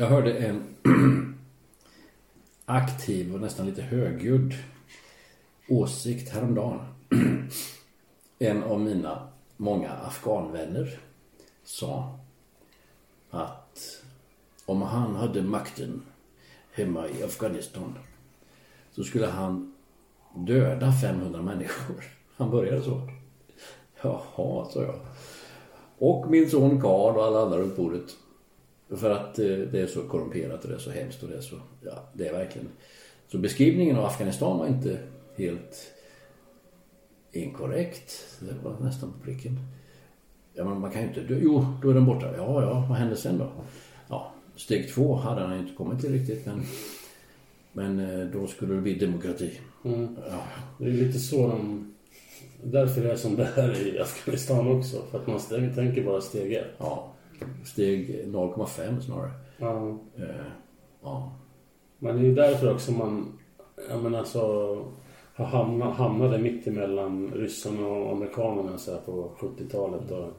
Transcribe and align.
Jag 0.00 0.06
hörde 0.06 0.32
en 0.32 0.62
aktiv 2.64 3.34
och 3.34 3.40
nästan 3.40 3.66
lite 3.66 3.82
högljudd 3.82 4.54
åsikt 5.68 6.28
häromdagen. 6.28 6.80
En 8.38 8.62
av 8.62 8.80
mina 8.80 9.28
många 9.56 9.90
afghanvänner 9.90 10.98
sa 11.64 12.18
att 13.30 14.02
om 14.66 14.82
han 14.82 15.16
hade 15.16 15.42
makten 15.42 16.02
hemma 16.72 17.08
i 17.08 17.22
Afghanistan 17.22 17.98
så 18.92 19.04
skulle 19.04 19.26
han 19.26 19.74
döda 20.34 20.92
500 20.92 21.42
människor. 21.42 22.04
Han 22.36 22.50
började 22.50 22.82
så. 22.82 23.08
Jaha, 24.02 24.70
sa 24.70 24.82
jag. 24.82 25.00
Och 25.98 26.30
min 26.30 26.50
son 26.50 26.80
Karl 26.80 27.16
och 27.16 27.24
alla 27.24 27.42
andra 27.42 27.58
runt 27.58 27.76
bordet. 27.76 28.16
För 28.96 29.10
att 29.10 29.38
eh, 29.38 29.46
det 29.46 29.80
är 29.80 29.86
så 29.86 30.02
korrumperat 30.02 30.64
och 30.64 30.70
det 30.70 30.76
är 30.76 30.78
så 30.78 30.90
hemskt 30.90 31.22
och 31.22 31.28
det 31.28 31.36
är 31.36 31.40
så, 31.40 31.56
ja, 31.84 32.08
det 32.12 32.28
är 32.28 32.32
verkligen. 32.32 32.68
Så 33.28 33.38
beskrivningen 33.38 33.96
av 33.96 34.04
Afghanistan 34.04 34.58
var 34.58 34.66
inte 34.66 34.98
helt 35.36 35.92
inkorrekt. 37.32 38.36
Det 38.40 38.54
var 38.64 38.76
nästan 38.80 39.12
på 39.12 39.18
pricken. 39.18 39.58
Ja, 40.54 40.64
men 40.64 40.80
man 40.80 40.90
kan 40.90 41.02
ju 41.02 41.08
inte. 41.08 41.26
Jo, 41.28 41.66
då 41.82 41.90
är 41.90 41.94
den 41.94 42.06
borta. 42.06 42.36
Ja, 42.36 42.62
ja, 42.62 42.86
vad 42.88 42.98
hände 42.98 43.16
sen 43.16 43.38
då? 43.38 43.52
Ja, 44.08 44.32
steg 44.56 44.90
två 44.94 45.14
hade 45.14 45.40
han 45.40 45.58
inte 45.58 45.74
kommit 45.74 46.00
till 46.00 46.12
riktigt, 46.12 46.46
men, 46.46 46.62
men 47.72 48.20
eh, 48.20 48.26
då 48.26 48.46
skulle 48.46 48.74
det 48.74 48.80
bli 48.80 48.94
demokrati. 48.94 49.60
Mm. 49.84 50.16
Ja, 50.30 50.42
Det 50.78 50.84
är 50.84 50.92
lite 50.92 51.18
så 51.18 51.48
de... 51.48 51.86
Därför 52.62 53.04
är 53.04 53.08
det 53.08 53.18
som 53.18 53.36
det 53.36 53.48
är 53.56 53.86
i 53.86 54.00
Afghanistan 54.00 54.68
också. 54.78 55.02
För 55.10 55.18
att 55.18 55.26
man 55.26 55.40
tänker 55.74 56.04
bara 56.04 56.20
steg 56.20 56.52
ett. 56.52 56.66
ja 56.78 57.16
steg 57.64 58.24
0,5 58.26 59.00
snarare. 59.00 59.30
Ja. 59.58 59.98
Eh, 60.16 60.46
ja. 61.02 61.32
Men 61.98 62.16
det 62.16 62.22
är 62.22 62.24
ju 62.24 62.34
därför 62.34 62.74
också 62.74 62.92
man... 62.92 63.38
Jag 63.90 64.02
menar 64.02 64.24
så... 64.24 64.76
Har 65.34 65.46
hamnat, 65.46 65.96
hamnade 65.96 66.38
mitt 66.38 66.66
emellan 66.66 67.32
ryssarna 67.34 67.86
och 67.86 68.12
amerikanerna 68.12 68.78
så 68.78 68.96
på 68.96 69.32
70-talet. 69.38 70.10
Och, 70.10 70.32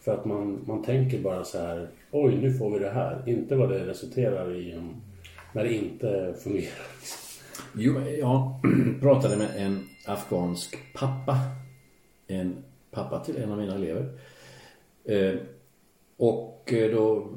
för 0.00 0.14
att 0.14 0.24
man, 0.24 0.64
man 0.66 0.82
tänker 0.82 1.22
bara 1.22 1.44
så 1.44 1.58
här... 1.58 1.88
Oj, 2.10 2.36
nu 2.36 2.52
får 2.52 2.70
vi 2.70 2.78
det 2.78 2.90
här. 2.90 3.22
Inte 3.26 3.56
vad 3.56 3.68
det 3.68 3.86
resulterar 3.86 4.54
i 4.54 4.80
när 5.52 5.64
det 5.64 5.74
inte 5.74 6.34
fungerar. 6.44 6.86
Jo, 7.76 8.00
jag 8.00 8.54
pratade 9.00 9.36
med 9.36 9.48
en 9.56 9.88
afghansk 10.06 10.76
pappa. 10.94 11.36
En 12.26 12.56
pappa 12.90 13.24
till 13.24 13.36
en 13.36 13.52
av 13.52 13.58
mina 13.58 13.74
elever. 13.74 14.18
Och 16.16 16.72
eh, 16.72 16.90
då... 16.90 17.28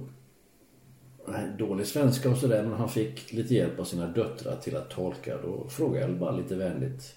Dålig 1.57 1.87
svenska 1.87 2.29
och 2.29 2.37
sådär, 2.37 2.63
men 2.63 2.73
han 2.73 2.89
fick 2.89 3.33
lite 3.33 3.53
hjälp 3.53 3.79
av 3.79 3.83
sina 3.83 4.07
döttrar 4.07 4.55
till 4.55 4.75
att 4.75 4.89
tolka. 4.89 5.37
Då 5.41 5.67
frågade 5.69 6.05
jag 6.05 6.17
bara 6.17 6.31
lite 6.31 6.55
vänligt, 6.55 7.15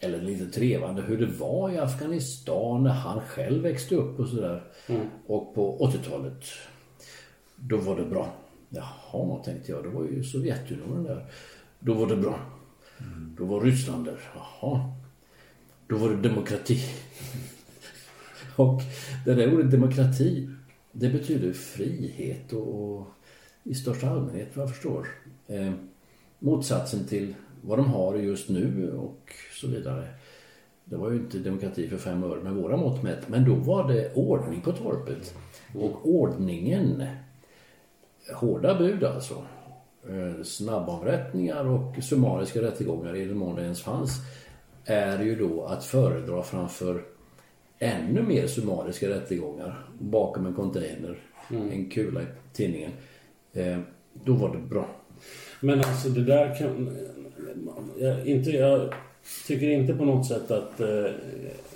eller 0.00 0.22
lite 0.22 0.46
trevande, 0.46 1.02
hur 1.02 1.18
det 1.18 1.26
var 1.26 1.70
i 1.70 1.78
Afghanistan 1.78 2.82
när 2.82 2.90
han 2.90 3.20
själv 3.20 3.62
växte 3.62 3.96
upp 3.96 4.20
och 4.20 4.28
sådär. 4.28 4.62
Och 5.26 5.54
på 5.54 5.78
80-talet, 5.78 6.44
då 7.56 7.76
var 7.76 7.96
det 7.96 8.04
bra. 8.04 8.32
Jaha, 8.68 9.42
tänkte 9.44 9.72
jag, 9.72 9.82
det 9.84 9.88
var 9.88 10.04
ju 10.04 10.24
Sovjetunionen 10.24 11.04
där. 11.04 11.26
Då 11.80 11.94
var 11.94 12.06
det 12.06 12.16
bra. 12.16 12.38
Då 13.38 13.44
var 13.44 13.60
Ryssland 13.60 14.04
där. 14.04 14.20
Jaha. 14.34 14.92
Då 15.86 15.96
var 15.96 16.08
det 16.10 16.28
demokrati. 16.28 16.80
Och 18.56 18.82
det 19.24 19.34
där 19.34 19.54
ordet 19.54 19.70
demokrati, 19.70 20.48
det 20.92 21.08
betyder 21.08 21.52
frihet 21.52 22.52
och, 22.52 22.98
och 22.98 23.06
i 23.62 23.74
största 23.74 24.10
allmänhet 24.10 24.48
vad 24.54 24.62
jag 24.62 24.74
förstår. 24.74 25.08
Eh, 25.46 25.72
motsatsen 26.38 27.04
till 27.04 27.34
vad 27.62 27.78
de 27.78 27.86
har 27.86 28.14
just 28.14 28.48
nu 28.48 28.92
och 28.92 29.32
så 29.60 29.68
vidare. 29.68 30.08
Det 30.84 30.96
var 30.96 31.10
ju 31.10 31.16
inte 31.16 31.38
demokrati 31.38 31.88
för 31.88 31.96
fem 31.96 32.24
öre 32.24 32.40
med 32.40 32.52
våra 32.52 32.76
mått 32.76 33.02
mätt, 33.02 33.28
men 33.28 33.44
då 33.44 33.54
var 33.54 33.88
det 33.88 34.14
ordning 34.14 34.60
på 34.60 34.72
torpet. 34.72 35.34
Och 35.74 36.08
ordningen, 36.08 37.04
hårda 38.34 38.78
bud 38.78 39.04
alltså. 39.04 39.34
Eh, 40.08 40.42
snabbavrättningar 40.44 41.66
och 41.66 42.04
summariska 42.04 42.62
rättegångar 42.62 43.16
i 43.16 43.24
den 43.24 43.38
mån 43.38 43.56
det 43.56 43.62
ens 43.62 43.82
fanns 43.82 44.10
är 44.84 45.22
ju 45.22 45.36
då 45.36 45.64
att 45.64 45.84
föredra 45.84 46.42
framför 46.42 47.04
ännu 47.78 48.22
mer 48.22 48.46
summariska 48.46 49.08
rättegångar 49.08 49.88
bakom 49.98 50.46
en 50.46 50.54
container, 50.54 51.18
en 51.50 51.90
kula 51.90 52.22
i 52.22 52.26
tidningen. 52.52 52.90
Eh, 53.52 53.78
då 54.12 54.32
var 54.32 54.52
det 54.52 54.58
bra. 54.58 54.88
Men 55.60 55.78
alltså 55.78 56.08
det 56.08 56.24
där 56.24 56.54
kan... 56.58 56.96
Jag, 57.98 58.26
inte, 58.26 58.50
jag 58.50 58.94
tycker 59.46 59.68
inte 59.68 59.94
på 59.94 60.04
något 60.04 60.26
sätt 60.26 60.50
att 60.50 60.80
eh, 60.80 61.10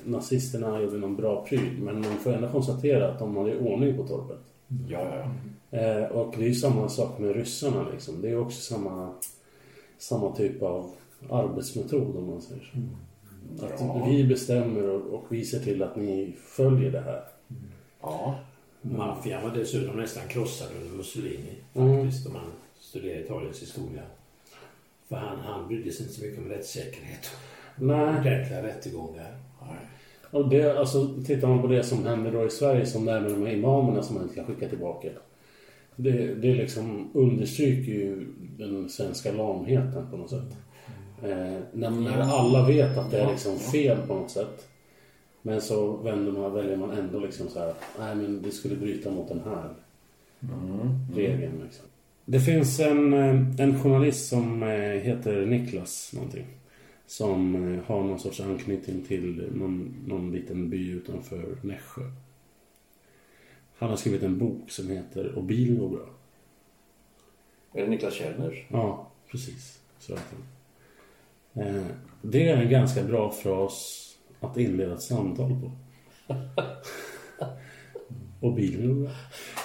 nazisterna 0.05 0.81
gjorde 0.81 0.99
någon 0.99 1.17
bra 1.17 1.47
pryd. 1.49 1.83
Men 1.83 2.01
man 2.01 2.17
får 2.17 2.33
ändå 2.33 2.49
konstatera 2.49 3.09
att 3.09 3.19
de 3.19 3.37
hade 3.37 3.59
ordning 3.59 3.97
på 3.97 4.07
torpet. 4.07 4.41
Ja, 4.89 5.17
ja. 5.17 5.79
Eh, 5.79 6.05
och 6.05 6.35
det 6.39 6.45
är 6.45 6.49
ju 6.49 6.55
samma 6.55 6.89
sak 6.89 7.19
med 7.19 7.37
ryssarna 7.37 7.87
liksom. 7.93 8.23
Det 8.23 8.31
är 8.31 8.39
också 8.39 8.75
samma, 8.75 9.15
samma 9.99 10.37
typ 10.37 10.63
av 10.63 10.91
arbetsmetod 11.31 12.17
om 12.17 12.27
man 12.27 12.43
säger 12.43 12.71
så. 12.73 12.79
Att 13.63 14.09
vi 14.09 14.25
bestämmer 14.25 14.91
och, 14.91 15.15
och 15.15 15.25
vi 15.29 15.45
ser 15.45 15.61
till 15.61 15.83
att 15.83 15.97
ni 15.97 16.37
följer 16.47 16.93
det 16.93 17.01
här. 17.01 17.23
Ja. 18.03 18.39
Maffian 18.83 19.43
var 19.43 19.51
dessutom 19.57 19.97
nästan 19.97 20.29
krossad 20.29 20.69
under 20.83 20.97
Mussolini 20.97 21.55
Mm. 21.75 22.05
faktiskt 22.05 22.27
om 22.27 22.33
man 22.33 22.53
studerar 22.81 23.21
Italiens 23.21 23.63
historia. 23.63 24.03
För 25.09 25.17
han, 25.17 25.39
han 25.39 25.69
brydde 25.69 25.93
sig 25.93 26.03
inte 26.07 26.15
så 26.21 26.25
mycket 26.25 26.39
om 26.39 26.49
rättssäkerhet 26.49 27.31
Nej, 27.77 28.21
ordentliga 28.21 28.63
rättegångar. 28.63 29.37
och 30.31 30.49
det, 30.49 30.79
alltså 30.79 31.15
tittar 31.27 31.49
man 31.49 31.61
på 31.63 31.67
det 31.67 31.83
som 31.83 32.07
händer 32.07 32.33
då 32.33 32.47
i 32.47 32.51
Sverige 32.51 32.87
som 32.87 33.05
det 33.05 33.13
är 33.13 33.21
med 33.21 33.31
de 33.31 33.47
här 33.47 33.53
imamerna 33.53 34.03
som 34.03 34.15
man 34.15 34.23
inte 34.25 34.35
kan 34.35 34.45
skicka 34.47 34.69
tillbaka. 34.69 35.09
Det, 35.97 36.35
det 36.35 36.55
liksom 36.55 37.11
understryker 37.15 37.93
ju 37.93 38.27
den 38.59 38.89
svenska 38.89 39.33
lamheten 39.33 40.07
på 40.11 40.17
något 40.17 40.31
sätt. 40.31 40.57
Eh, 41.23 41.61
när, 41.73 41.91
när 41.91 42.21
alla 42.21 42.67
vet 42.67 42.99
att 42.99 43.11
det 43.11 43.21
är 43.21 43.31
liksom 43.31 43.59
fel 43.59 43.99
på 44.07 44.15
något 44.15 44.31
sätt. 44.31 44.69
Men 45.43 45.61
så 45.61 45.97
vänder 45.97 46.33
man, 46.33 46.53
väljer 46.53 46.77
man 46.77 46.91
ändå 46.91 47.19
liksom 47.19 47.49
så 47.49 47.59
här, 47.59 47.75
nej 47.99 48.15
men 48.15 48.43
det 48.43 48.51
skulle 48.51 48.77
bryta 48.77 49.11
mot 49.11 49.29
den 49.29 49.41
här 49.45 49.75
regeln. 51.15 51.61
Liksom. 51.65 51.87
Det 52.25 52.41
finns 52.41 52.81
en, 52.81 53.13
eh, 53.13 53.61
en 53.61 53.83
journalist 53.83 54.29
som 54.29 54.63
eh, 54.63 54.69
heter 54.79 55.47
Niklas 55.47 56.13
någonting. 56.15 56.47
Som 57.07 57.55
eh, 57.75 57.85
har 57.85 58.03
någon 58.03 58.19
sorts 58.19 58.41
anknytning 58.41 59.05
till 59.05 59.51
någon, 59.55 60.05
någon 60.07 60.33
liten 60.33 60.71
by 60.71 60.91
utanför 60.91 61.57
Nässjö. 61.63 62.03
Han 63.79 63.91
har 63.91 63.97
skrivit 63.97 64.23
en 64.23 64.39
bok 64.39 64.71
som 64.71 64.89
heter 64.89 65.35
Och 65.35 65.45
bilen 65.45 65.79
går 65.79 65.89
bra. 65.89 66.07
Är 67.73 67.83
det 67.83 67.91
Niklas 67.91 68.15
Källner? 68.15 68.67
Ja, 68.69 69.11
precis. 69.31 69.81
Så 69.99 70.13
heter 70.13 70.37
den. 70.37 70.52
Eh, 71.55 71.83
det 72.23 72.49
är 72.49 72.57
en 72.57 72.71
ganska 72.71 73.03
bra 73.03 73.31
fras 73.31 74.09
att 74.41 74.57
inleda 74.57 74.95
ett 74.95 75.03
samtal 75.03 75.57
på. 75.61 75.71
Och 78.41 78.55
bilen. 78.55 79.09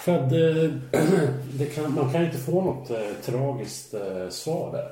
För 0.03 0.11
att 0.15 0.31
eh, 0.31 0.71
det 1.53 1.65
kan, 1.65 1.93
man 1.95 2.11
kan 2.13 2.25
inte 2.25 2.37
få 2.37 2.61
något 2.61 2.89
eh, 2.89 2.97
tragiskt 3.25 3.93
eh, 3.93 4.29
svar 4.29 4.71
där. 4.71 4.91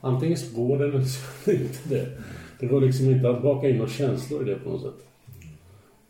Antingen 0.00 0.36
så 0.38 0.56
går 0.56 0.78
det 0.78 0.84
eller 0.84 1.04
så 1.04 1.20
går 1.44 1.52
det 1.52 1.62
inte 1.62 1.88
det. 1.88 2.06
Det 2.60 2.66
går 2.66 2.80
liksom 2.80 3.10
inte 3.10 3.30
att 3.30 3.42
baka 3.42 3.68
in 3.68 3.76
några 3.76 3.90
känslor 3.90 4.42
i 4.48 4.50
det 4.54 4.58
på 4.58 4.70
något 4.70 4.82
sätt. 4.82 5.06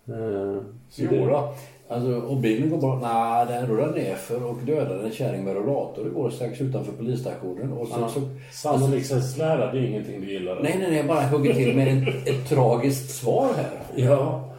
Eh, 0.09 0.63
så 0.89 1.03
Jo 1.03 1.11
det- 1.11 1.27
då. 1.27 1.55
Alltså, 1.91 2.11
och 2.15 2.37
bilen 2.37 2.71
går 2.71 2.79
bort. 2.79 3.03
Nej, 3.03 3.47
den 3.47 3.67
rullar 3.67 3.95
nerför 3.95 4.43
och 4.45 4.59
dödar 4.59 5.05
en 5.05 5.11
kärring 5.13 5.45
med 5.45 5.55
rollator. 5.55 6.05
Det 6.05 6.11
går 6.11 6.31
strax 6.31 6.61
utanför 6.61 6.93
polisstationen. 6.93 7.73
Och 7.73 7.89
Ja. 7.91 8.09
så... 8.09 8.21
Sannolikhetslära, 8.53 9.73
det 9.73 9.79
är 9.79 9.83
ingenting 9.83 10.21
du 10.21 10.33
gillar? 10.33 10.61
Nej, 10.63 10.77
nej, 10.79 10.89
nej. 10.89 10.97
Jag 10.97 11.07
bara 11.07 11.27
hugger 11.27 11.55
till 11.55 11.77
med 11.77 11.89
en, 11.89 12.09
ett 12.09 12.49
tragiskt 12.49 13.11
svar 13.11 13.49
här. 13.57 13.71
Ja. 14.09 14.55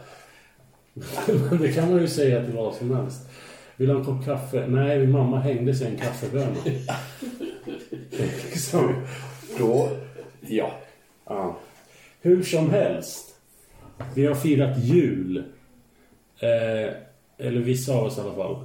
det 1.60 1.72
kan 1.72 1.90
man 1.90 2.00
ju 2.00 2.08
säga 2.08 2.44
till 2.44 2.54
vad 2.54 2.74
som 2.74 2.96
helst. 2.96 3.20
Vill 3.76 3.88
du 3.88 3.94
ha 3.94 4.00
en 4.00 4.06
kopp 4.06 4.24
kaffe? 4.24 4.66
Nej, 4.68 4.98
min 4.98 5.10
mamma 5.10 5.40
hängde 5.40 5.74
sig 5.74 5.86
i 5.88 5.90
en 5.90 5.96
kaffeböna. 5.98 6.56
liksom. 8.50 8.94
Då... 9.58 9.88
Ja. 10.40 10.70
ja. 11.28 11.56
Hur 12.20 12.42
som 12.42 12.70
helst. 12.70 13.34
Vi 14.14 14.26
har 14.26 14.34
firat 14.34 14.78
jul. 14.78 15.44
Eh, 16.40 16.92
eller 17.40 17.60
vissa 17.60 17.94
av 17.94 18.04
oss 18.04 18.18
i 18.18 18.20
alla 18.20 18.34
fall. 18.34 18.56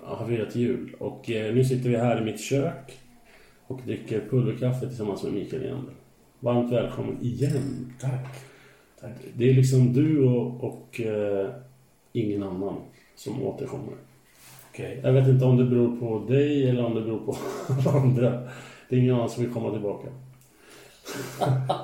Har 0.00 0.26
firat 0.26 0.56
jul. 0.56 0.94
Och 0.98 1.30
eh, 1.30 1.54
nu 1.54 1.64
sitter 1.64 1.90
vi 1.90 1.96
här 1.96 2.20
i 2.20 2.24
mitt 2.24 2.40
kök. 2.40 2.98
Och 3.66 3.80
dricker 3.86 4.22
pulverkaffe 4.30 4.86
tillsammans 4.86 5.22
med 5.22 5.32
Mikael 5.32 5.62
Leander. 5.62 5.94
Varmt 6.40 6.72
välkommen 6.72 7.18
igen. 7.22 7.92
Tack. 8.00 8.26
Tack. 9.00 9.16
Det 9.34 9.50
är 9.50 9.54
liksom 9.54 9.92
du 9.92 10.24
och, 10.24 10.64
och 10.64 11.00
eh, 11.00 11.50
ingen 12.12 12.42
annan 12.42 12.76
som 13.14 13.42
återkommer. 13.42 13.94
Okej. 14.70 15.00
Jag 15.02 15.12
vet 15.12 15.28
inte 15.28 15.44
om 15.44 15.56
det 15.56 15.64
beror 15.64 15.96
på 15.96 16.32
dig 16.32 16.68
eller 16.68 16.84
om 16.84 16.94
det 16.94 17.00
beror 17.00 17.18
på 17.18 17.36
andra. 17.90 18.48
Det 18.88 18.96
är 18.96 19.00
ingen 19.00 19.14
annan 19.14 19.30
som 19.30 19.42
vill 19.42 19.52
komma 19.52 19.70
tillbaka. 19.70 20.08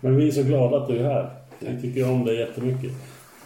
Men 0.00 0.16
vi 0.16 0.28
är 0.28 0.32
så 0.32 0.42
glada 0.42 0.76
att 0.76 0.88
du 0.88 0.98
är 0.98 1.04
här. 1.04 1.30
Vi 1.58 1.80
tycker 1.80 2.10
om 2.10 2.24
dig 2.24 2.38
jättemycket. 2.38 2.92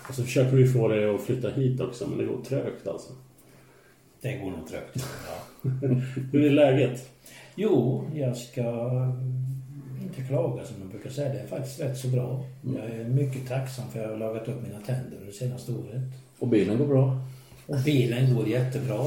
Och 0.08 0.14
så 0.14 0.22
försöker 0.22 0.56
vi 0.56 0.66
få 0.66 0.88
dig 0.88 1.14
att 1.14 1.20
flytta 1.20 1.50
hit 1.50 1.81
också, 1.81 2.06
men 2.08 2.19
det 2.19 2.25
går 2.25 2.43
trögt 2.44 2.87
alltså. 2.87 3.12
Det 4.20 4.32
går 4.32 4.50
nog 4.50 4.69
trögt. 4.69 5.05
Ja. 5.26 5.69
Hur 6.32 6.44
är 6.44 6.50
läget? 6.50 7.10
Jo, 7.55 8.05
jag 8.14 8.37
ska 8.37 8.62
inte 10.02 10.22
klaga 10.22 10.64
som 10.64 10.78
man 10.78 10.88
brukar 10.88 11.10
säga. 11.10 11.32
Det 11.32 11.40
är 11.40 11.46
faktiskt 11.46 11.81
rätt 11.81 11.99
så 11.99 12.08
bra. 12.08 12.44
Jag 12.76 12.84
är 12.84 13.05
mycket 13.05 13.49
tacksam 13.49 13.90
för 13.90 13.99
att 13.99 14.05
jag 14.05 14.12
har 14.12 14.19
lagat 14.19 14.49
upp 14.49 14.62
mina 14.62 14.81
tänder 14.81 15.19
det 15.26 15.32
senaste 15.32 15.72
året. 15.72 16.02
Och 16.38 16.49
bilen 16.49 16.78
går 16.78 16.87
bra. 16.87 17.20
Och 17.66 17.76
bilen 17.84 18.34
går 18.34 18.49
jättebra. 18.49 19.06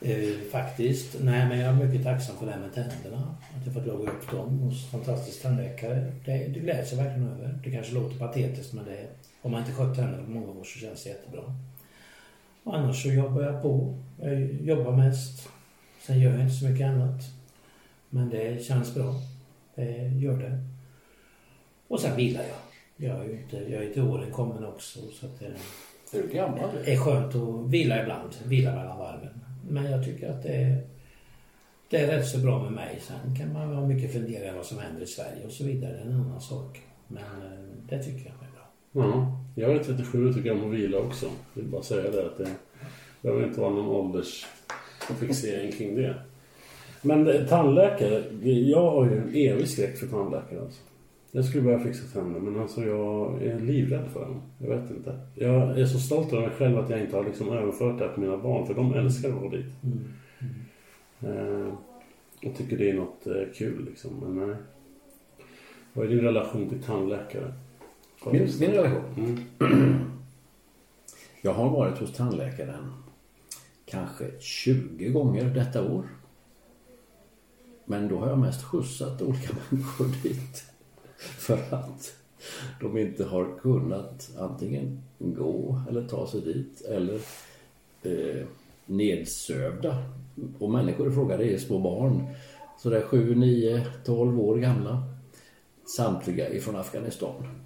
Eh, 0.00 0.50
faktiskt. 0.52 1.16
Nej, 1.20 1.48
men 1.48 1.58
jag 1.58 1.68
är 1.68 1.86
mycket 1.86 2.04
tacksam 2.04 2.36
för 2.36 2.46
det 2.46 2.52
här 2.52 2.60
med 2.60 2.74
tänderna. 2.74 3.36
Att 3.56 3.66
jag 3.66 3.74
fått 3.74 3.86
laga 3.86 4.10
upp 4.10 4.30
dem 4.30 4.58
hos 4.58 4.90
fantastisk 4.90 5.42
tandläkare. 5.42 6.12
Det, 6.24 6.32
det 6.32 6.60
gläds 6.60 6.92
jag 6.92 6.98
verkligen 6.98 7.28
över. 7.28 7.58
Det 7.64 7.70
kanske 7.70 7.94
låter 7.94 8.18
patetiskt 8.18 8.72
men 8.72 8.84
det, 8.84 9.06
om 9.42 9.52
man 9.52 9.60
inte 9.60 9.72
skött 9.72 9.96
tänderna 9.96 10.24
på 10.24 10.30
många 10.30 10.50
år 10.50 10.64
så 10.64 10.78
känns 10.78 11.04
det 11.04 11.10
jättebra. 11.10 11.42
Och 12.64 12.76
annars 12.76 13.02
så 13.02 13.08
jobbar 13.08 13.42
jag 13.42 13.62
på. 13.62 13.98
Jag 14.20 14.40
jobbar 14.42 14.92
mest. 14.96 15.48
Sen 16.00 16.20
gör 16.20 16.32
jag 16.32 16.40
inte 16.40 16.54
så 16.54 16.68
mycket 16.68 16.86
annat. 16.86 17.22
Men 18.10 18.30
det 18.30 18.64
känns 18.64 18.94
bra. 18.94 19.14
Det 19.74 20.08
gör 20.08 20.38
det. 20.38 20.58
Och 21.88 22.00
sen 22.00 22.16
vilar 22.16 22.42
jag. 22.42 22.58
Jag 23.10 23.20
är 23.20 23.24
ju 23.24 23.40
inte, 23.42 23.56
jag 23.56 23.84
är 23.84 23.92
till 23.92 24.02
åren 24.02 24.30
kommen 24.32 24.64
också 24.64 25.00
så 25.00 25.26
att 25.26 25.40
det 25.40 25.46
Är 26.18 26.22
du 26.22 26.28
gammal? 26.28 26.70
det 26.84 26.92
är 26.92 26.96
skönt 26.96 27.34
att 27.34 27.70
vila 27.70 28.02
ibland, 28.02 28.30
vila 28.44 28.74
mellan 28.74 28.98
varven. 28.98 29.40
Men 29.68 29.90
jag 29.90 30.04
tycker 30.04 30.30
att 30.30 30.42
det 30.42 30.54
är, 30.54 30.86
det 31.90 31.96
är 31.96 32.06
rätt 32.06 32.28
så 32.28 32.38
bra 32.38 32.62
med 32.62 32.72
mig. 32.72 33.00
Sen 33.02 33.36
kan 33.36 33.52
man 33.52 33.74
ha 33.74 33.86
mycket 33.86 34.12
funderingar 34.12 34.54
vad 34.54 34.66
som 34.66 34.78
händer 34.78 35.02
i 35.02 35.06
Sverige 35.06 35.46
och 35.46 35.52
så 35.52 35.64
vidare. 35.64 35.92
Det 35.92 35.98
är 35.98 36.04
en 36.06 36.14
annan 36.20 36.40
sak. 36.40 36.80
Men 37.06 37.22
eh, 37.22 37.58
det 37.88 38.02
tycker 38.02 38.26
jag. 38.26 38.37
Ja, 38.92 39.38
jag 39.54 39.70
är 39.70 39.78
37 39.78 40.28
och 40.28 40.34
tycker 40.34 40.52
om 40.52 40.64
att 40.64 40.74
vila 40.74 40.98
också. 40.98 41.26
Jag 41.26 41.62
vill 41.62 41.70
bara 41.70 41.82
säga 41.82 42.10
det 42.10 42.26
att 42.26 42.38
det 42.38 42.50
behöver 43.22 43.46
inte 43.46 43.60
vara 43.60 43.70
någon 43.70 43.88
åldersfixering 43.88 45.72
kring 45.72 45.96
det. 45.96 46.14
Men 47.02 47.28
eh, 47.28 47.46
tandläkare, 47.46 48.22
jag 48.42 48.90
har 48.90 49.04
ju 49.04 49.18
en 49.18 49.28
evig 49.28 49.68
skräck 49.68 49.96
för 49.98 50.06
tandläkare 50.06 50.60
alltså. 50.60 50.80
Jag 51.32 51.44
skulle 51.44 51.62
börja 51.62 51.78
fixa 51.78 52.20
tänder 52.20 52.40
men 52.40 52.60
alltså 52.60 52.84
jag 52.84 53.42
är 53.42 53.60
livrädd 53.60 54.10
för 54.12 54.20
dem. 54.20 54.42
Jag 54.58 54.68
vet 54.68 54.90
inte. 54.90 55.18
Jag 55.34 55.80
är 55.80 55.86
så 55.86 55.98
stolt 55.98 56.32
över 56.32 56.46
mig 56.46 56.56
själv 56.56 56.78
att 56.78 56.90
jag 56.90 57.00
inte 57.00 57.16
har 57.16 57.24
liksom 57.24 57.48
överfört 57.48 57.98
det 57.98 58.04
här 58.04 58.12
på 58.12 58.20
mina 58.20 58.36
barn 58.36 58.66
för 58.66 58.74
de 58.74 58.94
älskar 58.94 59.28
att 59.28 59.40
gå 59.40 59.48
dit. 59.48 59.66
Eh, 61.20 61.74
och 62.46 62.56
tycker 62.56 62.78
det 62.78 62.90
är 62.90 62.94
något 62.94 63.26
eh, 63.26 63.42
kul 63.54 63.84
liksom. 63.84 64.10
Men 64.22 64.48
nej. 64.48 64.56
Vad 65.92 66.06
är 66.06 66.10
din 66.10 66.20
relation 66.20 66.68
till 66.68 66.82
tandläkare? 66.82 67.52
Min, 68.26 68.48
min 68.60 68.70
relation? 68.70 69.44
Mm. 69.60 70.10
Jag 71.42 71.54
har 71.54 71.70
varit 71.70 71.98
hos 71.98 72.12
tandläkaren 72.12 72.92
kanske 73.84 74.30
20 74.40 75.08
gånger 75.08 75.44
detta 75.44 75.92
år. 75.92 76.08
Men 77.84 78.08
då 78.08 78.18
har 78.18 78.28
jag 78.28 78.38
mest 78.38 78.62
skjutsat 78.64 79.22
olika 79.22 79.56
människor 79.70 80.06
dit. 80.22 80.64
För 81.18 81.74
att 81.74 82.14
de 82.80 82.98
inte 82.98 83.24
har 83.24 83.58
kunnat 83.58 84.30
antingen 84.38 85.02
gå 85.18 85.82
eller 85.88 86.08
ta 86.08 86.26
sig 86.26 86.40
dit 86.40 86.80
eller 86.80 87.20
eh, 88.02 88.46
nedsövda. 88.86 90.02
Och 90.58 90.70
människor 90.70 91.08
i 91.08 91.14
fråga 91.14 91.36
det 91.36 91.54
är 91.54 91.58
små 91.58 91.78
barn. 91.78 92.26
Sådär 92.78 93.02
7, 93.02 93.34
9, 93.34 93.86
12 94.04 94.40
år 94.40 94.56
gamla. 94.56 95.02
Samtliga 95.96 96.48
ifrån 96.48 96.76
Afghanistan. 96.76 97.57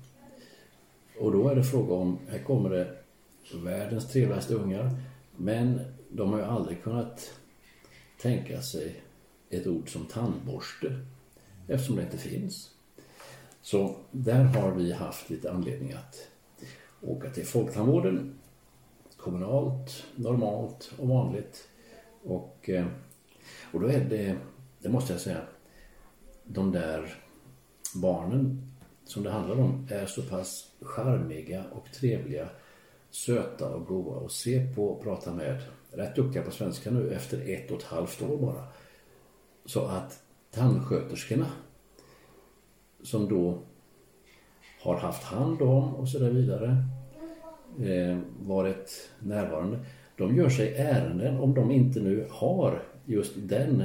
Och 1.23 1.33
då 1.33 1.49
är 1.49 1.55
det 1.55 1.65
fråga 1.65 1.95
om, 1.95 2.19
här 2.29 2.39
kommer 2.39 2.71
det 2.71 2.97
världens 3.55 4.09
trevligaste 4.09 4.55
ungar. 4.55 4.91
Men 5.37 5.81
de 6.09 6.33
har 6.33 6.39
ju 6.39 6.45
aldrig 6.45 6.83
kunnat 6.83 7.33
tänka 8.21 8.63
sig 8.63 9.03
ett 9.51 9.67
ord 9.67 9.93
som 9.93 10.05
tandborste. 10.05 11.01
Eftersom 11.69 11.97
det 11.97 12.03
inte 12.03 12.19
finns. 12.19 12.71
Så 13.63 13.97
där 14.11 14.45
har 14.45 14.71
vi 14.71 14.93
haft 14.93 15.31
lite 15.31 15.53
anledning 15.53 15.93
att 15.93 16.29
åka 17.01 17.31
till 17.31 17.47
Folktandvården. 17.47 18.39
Kommunalt, 19.17 20.05
normalt 20.17 20.93
och 20.99 21.09
vanligt. 21.09 21.69
Och, 22.25 22.71
eh, 22.71 22.87
och 23.73 23.81
då 23.81 23.87
är 23.87 24.05
det, 24.05 24.37
det 24.79 24.89
måste 24.89 25.13
jag 25.13 25.21
säga, 25.21 25.41
de 26.45 26.73
där 26.73 27.15
barnen 27.95 28.72
som 29.13 29.23
det 29.23 29.31
handlar 29.31 29.61
om 29.61 29.87
är 29.91 30.07
så 30.07 30.23
pass 30.23 30.71
charmiga 30.81 31.65
och 31.73 31.93
trevliga, 31.93 32.49
söta 33.11 33.69
och 33.69 33.87
goa 33.87 34.25
att 34.25 34.33
se 34.33 34.75
på 34.75 34.87
och 34.87 35.03
prata 35.03 35.35
med. 35.35 35.63
Rätt 35.91 36.17
duktiga 36.17 36.43
på 36.43 36.51
svenska 36.51 36.91
nu 36.91 37.15
efter 37.15 37.51
ett 37.51 37.71
och 37.71 37.79
ett 37.79 37.85
halvt 37.85 38.23
år 38.23 38.37
bara. 38.37 38.65
Så 39.65 39.85
att 39.85 40.23
tandsköterskorna 40.51 41.47
som 43.03 43.29
då 43.29 43.59
har 44.83 44.97
haft 44.97 45.23
hand 45.23 45.63
om 45.63 45.95
och 45.95 46.09
så 46.09 46.19
där 46.19 46.31
vidare 46.31 46.77
eh, 47.81 48.19
varit 48.41 49.11
närvarande. 49.19 49.79
De 50.17 50.37
gör 50.37 50.49
sig 50.49 50.75
ärenden 50.77 51.41
om 51.41 51.55
de 51.55 51.71
inte 51.71 52.01
nu 52.01 52.27
har 52.31 52.83
just 53.07 53.33
den 53.37 53.85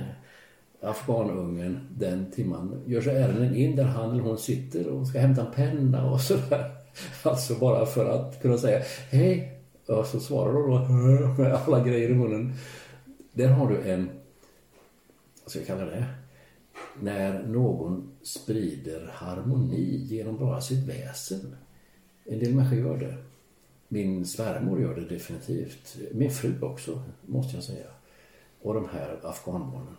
afghanungen 0.81 1.87
den 1.97 2.31
timman. 2.31 2.83
Gör 2.85 3.01
sig 3.01 3.15
ärenden 3.15 3.55
in 3.55 3.75
där 3.75 3.83
han 3.83 4.11
eller 4.11 4.23
hon 4.23 4.37
sitter 4.37 4.87
och 4.87 5.07
ska 5.07 5.19
hämta 5.19 5.45
en 5.45 5.51
penna 5.51 6.11
och 6.11 6.21
sådär. 6.21 6.73
Alltså 7.23 7.55
bara 7.55 7.85
för 7.85 8.09
att 8.09 8.41
kunna 8.41 8.57
säga 8.57 8.83
hej. 9.11 9.61
Och 9.87 10.05
så 10.05 10.19
svarar 10.19 10.53
de 10.53 10.69
då 10.69 11.27
med 11.43 11.53
alla 11.53 11.83
grejer 11.83 12.09
i 12.09 12.13
munnen. 12.13 12.53
Där 13.33 13.47
har 13.47 13.69
du 13.69 13.81
en, 13.81 14.09
vad 15.43 15.51
ska 15.51 15.59
jag 15.59 15.67
kalla 15.67 15.85
det? 15.85 16.05
När 17.01 17.43
någon 17.43 18.11
sprider 18.21 19.09
harmoni 19.13 19.97
genom 19.97 20.37
bara 20.37 20.61
sitt 20.61 20.87
väsen. 20.87 21.55
En 22.25 22.39
del 22.39 22.55
människor 22.55 22.79
gör 22.79 22.97
det. 22.97 23.17
Min 23.87 24.25
svärmor 24.25 24.81
gör 24.81 24.95
det 24.95 25.05
definitivt. 25.05 25.97
Min 26.11 26.31
fru 26.31 26.61
också, 26.61 27.01
måste 27.25 27.55
jag 27.55 27.63
säga. 27.63 27.87
Och 28.61 28.73
de 28.73 28.89
här 28.89 29.19
afghanbarnen 29.23 29.97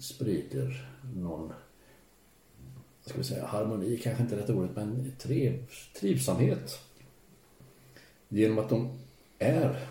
sprider 0.00 0.90
någon 1.14 1.52
vad 3.06 3.10
ska 3.10 3.18
vi 3.18 3.24
säga, 3.24 3.46
harmoni 3.46 3.96
kanske 3.96 4.22
inte 4.22 4.36
rätt 4.36 4.50
ordet, 4.50 4.76
men 4.76 5.12
triv, 5.18 5.70
trivsamhet. 6.00 6.80
Genom 8.28 8.58
att 8.58 8.68
de 8.68 8.98
är 9.38 9.88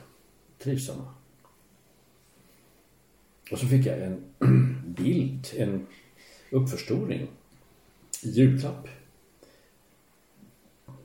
trivsamma. 0.60 1.14
Och 3.52 3.60
så 3.60 3.68
fick 3.68 3.86
jag 3.86 4.00
en 4.02 4.24
bild, 4.98 5.48
en 5.56 5.88
uppförstoring 6.50 7.28
i 8.24 8.30
julklapp 8.30 8.88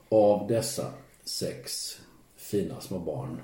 av 0.09 0.49
dessa 0.49 0.93
sex 1.25 1.97
fina 2.37 2.81
små 2.81 2.99
barn. 2.99 3.41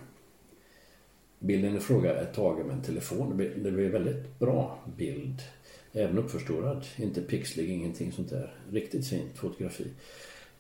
Bilden 1.47 1.77
i 1.77 1.81
fråga 1.81 2.15
är 2.15 2.25
tagen 2.25 2.67
med 2.67 2.77
en 2.77 2.83
telefon. 2.83 3.29
Det 3.29 3.35
blir, 3.35 3.87
en 3.87 3.93
väldigt 3.93 4.39
bra 4.39 4.79
bild. 4.97 5.43
Även 5.93 6.19
uppförstorad. 6.19 6.85
Inte 6.97 7.21
pixlig, 7.21 7.71
ingenting 7.71 8.13
sånt 8.13 8.31
där. 8.31 8.55
Riktigt 8.71 9.09
fint 9.09 9.39
fotografi. 9.39 9.85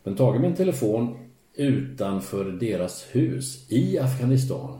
Men 0.02 0.16
tagen 0.16 0.40
med 0.40 0.50
en 0.50 0.57
telefon 0.57 1.19
utanför 1.55 2.45
deras 2.45 3.07
hus 3.11 3.73
i 3.73 3.99
Afghanistan. 3.99 4.78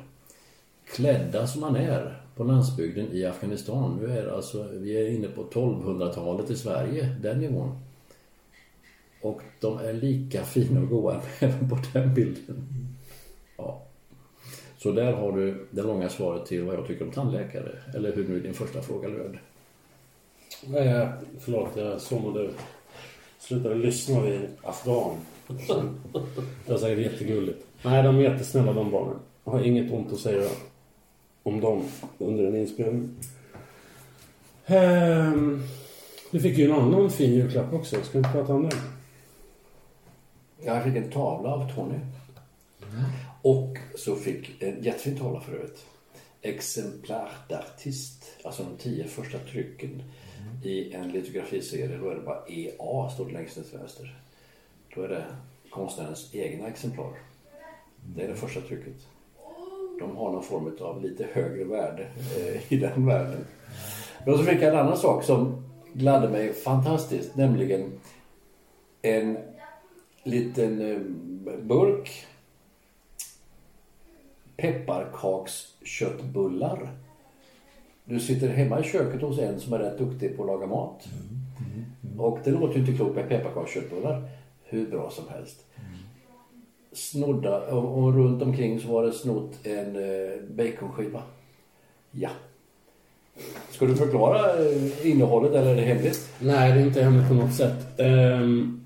Klädda 0.95 1.47
som 1.47 1.61
man 1.61 1.77
är 1.77 2.23
på 2.37 2.45
landsbygden 2.45 3.07
i 3.13 3.25
Afghanistan. 3.25 3.99
Nu 4.01 4.19
är 4.19 4.27
alltså, 4.27 4.69
vi 4.73 4.97
är 4.97 5.11
inne 5.11 5.29
på 5.29 5.45
1200-talet 5.45 6.51
i 6.51 6.57
Sverige, 6.57 7.17
den 7.23 7.41
nivån. 7.41 7.79
Och 9.21 9.41
de 9.61 9.79
är 9.79 9.93
lika 9.93 10.45
fina 10.45 10.81
och 10.81 10.89
goa 10.89 11.21
även 11.39 11.69
på 11.69 11.79
den 11.93 12.15
bilden. 12.15 12.67
Ja. 13.57 13.83
Så 14.87 14.93
där 14.93 15.13
har 15.13 15.33
du 15.33 15.67
det 15.71 15.83
långa 15.83 16.09
svaret 16.09 16.47
till 16.47 16.63
vad 16.63 16.75
jag 16.75 16.87
tycker 16.87 17.05
om 17.05 17.11
tandläkare. 17.11 17.73
Eller 17.95 18.13
hur 18.13 18.29
nu 18.29 18.41
din 18.41 18.55
första 18.55 18.83
fråga 18.83 19.09
löd. 19.09 19.39
Eh, 20.77 21.09
förlåt, 21.41 21.69
jag 21.77 21.93
ut. 22.45 22.57
Slutade 23.39 23.75
lyssna 23.75 24.21
vid 24.21 24.41
afghan. 24.63 25.17
Det 26.67 26.73
var 26.73 26.79
säkert 26.79 27.13
jättegulligt. 27.13 27.67
Nej, 27.83 28.03
de 28.03 28.17
är 28.17 28.21
jättesnälla 28.21 28.73
de 28.73 28.91
barnen. 28.91 29.19
Jag 29.45 29.53
har 29.53 29.61
inget 29.61 29.93
ont 29.93 30.13
att 30.13 30.19
säga 30.19 30.49
om 31.43 31.61
dem 31.61 31.85
under 32.19 32.47
en 32.47 32.57
inspelning. 32.57 33.11
Ehm, 34.67 35.63
du 36.31 36.41
fick 36.41 36.59
ju 36.59 36.65
en 36.65 36.73
annan 36.73 37.11
fin 37.11 37.35
julklapp 37.35 37.73
också. 37.73 37.97
Ska 38.03 38.19
vi 38.19 38.25
prata 38.25 38.55
om 38.55 38.63
den? 38.63 38.79
Jag 40.65 40.85
fick 40.85 40.97
en 40.97 41.11
tavla 41.11 41.51
av 41.51 41.75
Tony. 41.75 41.99
Och 43.47 43.79
så 43.95 44.17
fick 44.17 44.63
eh, 44.63 44.69
en 44.69 44.83
jättefin 44.83 45.19
tavla 45.19 45.41
för 45.41 45.53
övrigt. 45.53 45.87
Exemplar 46.43 47.31
d'artist. 47.49 48.25
Alltså 48.45 48.63
de 48.63 48.77
tio 48.77 49.05
första 49.05 49.39
trycken 49.39 50.03
i 50.65 50.93
en 50.93 51.09
litografiserie. 51.09 51.97
Då 51.97 52.11
är 52.11 52.15
det 52.15 52.21
bara 52.21 52.47
EA 52.49 53.11
står 53.11 53.27
det 53.27 53.33
längst 53.33 53.55
till 53.55 53.79
vänster. 53.79 54.21
Då 54.95 55.03
är 55.03 55.09
det 55.09 55.25
konstnärens 55.71 56.35
egna 56.35 56.69
exemplar. 56.69 57.13
Det 58.17 58.23
är 58.23 58.29
det 58.29 58.35
första 58.35 58.61
trycket. 58.61 59.07
De 59.99 60.17
har 60.17 60.33
någon 60.33 60.43
form 60.43 60.77
av 60.81 61.03
lite 61.03 61.27
högre 61.33 61.65
värde 61.65 62.09
eh, 62.37 62.73
i 62.73 62.77
den 62.77 63.07
världen. 63.07 63.45
Men 64.27 64.39
så 64.39 64.45
fick 64.45 64.63
jag 64.63 64.73
en 64.73 64.79
annan 64.79 64.97
sak 64.97 65.25
som 65.25 65.65
gladde 65.93 66.29
mig 66.29 66.53
fantastiskt. 66.53 67.37
Nämligen 67.37 67.93
en 69.03 69.39
liten 70.23 70.81
eh, 70.81 70.99
burk 71.63 72.27
pepparkaksköttbullar. 74.73 76.91
Du 78.05 78.21
sitter 78.21 78.49
hemma 78.49 78.81
i 78.81 78.83
köket 78.83 79.23
hos 79.23 79.39
en 79.39 79.61
som 79.61 79.73
är 79.73 79.79
rätt 79.79 79.99
duktig 79.99 80.37
på 80.37 80.43
att 80.43 80.47
laga 80.47 80.67
mat. 80.67 81.09
Och 82.19 82.39
det 82.45 82.51
låter 82.51 82.75
ju 82.75 82.81
inte 82.81 82.93
klokt 82.93 83.17
med 83.17 83.29
pepparkaksköttbullar. 83.29 84.29
Hur 84.65 84.87
bra 84.87 85.11
som 85.11 85.25
helst. 85.29 85.65
Snodda, 86.93 87.61
och, 87.61 87.99
och 87.99 88.15
runt 88.15 88.43
omkring 88.43 88.81
så 88.81 88.89
var 88.89 89.03
det 89.03 89.13
snott 89.13 89.67
en 89.67 89.97
eh, 89.97 90.03
baconskiva. 90.51 91.23
Ja. 92.11 92.31
Ska 93.71 93.87
du 93.87 93.97
förklara 93.97 94.39
eh, 94.39 95.11
innehållet 95.11 95.53
eller 95.53 95.71
är 95.71 95.77
det 95.77 95.83
hemligt? 95.83 96.31
Nej, 96.39 96.73
det 96.73 96.81
är 96.81 96.87
inte 96.87 97.03
hemligt 97.03 97.29
på 97.29 97.35
något 97.35 97.55
sätt. 97.55 98.01
Ehm, 98.01 98.85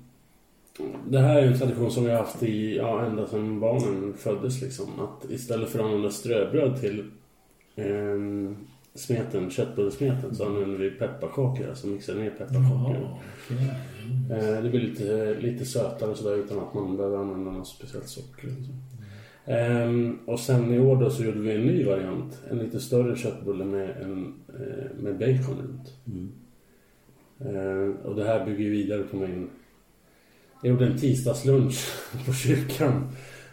det 1.09 1.19
här 1.19 1.37
är 1.37 1.41
ju 1.41 1.47
en 1.47 1.57
tradition 1.57 1.91
som 1.91 2.03
vi 2.03 2.11
har 2.11 2.17
haft 2.17 2.43
i, 2.43 2.77
ja, 2.77 3.05
ända 3.05 3.27
sedan 3.27 3.59
barnen 3.59 4.13
föddes 4.17 4.61
liksom. 4.61 4.87
Att 4.99 5.31
istället 5.31 5.69
för 5.69 5.79
att 5.79 5.85
använda 5.85 6.09
ströbröd 6.09 6.79
till 6.79 7.03
ehm, 7.75 8.55
smeten, 8.93 9.49
köttbullesmeten 9.49 10.35
så 10.35 10.45
använder 10.45 10.77
vi 10.77 10.91
pepparkakor, 10.91 11.69
alltså 11.69 11.87
mixar 11.87 12.15
ner 12.15 12.29
pepparkakor. 12.29 13.07
Eh, 14.31 14.63
det 14.63 14.69
blir 14.69 14.81
lite, 14.81 15.35
lite 15.39 15.65
sötare 15.65 16.15
sådär 16.15 16.37
utan 16.37 16.59
att 16.59 16.73
man 16.73 16.97
behöver 16.97 17.17
använda 17.17 17.51
något 17.51 17.67
speciellt 17.67 18.07
socker. 18.07 18.47
Liksom. 18.47 18.75
Ehm, 19.45 20.19
och 20.25 20.39
sen 20.39 20.73
i 20.73 20.79
år 20.79 20.95
då 20.95 21.09
så 21.09 21.23
gjorde 21.23 21.39
vi 21.39 21.55
en 21.55 21.61
ny 21.61 21.83
variant. 21.83 22.41
En 22.49 22.57
lite 22.57 22.79
större 22.79 23.15
köttbulle 23.15 23.65
med, 23.65 23.89
en, 24.01 24.33
eh, 24.47 25.01
med 25.03 25.17
bacon 25.17 25.57
runt. 25.57 25.93
Ehm, 27.39 27.95
och 28.03 28.15
det 28.15 28.23
här 28.23 28.45
bygger 28.45 28.69
vidare 28.69 29.03
på 29.03 29.17
min... 29.17 29.49
Jag 30.61 30.71
gjorde 30.71 30.85
en 30.85 30.97
tisdagslunch 30.97 31.87
på 32.25 32.33
kyrkan 32.33 33.07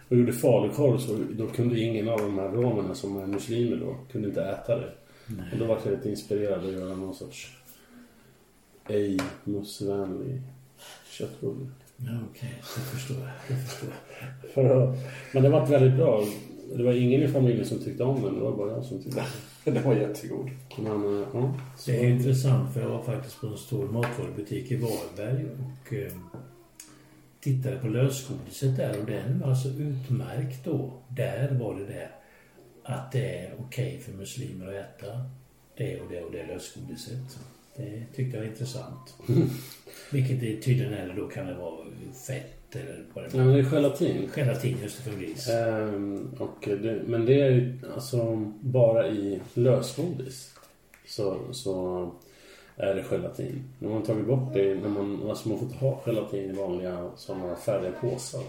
och 0.08 0.16
gjorde 0.16 0.32
falukorv 0.32 0.98
så 0.98 1.18
då 1.30 1.46
kunde 1.46 1.80
ingen 1.80 2.08
av 2.08 2.18
de 2.18 2.38
här 2.38 2.48
romerna 2.48 2.94
som 2.94 3.16
är 3.16 3.26
muslimer 3.26 3.76
då, 3.76 3.96
kunde 4.12 4.28
inte 4.28 4.42
äta 4.42 4.76
det. 4.76 4.90
Och 5.52 5.58
då 5.58 5.64
var 5.64 5.78
jag 5.84 5.92
lite 5.92 6.10
inspirerad 6.10 6.66
att 6.66 6.72
göra 6.72 6.94
någon 6.94 7.14
sorts 7.14 7.56
ej 8.88 9.18
musvänlig 9.44 10.42
köttbulle. 11.10 11.66
Ja, 11.96 12.18
okej. 12.30 12.54
Jag 12.76 12.84
förstår. 12.84 13.30
Jag 13.48 13.62
förstår. 13.68 13.90
För 14.54 14.94
men 15.32 15.42
det 15.42 15.48
var 15.48 15.66
väldigt 15.66 15.96
bra. 15.96 16.24
Det 16.76 16.82
var 16.82 16.92
ingen 16.92 17.22
i 17.22 17.28
familjen 17.28 17.66
som 17.66 17.78
tyckte 17.78 18.04
om 18.04 18.22
den, 18.22 18.34
det 18.34 18.40
var 18.40 18.56
bara 18.56 18.72
jag 18.72 18.84
som 18.84 19.02
tyckte 19.02 19.20
om 19.20 19.26
den. 19.64 19.74
Den 19.74 19.84
var 19.84 19.94
jättegod. 19.94 20.50
Men, 20.78 21.22
eh, 21.22 21.28
ja. 21.32 21.54
Så, 21.76 21.90
Det 21.90 22.04
är 22.04 22.08
intressant 22.08 22.74
för 22.74 22.80
jag 22.80 22.88
var 22.88 23.02
faktiskt 23.02 23.40
på 23.40 23.46
en 23.46 23.56
stor 23.56 23.88
matvarubutik 23.88 24.70
i 24.70 24.76
Varberg 24.76 25.44
och 25.44 25.92
eh, 25.92 26.12
tittade 27.40 27.76
på 27.76 27.88
lösgodiset 27.88 28.76
där 28.76 29.00
och 29.00 29.06
den 29.06 29.40
var 29.40 29.48
alltså 29.48 29.68
utmärkt 29.68 30.64
då. 30.64 30.92
Där 31.08 31.54
var 31.54 31.74
det 31.74 31.86
det 31.86 32.08
att 32.82 33.12
det 33.12 33.38
är 33.38 33.54
okej 33.58 34.00
för 34.00 34.12
muslimer 34.12 34.66
att 34.66 34.74
äta 34.74 35.24
det 35.76 36.00
och 36.00 36.10
det 36.10 36.22
och 36.22 36.32
det 36.32 36.46
lösgodiset. 36.46 37.38
Det 37.76 38.04
tyckte 38.14 38.36
jag 38.36 38.44
var 38.44 38.50
intressant. 38.50 39.14
Vilket 40.12 40.40
det 40.40 40.62
tydligen 40.62 40.92
är 40.92 41.14
då 41.16 41.28
kan 41.28 41.46
det 41.46 41.54
vara 41.54 41.84
fett 42.26 42.76
eller 42.76 43.04
vad 43.14 43.24
det 43.24 43.30
ja, 43.32 43.44
men 43.44 43.54
det 43.54 43.60
är 43.60 43.64
gelatin. 43.64 44.28
Gelatin 44.36 44.78
just 44.82 44.96
det, 44.96 45.10
för 45.10 45.20
gris. 45.20 45.48
Ehm, 45.48 46.34
och 46.38 46.56
det, 46.60 47.02
men 47.06 47.26
det 47.26 47.40
är 47.40 47.50
ju 47.50 47.78
alltså 47.94 48.36
bara 48.60 49.08
i 49.08 49.40
lösgodis. 49.54 50.54
Så, 51.06 51.38
så 51.52 52.10
är 52.78 52.94
det 52.94 53.02
gelatin. 53.02 53.64
När 53.78 53.88
man 53.88 54.02
tagit 54.02 54.26
bort 54.26 54.54
det, 54.54 54.74
när 54.74 54.88
man, 54.88 55.28
alltså 55.28 55.48
man 55.48 55.58
får 55.58 55.66
inte 55.68 55.78
ha 55.78 56.00
gelatin 56.06 56.50
i 56.50 56.52
vanliga 56.52 57.10
sådana 57.16 57.56
färdiga 57.56 57.92
påsar. 57.92 58.42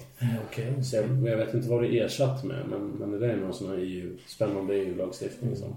Okej. 0.47 0.83
Så 0.83 0.95
jag, 0.95 1.05
jag 1.27 1.37
vet 1.37 1.53
inte 1.53 1.69
vad 1.69 1.83
det 1.83 1.87
är 1.87 2.05
ersatt 2.05 2.43
med 2.43 2.65
men, 2.69 2.81
men 2.81 3.11
det 3.11 3.19
där 3.19 3.29
är 3.29 3.37
någon 3.37 3.53
sån 3.53 3.69
här 3.69 3.77
EU, 3.77 4.17
spännande 4.27 4.75
EU-lagstiftning 4.75 5.55
som 5.55 5.75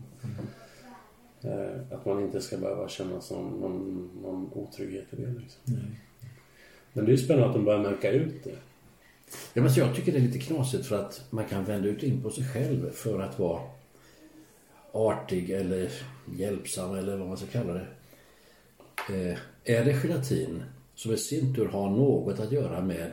eh, 1.43 1.95
att 1.97 2.07
man 2.07 2.23
inte 2.23 2.41
ska 2.41 2.57
behöva 2.57 2.89
känna 2.89 3.21
som 3.21 3.49
någon, 3.61 4.11
någon 4.23 4.51
otrygghet 4.53 5.07
i 5.11 5.17
det 5.17 5.41
liksom. 5.41 5.61
Nej. 5.65 6.01
Men 6.93 7.05
det 7.05 7.11
är 7.11 7.17
ju 7.17 7.23
spännande 7.23 7.49
att 7.49 7.55
de 7.55 7.65
börjar 7.65 7.83
märka 7.83 8.11
ut 8.11 8.45
det. 8.45 8.57
Ja, 9.55 9.63
men 9.63 9.71
så 9.71 9.81
jag 9.81 9.95
tycker 9.95 10.13
det 10.13 10.19
är 10.19 10.23
lite 10.23 10.39
knasigt 10.39 10.87
för 10.87 10.99
att 10.99 11.25
man 11.31 11.45
kan 11.45 11.65
vända 11.65 11.89
ut 11.89 12.03
in 12.03 12.23
på 12.23 12.31
sig 12.31 12.45
själv 12.45 12.91
för 12.91 13.21
att 13.21 13.39
vara 13.39 13.61
artig 14.93 15.51
eller 15.51 15.91
hjälpsam 16.37 16.95
eller 16.95 17.17
vad 17.17 17.29
man 17.29 17.37
ska 17.37 17.47
kalla 17.47 17.75
det. 17.75 17.87
Eh, 19.11 19.39
är 19.65 19.85
det 19.85 19.93
gelatin 19.93 20.63
som 20.95 21.13
i 21.13 21.17
sin 21.17 21.55
tur 21.55 21.69
har 21.69 21.91
något 21.91 22.41
att 22.41 22.53
göra 22.53 22.81
med 22.81 23.11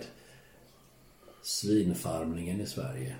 svinfarmningen 1.41 2.61
i 2.61 2.65
Sverige? 2.65 3.15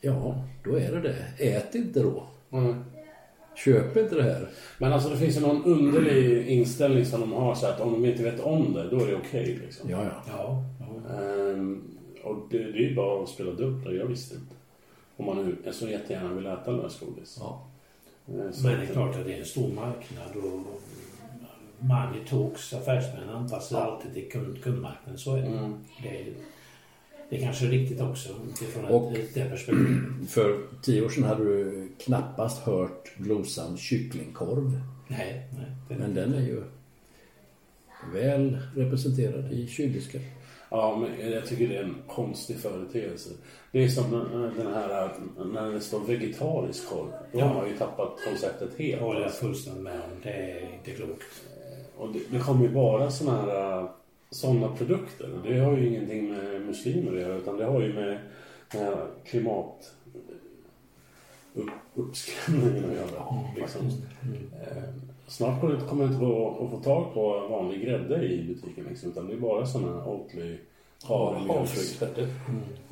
Ja, 0.00 0.44
då 0.64 0.76
är 0.76 0.92
det 0.92 1.00
det. 1.00 1.44
Ät 1.48 1.74
inte 1.74 2.00
då. 2.00 2.26
Köp 3.56 3.96
inte 3.96 4.14
det 4.14 4.22
här. 4.22 4.48
Men 4.78 4.92
alltså 4.92 5.08
det 5.08 5.16
finns 5.16 5.36
ju 5.36 5.40
någon 5.40 5.64
underlig 5.64 6.46
inställning 6.46 7.06
som 7.06 7.20
de 7.20 7.32
har 7.32 7.54
så 7.54 7.66
att 7.66 7.80
om 7.80 7.92
de 7.92 8.04
inte 8.04 8.22
vet 8.22 8.40
om 8.40 8.72
det, 8.72 8.88
då 8.90 9.00
är 9.00 9.06
det 9.06 9.16
okej 9.16 9.60
liksom. 9.64 9.90
Ja, 9.90 10.04
ja. 10.04 10.22
Ja. 10.28 10.64
Ehm, 11.14 11.82
och 12.22 12.36
det, 12.50 12.58
det 12.58 12.78
är 12.78 12.88
ju 12.88 12.94
bara 12.94 13.22
att 13.22 13.28
spela 13.28 13.52
dubbla, 13.52 13.92
jag 13.92 14.06
visste 14.06 14.34
inte. 14.34 14.54
Om 15.16 15.26
man 15.26 15.56
nu 15.64 15.72
så 15.72 15.88
jättegärna 15.88 16.34
vill 16.34 16.46
äta 16.46 16.70
lösgodis. 16.70 17.36
ja. 17.40 17.66
Ehm, 18.28 18.52
så 18.52 18.66
Men 18.66 18.80
det 18.80 18.86
är 18.86 18.92
klart 18.92 19.16
att 19.16 19.24
det 19.24 19.34
är 19.34 19.38
en 19.38 19.44
stor 19.44 19.68
marknad 19.68 20.36
och 20.36 20.82
money 21.88 22.24
talks, 22.28 22.72
affärsmän 22.74 23.28
anpassar 23.28 23.80
alltid 23.80 24.14
till 24.14 24.30
kund, 24.30 24.62
kundmarknaden. 24.62 25.18
Så 25.18 25.36
är 25.36 25.40
det. 25.42 25.46
Mm. 25.46 25.74
Det, 26.02 26.08
är, 26.20 26.26
det 27.30 27.36
är 27.36 27.40
kanske 27.42 27.66
riktigt 27.66 28.00
också 28.00 28.28
utifrån 28.50 28.84
Och- 28.84 29.12
ett, 29.12 29.34
det 29.34 29.44
perspektivet. 29.50 30.00
För 30.30 30.58
tio 30.82 31.04
år 31.04 31.08
sedan 31.08 31.24
hade 31.24 31.44
du 31.44 31.88
knappast 31.98 32.58
hört 32.62 33.12
glosan 33.16 33.76
kycklingkorv. 33.76 34.80
Nej, 35.08 35.48
nej. 35.56 35.66
Det, 35.88 35.94
Men 35.96 36.14
den 36.14 36.34
är 36.34 36.40
ju 36.40 36.62
väl 38.12 38.58
representerad 38.76 39.52
i 39.52 39.66
kyldisken. 39.68 40.22
Ja, 40.70 40.96
men 41.20 41.30
jag 41.30 41.46
tycker 41.46 41.68
det 41.68 41.76
är 41.76 41.82
en 41.82 41.94
konstig 42.08 42.56
företeelse. 42.58 43.30
Det 43.72 43.84
är 43.84 43.88
som 43.88 44.10
den 44.56 44.74
här, 44.74 45.10
när 45.52 45.70
det 45.70 45.80
står 45.80 46.00
vegetarisk 46.00 46.88
korv. 46.88 47.08
Då 47.32 47.40
har 47.40 47.54
man 47.54 47.68
ju 47.68 47.76
tappat 47.76 48.18
konceptet 48.28 48.78
helt. 48.78 49.00
Det 49.00 49.04
håller 49.04 49.20
jag 49.20 49.34
fullständigt 49.34 49.82
med 49.82 49.94
om. 49.94 50.20
Det 50.22 50.30
är 50.30 50.74
inte 50.74 50.90
klokt. 50.90 51.22
Och 51.98 52.12
det, 52.12 52.20
det 52.30 52.38
kommer 52.38 52.62
ju 52.62 52.68
bara 52.74 53.10
såna 53.10 53.42
här 53.42 53.88
sådana 54.30 54.68
produkter. 54.68 55.28
Det 55.44 55.58
har 55.58 55.76
ju 55.76 55.86
ingenting 55.86 56.30
med 56.30 56.60
muslimer 56.66 57.12
att 57.12 57.20
göra 57.20 57.34
utan 57.36 57.56
det 57.56 57.64
har 57.64 57.80
ju 57.82 57.92
med 57.92 58.18
den 58.72 58.80
här 58.82 59.06
klimat 59.24 59.92
upp, 61.54 61.70
uppskrämningen 61.94 62.84
att 62.84 62.96
göra. 62.96 63.10
Ja, 63.16 63.50
liksom. 63.56 63.82
Mm. 64.22 64.36
Eh, 64.52 64.82
Snart 65.26 65.60
kommer 65.60 65.74
det 65.74 66.12
inte- 66.12 66.24
gå 66.24 66.58
att 66.64 66.70
få 66.70 66.76
tag 66.84 67.14
på 67.14 67.46
vanlig 67.50 67.84
grädde 67.84 68.24
i 68.24 68.44
butiken 68.48 68.84
liksom, 68.88 69.10
utan 69.10 69.26
det 69.26 69.32
är 69.32 69.38
bara 69.38 69.66
sådana 69.66 69.92
här 70.00 70.08
Oatly 70.08 70.56
havremjölks... 71.02 72.00
Havregrädde. 72.00 72.32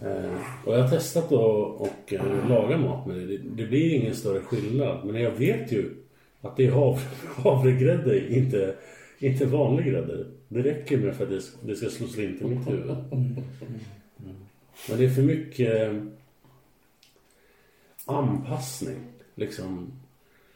Eh, 0.03 0.35
och 0.67 0.75
jag 0.75 0.83
har 0.83 0.89
testat 0.89 1.31
då 1.31 1.41
och 1.79 2.13
eh, 2.13 2.49
laga 2.49 2.79
mat 2.79 3.07
med 3.07 3.17
det. 3.17 3.27
det. 3.27 3.39
Det 3.39 3.67
blir 3.67 3.95
ingen 3.95 4.15
större 4.15 4.41
skillnad. 4.41 5.05
Men 5.05 5.23
jag 5.23 5.31
vet 5.31 5.73
ju 5.73 5.95
att 6.41 6.57
det 6.57 6.67
är 6.67 6.71
hav, 6.71 7.01
havregrädde 7.37 8.35
inte, 8.35 8.75
inte 9.19 9.47
vanlig 9.47 9.87
grädde. 9.87 10.27
Det 10.49 10.63
räcker 10.63 10.99
med 10.99 11.15
för 11.15 11.25
att 11.25 11.43
det, 11.63 11.77
ska 11.77 11.89
slå 11.89 12.07
slint 12.07 12.43
i 12.43 12.45
mitt 12.45 12.69
huvud. 12.69 12.97
Men 14.89 14.99
det 14.99 15.05
är 15.05 15.11
för 15.11 15.23
mycket 15.23 15.83
eh, 15.83 16.03
anpassning. 18.07 18.99
Liksom. 19.35 19.93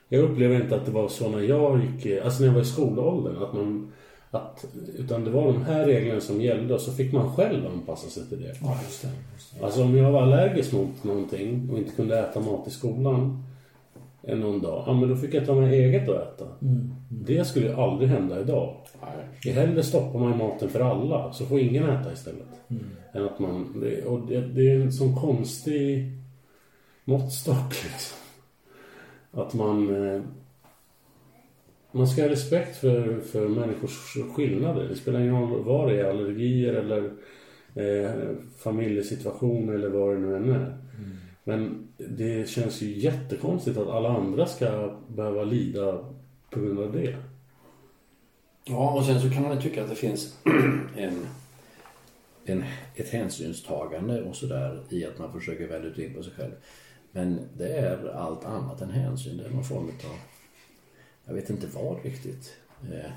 Jag 0.09 0.23
upplever 0.23 0.63
inte 0.63 0.77
att 0.77 0.87
det 0.87 0.93
var 0.93 1.09
så 1.09 1.31
när 1.31 1.41
jag 1.41 1.81
gick, 1.85 2.07
eh, 2.07 2.25
alltså 2.25 2.41
när 2.41 2.47
jag 2.47 2.55
var 2.55 2.63
i 2.63 2.65
skolåldern. 2.65 3.43
Att 3.43 3.55
man, 3.55 3.93
att, 4.31 4.65
utan 4.99 5.25
det 5.25 5.31
var 5.31 5.53
de 5.53 5.63
här 5.63 5.87
reglerna 5.87 6.21
som 6.21 6.41
gällde 6.41 6.75
och 6.75 6.81
så 6.81 6.93
fick 6.93 7.13
man 7.13 7.37
själv 7.37 7.67
anpassa 7.67 8.11
sig 8.11 8.29
till 8.29 8.41
det. 8.41 8.55
Ja, 8.63 8.79
just 8.85 9.03
det. 9.03 9.09
Just 9.35 9.59
det. 9.59 9.65
Alltså 9.65 9.83
om 9.83 9.97
jag 9.97 10.13
var 10.13 10.23
allergisk 10.23 10.73
mot 10.73 11.05
någonting 11.05 11.71
och 11.73 11.79
inte 11.79 11.93
kunde 11.93 12.19
äta 12.19 12.41
mat 12.41 12.69
i 12.69 12.71
skolan 12.71 13.45
en 14.23 14.41
någon 14.41 14.61
dag, 14.61 14.85
ja 14.87 14.93
men 14.93 15.09
då 15.09 15.17
fick 15.17 15.35
jag 15.35 15.47
ta 15.47 15.55
mig 15.55 15.85
eget 15.85 16.09
att 16.09 16.35
äta. 16.35 16.47
Det 17.09 17.47
skulle 17.47 17.77
aldrig 17.77 18.09
hända 18.09 18.41
idag. 18.41 18.77
I 19.45 19.51
hellre 19.51 19.83
stoppar 19.83 20.19
man 20.19 20.39
maten 20.39 20.69
för 20.69 20.81
alla 20.81 21.33
så 21.33 21.47
får 21.47 21.61
ingen 21.61 21.91
äta 21.91 22.13
istället. 22.13 22.49
Än 23.13 23.25
att 23.25 23.39
man, 23.39 23.81
det, 23.81 24.05
och 24.05 24.27
det, 24.27 24.41
det 24.41 24.71
är 24.71 24.81
en 24.81 24.93
sån 24.93 25.17
konstig 25.17 26.13
måttstock 27.05 27.75
liksom. 27.85 28.19
Att 29.31 29.55
man 29.55 30.07
eh, 30.07 30.23
man 31.93 32.09
ska 32.09 32.23
ha 32.23 32.29
respekt 32.29 32.77
för, 32.77 33.21
för 33.21 33.49
människors 33.49 34.17
skillnader. 34.37 34.89
Det 34.89 34.97
spelar 34.97 35.21
ingen 35.21 35.41
roll 35.41 35.65
vad 35.65 35.89
det 35.89 36.01
är, 36.01 36.11
allergier 36.11 36.75
eller 36.75 37.11
eh, 37.75 38.11
familjesituation 38.59 39.75
eller 39.75 39.89
vad 39.89 40.15
det 40.15 40.21
nu 40.21 40.37
än 40.37 40.51
är. 40.51 40.79
Men 41.45 41.89
det 41.97 42.49
känns 42.49 42.83
ju 42.83 42.99
jättekonstigt 42.99 43.79
att 43.79 43.89
alla 43.89 44.09
andra 44.09 44.47
ska 44.47 44.99
behöva 45.09 45.45
lida 45.45 46.05
på 46.51 46.61
grund 46.61 46.79
av 46.81 46.93
det. 46.93 47.17
Ja, 48.65 48.91
och 48.91 49.05
sen 49.05 49.21
så 49.21 49.31
kan 49.31 49.43
man 49.43 49.57
ju 49.57 49.63
tycka 49.63 49.83
att 49.83 49.91
det 49.91 49.97
finns 49.97 50.37
en, 50.97 51.27
en, 52.45 52.65
ett 52.95 53.09
hänsynstagande 53.09 54.23
och 54.23 54.37
sådär 54.37 54.83
i 54.89 55.05
att 55.05 55.19
man 55.19 55.33
försöker 55.33 55.67
välja 55.69 55.91
ut 55.91 55.99
in 55.99 56.15
på 56.15 56.23
sig 56.23 56.33
själv. 56.33 56.53
Men 57.13 57.41
det 57.57 57.69
är 57.77 58.09
allt 58.09 58.45
annat 58.45 58.81
än 58.81 58.91
hänsyn. 58.91 59.37
Det 59.37 59.45
är 59.45 59.51
någon 59.51 59.65
form 59.65 59.85
av, 59.89 60.17
jag 61.25 61.35
vet 61.35 61.51
inte 61.51 61.67
vad 61.67 62.05
riktigt. 62.05 62.57
Eh, 62.93 63.11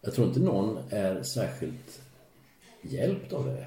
Jag 0.00 0.14
tror 0.14 0.28
inte 0.28 0.40
någon 0.40 0.78
är 0.90 1.22
särskilt 1.22 2.02
hjälpt 2.82 3.32
av 3.32 3.46
det. 3.46 3.66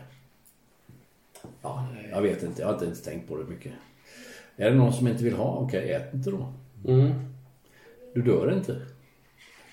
Ja, 1.62 1.88
jag 2.12 2.22
vet 2.22 2.44
inte. 2.44 2.62
Jag 2.62 2.68
har 2.68 2.74
inte 2.74 2.86
ens 2.86 3.02
tänkt 3.04 3.28
på 3.28 3.38
det 3.38 3.44
mycket. 3.44 3.74
Är 4.56 4.70
det 4.72 4.78
någon 4.78 4.94
som 4.94 5.08
inte 5.08 5.24
vill 5.24 5.34
ha? 5.36 5.56
Okej, 5.56 5.92
ät 5.92 6.14
inte 6.14 6.32
då. 6.32 6.54
Mm. 6.88 7.29
Du 8.14 8.22
dör 8.22 8.54
inte. 8.54 8.76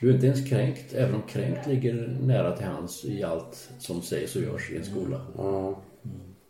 Du 0.01 0.11
är 0.11 0.14
inte 0.14 0.27
ens 0.27 0.49
kränkt, 0.49 0.94
även 0.94 1.14
om 1.14 1.22
kränkt 1.22 1.66
ligger 1.66 2.18
nära 2.22 2.57
till 2.57 2.66
hands 2.66 3.05
i 3.05 3.22
allt 3.22 3.70
som 3.79 4.03
sägs 4.03 4.37
och 4.37 4.42
görs 4.42 4.70
i 4.70 4.77
en 4.77 4.85
skola. 4.85 5.20
Ja. 5.37 5.79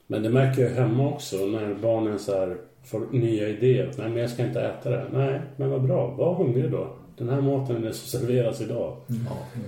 Men 0.07 0.23
det 0.23 0.31
märker 0.31 0.63
jag 0.63 0.71
hemma 0.71 1.09
också 1.09 1.37
när 1.37 1.75
barnen 1.75 2.19
så 2.19 2.33
här 2.33 2.57
får 2.85 3.07
nya 3.13 3.49
idéer. 3.49 3.93
Nej, 3.99 4.09
men 4.09 4.17
jag 4.17 4.31
ska 4.31 4.47
inte 4.47 4.61
äta 4.61 4.91
det. 4.91 5.07
Nej, 5.13 5.41
men 5.57 5.71
vad 5.71 5.83
bra. 5.83 6.11
Var 6.11 6.35
hungrig 6.35 6.71
då. 6.71 6.97
Den 7.17 7.29
här 7.29 7.41
maten 7.41 7.77
är 7.77 7.81
det 7.81 7.93
som 7.93 8.21
serveras 8.21 8.61
idag. 8.61 8.97
Ja. 9.07 9.63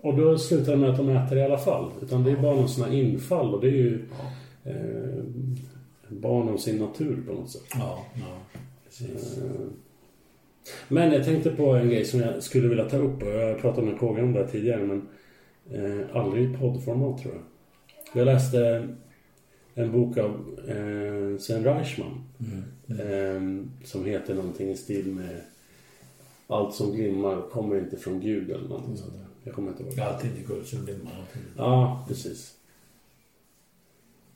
Och 0.00 0.16
då 0.16 0.38
slutar 0.38 0.72
det 0.72 0.78
med 0.78 0.90
att 0.90 0.96
de 0.96 1.08
äter 1.08 1.38
i 1.38 1.42
alla 1.42 1.58
fall. 1.58 1.90
Utan 2.02 2.24
det 2.24 2.30
är 2.30 2.36
bara 2.36 2.54
någon 2.54 2.68
sån 2.68 2.92
infall 2.92 3.54
och 3.54 3.60
det 3.60 3.68
är 3.68 3.72
ju 3.72 4.08
eh, 4.64 5.24
barn 6.08 6.48
om 6.48 6.58
sin 6.58 6.78
natur 6.78 7.22
på 7.26 7.32
något 7.32 7.50
sätt. 7.50 7.62
Ja, 7.74 7.98
ja. 8.14 8.58
Precis. 8.84 9.38
Eh, 9.38 9.44
Men 10.88 11.12
jag 11.12 11.24
tänkte 11.24 11.50
på 11.50 11.72
en 11.74 11.88
grej 11.88 12.04
som 12.04 12.20
jag 12.20 12.42
skulle 12.42 12.68
vilja 12.68 12.88
ta 12.88 12.96
upp. 12.96 13.22
och 13.22 13.28
Jag 13.28 13.58
pratade 13.60 13.86
med 13.86 13.98
KG 13.98 14.22
om 14.22 14.32
det 14.32 14.46
tidigare 14.48 14.82
men 14.82 15.08
eh, 15.70 16.16
aldrig 16.16 16.50
i 16.50 16.56
poddformat 16.56 17.22
tror 17.22 17.34
jag. 17.34 17.42
Jag 18.20 18.24
läste 18.26 18.88
en 19.74 19.92
bok 19.92 20.16
av 20.18 20.30
eh, 20.68 21.38
Sven 21.38 21.64
Reichman. 21.64 22.24
Eh, 22.88 23.64
som 23.84 24.04
heter 24.04 24.34
någonting 24.34 24.70
i 24.70 24.76
stil 24.76 25.06
med 25.06 25.40
Allt 26.46 26.74
som 26.74 26.92
glimmar 26.92 27.42
kommer 27.50 27.78
inte 27.78 27.96
från 27.96 28.20
Gud 28.20 28.50
eller 28.50 28.68
någonting 28.68 28.96
sånt 28.96 29.12
där. 29.12 29.24
Jag 29.44 29.54
kommer 29.54 29.68
inte 29.70 29.82
ihåg. 29.82 30.00
Alltid 30.00 30.30
inte 30.30 30.42
guld 30.52 30.66
som 30.66 30.84
glimmar. 30.84 31.12
Ja, 31.56 32.04
precis. 32.08 32.54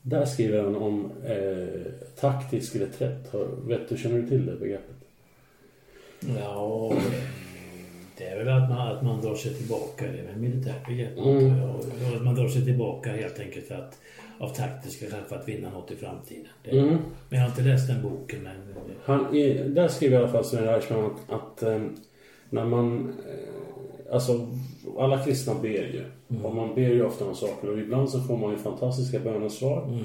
Där 0.01 0.25
skriver 0.25 0.63
han 0.63 0.75
om 0.75 1.11
eh, 1.25 1.91
taktisk 2.19 2.75
reträtt. 2.75 3.29
Har- 3.31 3.67
Vet 3.67 3.89
du, 3.89 3.97
känner 3.97 4.21
du 4.21 4.27
till 4.27 4.45
det 4.45 4.55
begreppet? 4.55 4.95
Ja, 6.39 6.93
det 8.17 8.23
är 8.23 8.37
väl 8.37 8.63
att 8.63 8.69
man, 8.69 8.87
att 8.87 9.03
man 9.03 9.21
drar 9.21 9.35
sig 9.35 9.53
tillbaka. 9.53 10.05
Det 10.11 10.19
är 10.19 10.25
väl 10.27 10.35
militärt 10.35 10.87
begrepp. 10.87 11.17
Mm. 11.17 11.61
Och 11.69 11.85
att 12.15 12.23
man 12.23 12.35
drar 12.35 12.47
sig 12.47 12.65
tillbaka 12.65 13.11
helt 13.11 13.39
enkelt 13.39 13.67
för 13.67 13.75
att, 13.75 13.99
av 14.39 14.49
taktiska 14.49 15.05
skäl 15.05 15.23
för 15.29 15.35
att 15.35 15.47
vinna 15.47 15.69
något 15.69 15.91
i 15.91 15.95
framtiden. 15.95 16.47
Det, 16.63 16.71
Mm. 16.71 16.97
Men 17.29 17.39
jag 17.39 17.39
har 17.39 17.47
inte 17.47 17.61
läst 17.61 17.87
den 17.87 18.01
boken. 18.01 18.43
Men, 18.43 18.55
Han, 19.05 19.35
i, 19.35 19.67
där 19.67 19.87
skriver 19.87 20.15
i 20.15 20.19
alla 20.19 20.31
fall 20.31 20.45
Sven 20.45 20.63
Reichman 20.63 21.05
att, 21.05 21.33
att 21.33 21.63
eh, 21.63 21.81
när 22.49 22.65
man... 22.65 23.13
Eh, 23.29 24.13
alltså, 24.13 24.47
alla 24.97 25.23
kristna 25.23 25.53
ber 25.61 25.69
ju. 25.69 26.03
Och 26.43 26.55
man 26.55 26.75
ber 26.75 26.81
ju 26.81 27.05
ofta 27.05 27.25
om 27.25 27.35
saker 27.35 27.69
och 27.69 27.79
ibland 27.79 28.09
så 28.09 28.21
får 28.21 28.37
man 28.37 28.51
ju 28.51 28.57
fantastiska 28.57 29.19
bönesvar. 29.19 30.01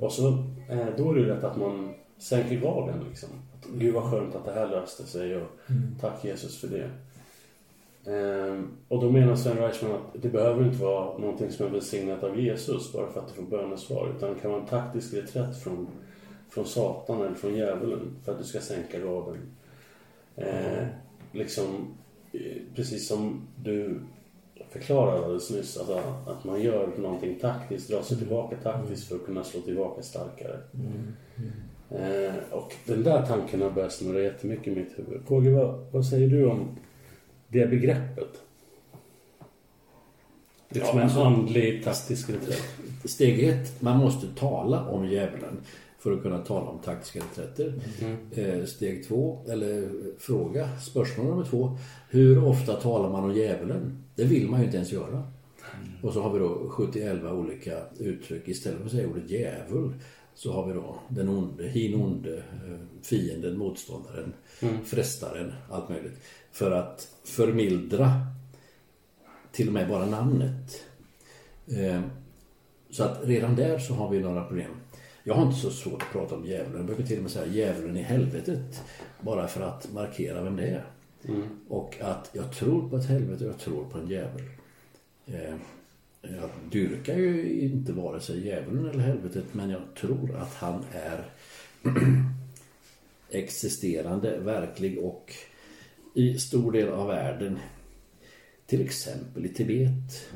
Och 0.00 0.12
så, 0.12 0.28
eh, 0.70 0.86
då 0.98 1.10
är 1.10 1.14
det 1.14 1.20
ju 1.20 1.26
lätt 1.26 1.44
att 1.44 1.56
man 1.56 1.94
sänker 2.18 2.56
garden 2.56 3.04
liksom. 3.08 3.28
Gud 3.74 3.94
vad 3.94 4.10
skönt 4.10 4.34
att 4.34 4.44
det 4.44 4.52
här 4.52 4.68
löste 4.68 5.06
sig 5.06 5.36
och 5.36 5.48
tack 6.00 6.24
Jesus 6.24 6.60
för 6.60 6.68
det. 6.68 6.90
Ehm, 8.06 8.70
och 8.88 9.00
då 9.00 9.10
menar 9.10 9.36
Sven 9.36 9.56
Reichman 9.56 9.92
att 9.92 10.22
det 10.22 10.28
behöver 10.28 10.64
inte 10.64 10.82
vara 10.82 11.18
någonting 11.18 11.50
som 11.50 11.66
är 11.66 11.70
välsignat 11.70 12.24
av 12.24 12.40
Jesus 12.40 12.92
bara 12.92 13.12
för 13.12 13.20
att 13.20 13.28
du 13.28 13.34
får 13.34 13.42
bönesvar. 13.42 14.12
Utan 14.16 14.34
det 14.34 14.40
kan 14.40 14.50
vara 14.50 14.60
en 14.60 14.68
taktisk 14.68 15.14
reträtt 15.14 15.62
från, 15.62 15.88
från 16.50 16.66
Satan 16.66 17.22
eller 17.22 17.34
från 17.34 17.54
djävulen 17.54 18.16
för 18.24 18.32
att 18.32 18.38
du 18.38 18.44
ska 18.44 18.60
sänka 18.60 18.98
garden. 18.98 19.36
Eh, 20.36 20.86
liksom, 21.32 21.94
eh, 22.32 22.56
precis 22.74 23.08
som 23.08 23.46
du 23.56 24.00
förklarade 24.70 25.24
alldeles 25.24 25.50
nyss. 25.50 25.76
Alltså, 25.76 26.02
att 26.26 26.44
man 26.44 26.62
gör 26.62 26.90
någonting 26.98 27.38
taktiskt, 27.38 27.90
drar 27.90 28.02
sig 28.02 28.18
tillbaka 28.18 28.56
taktiskt 28.56 29.08
för 29.08 29.16
att 29.16 29.26
kunna 29.26 29.44
slå 29.44 29.60
tillbaka 29.60 30.02
starkare. 30.02 30.54
Eh, 30.74 31.42
och 32.50 32.72
den 32.84 33.02
där 33.02 33.26
tanken 33.26 33.62
har 33.62 33.70
börjat 33.70 33.92
snurra 33.92 34.20
jättemycket 34.20 34.66
i 34.66 34.70
mitt 34.70 34.98
huvud. 34.98 35.20
KG, 35.28 35.50
vad, 35.50 35.86
vad 35.92 36.06
säger 36.06 36.28
du 36.28 36.46
om 36.46 36.68
det 37.48 37.66
begreppet? 37.70 38.28
Liksom 40.68 40.88
Ja, 40.98 41.02
en 41.02 41.08
alltså- 41.08 41.20
andlig 41.22 41.84
taktisk 41.84 42.30
reträtt. 42.30 42.62
Steg 43.04 43.44
ett, 43.48 43.82
man 43.82 43.96
måste 43.98 44.26
tala 44.36 44.86
om 44.88 45.08
djävulen 45.08 45.56
för 45.98 46.12
att 46.12 46.22
kunna 46.22 46.38
tala 46.38 46.66
om 46.66 46.78
taktiska 46.78 47.20
reträtter. 47.20 47.74
Eh, 48.32 48.64
Steg 48.64 49.08
två, 49.08 49.38
eller 49.48 49.88
fråga, 50.18 50.68
spörsmål 50.78 51.26
nummer 51.26 51.44
två. 51.44 51.76
Hur 52.10 52.44
ofta 52.44 52.74
talar 52.74 53.10
man 53.10 53.24
om 53.24 53.34
djävulen? 53.36 54.04
Det 54.14 54.24
vill 54.24 54.48
man 54.48 54.60
ju 54.60 54.64
inte 54.66 54.76
ens 54.76 54.92
göra. 54.92 55.22
Och 56.02 56.12
så 56.12 56.20
har 56.22 56.32
vi 56.32 56.38
då 56.38 56.48
70-11 56.70 57.32
olika 57.32 57.78
uttryck. 57.98 58.48
Istället 58.48 58.78
för 58.78 58.86
att 58.86 58.92
säga 58.92 59.08
ordet 59.08 59.30
djävul 59.30 59.92
så 60.36 60.52
har 60.52 60.66
vi 60.66 60.72
då 60.72 60.98
den 61.08 61.28
onde, 61.28 61.68
hin 61.68 61.94
onde, 61.94 62.36
eh, 62.36 62.78
fienden, 63.02 63.58
motståndaren, 63.58 64.32
frestaren, 64.84 65.52
allt 65.70 65.88
möjligt. 65.88 66.20
För 66.52 66.70
att 66.70 67.08
förmildra 67.24 68.12
till 69.52 69.66
och 69.66 69.72
med 69.74 69.88
bara 69.88 70.06
namnet. 70.06 70.82
Eh, 71.66 72.00
Så 72.90 73.04
att 73.04 73.20
redan 73.24 73.56
där 73.56 73.78
så 73.78 73.94
har 73.94 74.10
vi 74.10 74.20
några 74.20 74.44
problem. 74.44 74.70
Jag 75.24 75.34
har 75.34 75.46
inte 75.46 75.60
så 75.60 75.70
svårt 75.70 76.02
att 76.02 76.12
prata 76.12 76.34
om 76.34 76.44
djävulen. 76.46 76.76
Jag 76.76 76.86
brukar 76.86 77.04
till 77.04 77.16
och 77.16 77.22
med 77.22 77.30
säga 77.32 77.46
djävulen 77.46 77.96
i 77.96 78.02
helvetet. 78.02 78.82
Bara 79.20 79.48
för 79.48 79.60
att 79.60 79.92
markera 79.92 80.42
vem 80.42 80.56
det 80.56 80.66
är. 80.66 80.84
Och 81.68 82.00
att 82.00 82.30
jag 82.32 82.52
tror 82.52 82.88
på 82.88 82.96
ett 82.96 83.04
helvete 83.06 83.44
och 83.44 83.50
jag 83.50 83.58
tror 83.58 83.84
på 83.84 83.98
en 83.98 84.08
djävul. 84.08 84.44
Jag 86.34 86.50
dyrkar 86.70 87.16
ju 87.16 87.60
inte 87.60 87.92
vare 87.92 88.20
sig 88.20 88.46
djävulen 88.46 88.86
eller 88.86 89.02
helvetet 89.02 89.44
men 89.52 89.70
jag 89.70 89.82
tror 90.00 90.36
att 90.36 90.54
han 90.54 90.84
är 90.92 91.24
existerande, 93.30 94.38
verklig 94.38 94.98
och 94.98 95.32
i 96.14 96.38
stor 96.38 96.72
del 96.72 96.88
av 96.88 97.08
världen 97.08 97.58
till 98.66 98.80
exempel 98.80 99.46
i 99.46 99.48
Tibet 99.48 100.28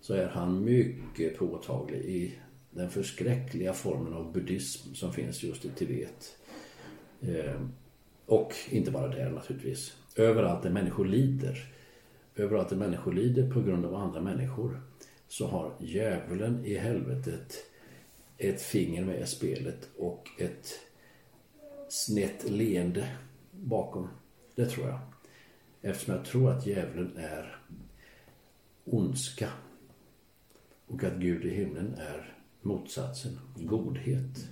så 0.00 0.14
är 0.14 0.26
han 0.26 0.64
mycket 0.64 1.38
påtaglig 1.38 1.98
i 1.98 2.34
den 2.70 2.90
förskräckliga 2.90 3.72
formen 3.72 4.14
av 4.14 4.32
buddhism 4.32 4.94
som 4.94 5.12
finns 5.12 5.42
just 5.42 5.64
i 5.64 5.68
Tibet. 5.68 6.36
Ehm, 7.22 7.72
och 8.26 8.54
inte 8.70 8.90
bara 8.90 9.08
där 9.08 9.30
naturligtvis. 9.30 9.96
Överallt 10.16 10.62
där 10.62 10.70
människor 10.70 11.04
lider. 11.04 11.72
Överallt 12.36 12.68
där 12.68 12.76
människor 12.76 13.12
lider 13.12 13.50
på 13.50 13.60
grund 13.60 13.84
av 13.84 13.94
andra 13.94 14.20
människor 14.20 14.80
så 15.28 15.46
har 15.46 15.72
djävulen 15.80 16.64
i 16.64 16.74
helvetet 16.74 17.64
ett 18.38 18.62
finger 18.62 19.04
med 19.04 19.20
i 19.22 19.26
spelet 19.26 19.88
och 19.98 20.28
ett 20.38 20.80
snett 21.88 22.50
leende 22.50 23.08
bakom. 23.50 24.08
Det 24.54 24.66
tror 24.66 24.88
jag. 24.88 25.00
Eftersom 25.82 26.14
jag 26.14 26.24
tror 26.24 26.50
att 26.50 26.66
djävulen 26.66 27.16
är 27.16 27.62
ondska 28.84 29.48
och 30.86 31.04
att 31.04 31.16
Gud 31.16 31.44
i 31.44 31.50
himlen 31.50 31.94
är 31.94 32.36
motsatsen, 32.62 33.38
godhet. 33.56 34.48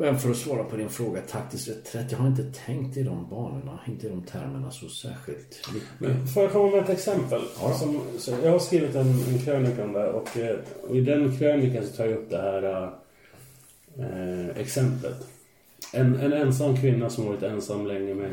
Men 0.00 0.18
för 0.18 0.30
att 0.30 0.36
svara 0.36 0.64
på 0.64 0.76
din 0.76 0.88
fråga, 0.88 1.20
taktisk 1.20 1.68
reträtt. 1.68 2.12
Jag 2.12 2.18
har 2.18 2.26
inte 2.26 2.52
tänkt 2.66 2.96
i 2.96 3.02
de 3.02 3.28
banorna, 3.30 3.80
inte 3.88 4.06
i 4.06 4.10
de 4.10 4.22
termerna 4.22 4.70
så 4.70 4.88
särskilt 4.88 5.60
mycket. 5.74 5.88
Men 5.98 6.26
får 6.26 6.42
jag 6.42 6.52
komma 6.52 6.70
med 6.70 6.82
ett 6.82 6.90
exempel? 6.90 7.40
Ja. 7.60 7.74
Som, 7.74 8.00
jag 8.44 8.50
har 8.50 8.58
skrivit 8.58 8.94
en, 8.94 9.06
en 9.06 9.38
krönika 9.38 9.84
om 9.84 9.92
det 9.92 10.06
och, 10.06 10.36
eh, 10.36 10.56
och 10.88 10.96
i 10.96 11.00
den 11.00 11.38
krönikan 11.38 11.86
så 11.86 11.96
tar 11.96 12.04
jag 12.04 12.18
upp 12.18 12.30
det 12.30 12.36
här 12.36 12.92
eh, 13.98 14.60
exemplet. 14.60 15.26
En, 15.92 16.14
en 16.14 16.32
ensam 16.32 16.76
kvinna 16.76 17.10
som 17.10 17.26
varit 17.26 17.42
ensam 17.42 17.86
länge 17.86 18.14
med, 18.14 18.32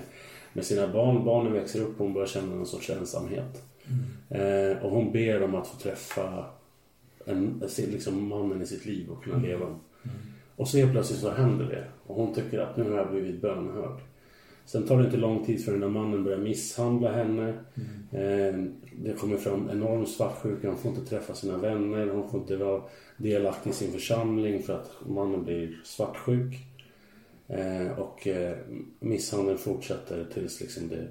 med 0.54 0.66
sina 0.66 0.88
barn. 0.88 1.26
Barnen 1.26 1.54
växer 1.54 1.82
upp 1.82 2.00
och 2.00 2.06
hon 2.06 2.14
börjar 2.14 2.28
känna 2.28 2.56
någon 2.56 2.68
sorts 2.68 2.90
ensamhet. 2.90 3.64
Eh, 4.30 4.84
och 4.84 4.92
hon 4.92 5.12
ber 5.12 5.44
om 5.44 5.56
att 5.56 5.68
få 5.68 5.78
träffa 5.78 6.46
en, 7.26 7.64
liksom 7.78 8.28
mannen 8.28 8.62
i 8.62 8.66
sitt 8.66 8.86
liv 8.86 9.10
och 9.10 9.24
kunna 9.24 9.38
leva. 9.38 9.80
Och 10.56 10.68
så 10.68 10.78
helt 10.78 10.92
plötsligt 10.92 11.20
så 11.20 11.32
händer 11.32 11.66
det. 11.66 11.84
Och 12.08 12.16
hon 12.16 12.34
tycker 12.34 12.60
att 12.60 12.78
nu 12.78 12.90
har 12.90 12.98
jag 12.98 13.12
blivit 13.12 13.42
bönhörd. 13.42 14.00
Sen 14.66 14.88
tar 14.88 14.98
det 14.98 15.06
inte 15.06 15.18
lång 15.18 15.46
tid 15.46 15.66
förrän 15.66 15.80
den 15.80 15.92
mannen 15.92 16.24
börjar 16.24 16.38
misshandla 16.38 17.12
henne. 17.12 17.50
Eh, 18.12 18.64
det 18.96 19.20
kommer 19.20 19.38
fram 19.38 19.70
enorm 19.70 20.06
svartsjuka. 20.06 20.68
Hon 20.68 20.78
får 20.78 20.92
inte 20.92 21.06
träffa 21.06 21.34
sina 21.34 21.58
vänner. 21.58 22.08
Hon 22.08 22.30
får 22.30 22.40
inte 22.40 22.56
vara 22.56 22.82
delaktig 23.18 23.70
i 23.70 23.74
sin 23.74 23.92
församling 23.92 24.64
för 24.64 24.74
att 24.74 24.92
mannen 25.08 25.44
blir 25.44 25.82
svartsjuk. 25.84 26.56
Eh, 27.48 28.00
och 28.00 28.28
eh, 28.28 28.58
misshandeln 29.00 29.58
fortsätter 29.58 30.26
tills 30.34 30.62
liksom 30.62 30.88
det 30.88 31.08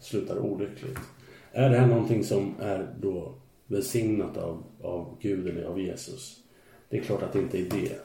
slutar 0.00 0.38
olyckligt. 0.38 0.98
Är 1.52 1.70
det 1.70 1.76
här 1.78 1.86
någonting 1.86 2.24
som 2.24 2.54
är 2.60 2.94
då 3.00 3.34
välsignat 3.66 4.36
av, 4.36 4.62
av 4.82 5.16
Gud 5.20 5.48
eller 5.48 5.64
av 5.64 5.80
Jesus? 5.80 6.36
Det 6.88 6.98
är 6.98 7.02
klart 7.02 7.22
att 7.22 7.32
det 7.32 7.38
inte 7.38 7.58
är 7.58 7.70
det. 7.70 7.98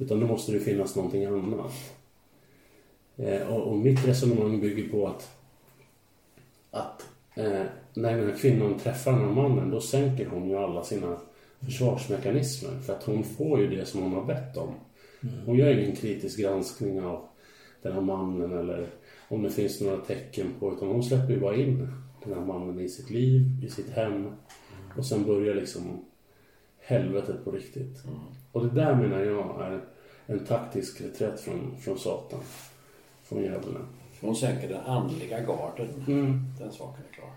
Utan 0.00 0.20
då 0.20 0.26
måste 0.26 0.52
det 0.52 0.60
finnas 0.60 0.96
någonting 0.96 1.24
annat. 1.24 1.72
Eh, 3.16 3.54
och, 3.54 3.62
och 3.62 3.78
mitt 3.78 4.08
resonemang 4.08 4.60
bygger 4.60 4.88
på 4.88 5.06
att, 5.06 5.30
att 6.70 7.06
eh, 7.34 7.62
när 7.94 8.16
den 8.16 8.30
här 8.30 8.36
kvinnan 8.36 8.78
träffar 8.78 9.12
den 9.12 9.20
här 9.20 9.34
mannen 9.34 9.70
då 9.70 9.80
sänker 9.80 10.26
hon 10.26 10.48
ju 10.48 10.56
alla 10.56 10.84
sina 10.84 11.16
försvarsmekanismer. 11.60 12.80
För 12.86 12.92
att 12.92 13.04
hon 13.04 13.24
får 13.24 13.60
ju 13.60 13.76
det 13.76 13.86
som 13.86 14.02
hon 14.02 14.12
har 14.12 14.24
bett 14.24 14.56
om. 14.56 14.74
Hon 15.46 15.56
gör 15.56 15.78
ingen 15.78 15.96
kritisk 15.96 16.38
granskning 16.38 17.02
av 17.02 17.28
den 17.82 17.92
här 17.92 18.00
mannen 18.00 18.58
eller 18.58 18.86
om 19.28 19.42
det 19.42 19.50
finns 19.50 19.80
några 19.80 19.96
tecken 19.96 20.46
på 20.60 20.72
utan 20.72 20.88
hon 20.88 21.02
släpper 21.02 21.32
ju 21.32 21.40
bara 21.40 21.56
in 21.56 21.88
den 22.24 22.34
här 22.34 22.44
mannen 22.44 22.80
i 22.80 22.88
sitt 22.88 23.10
liv, 23.10 23.42
i 23.64 23.68
sitt 23.68 23.90
hem 23.90 24.32
och 24.96 25.06
sen 25.06 25.24
börjar 25.24 25.54
liksom 25.54 26.04
helvetet 26.90 27.44
på 27.44 27.50
riktigt. 27.50 28.02
Och 28.52 28.66
det 28.66 28.74
där 28.74 28.94
menar 28.94 29.20
jag 29.20 29.60
är 29.60 29.80
en 30.26 30.44
taktisk 30.44 31.00
reträtt 31.00 31.40
från, 31.40 31.76
från 31.80 31.98
Satan, 31.98 32.40
från 33.22 33.42
djävulen. 33.42 33.86
Hon 34.20 34.36
sänker 34.36 34.68
den 34.68 34.80
andliga 34.80 35.40
garden. 35.40 36.04
Mm. 36.08 36.44
Den 36.58 36.72
saken 36.72 37.04
är 37.10 37.14
klar. 37.14 37.30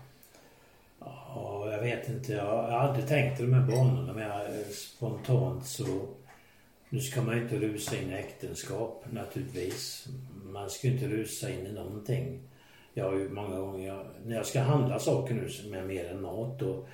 Ja, 1.00 1.68
jag 1.72 1.82
vet 1.82 2.08
inte. 2.08 2.32
Jag 2.32 2.46
har 2.46 2.78
aldrig 2.78 3.08
tänkt 3.08 3.40
i 3.40 3.42
de 3.42 3.52
här 3.52 3.70
banorna 3.70 4.12
men 4.12 4.22
jag, 4.22 4.66
spontant 4.66 5.66
så... 5.66 5.86
Nu 6.88 7.00
ska 7.00 7.22
man 7.22 7.36
ju 7.36 7.42
inte 7.42 7.56
rusa 7.56 7.96
in 7.96 8.10
i 8.10 8.14
äktenskap 8.14 9.04
naturligtvis. 9.10 10.08
Man 10.44 10.70
ska 10.70 10.86
ju 10.86 10.94
inte 10.94 11.08
rusa 11.08 11.50
in 11.50 11.66
i 11.66 11.72
någonting. 11.72 12.40
Jag 12.94 13.04
har 13.04 13.14
ju 13.18 13.28
många 13.28 13.60
gånger, 13.60 13.86
jag, 13.86 14.06
när 14.24 14.36
jag 14.36 14.46
ska 14.46 14.60
handla 14.60 14.98
saker 14.98 15.34
nu 15.34 15.48
som 15.48 15.74
är 15.74 15.82
mer 15.82 16.04
än 16.04 16.22
mat 16.22 16.58
då, 16.58 16.86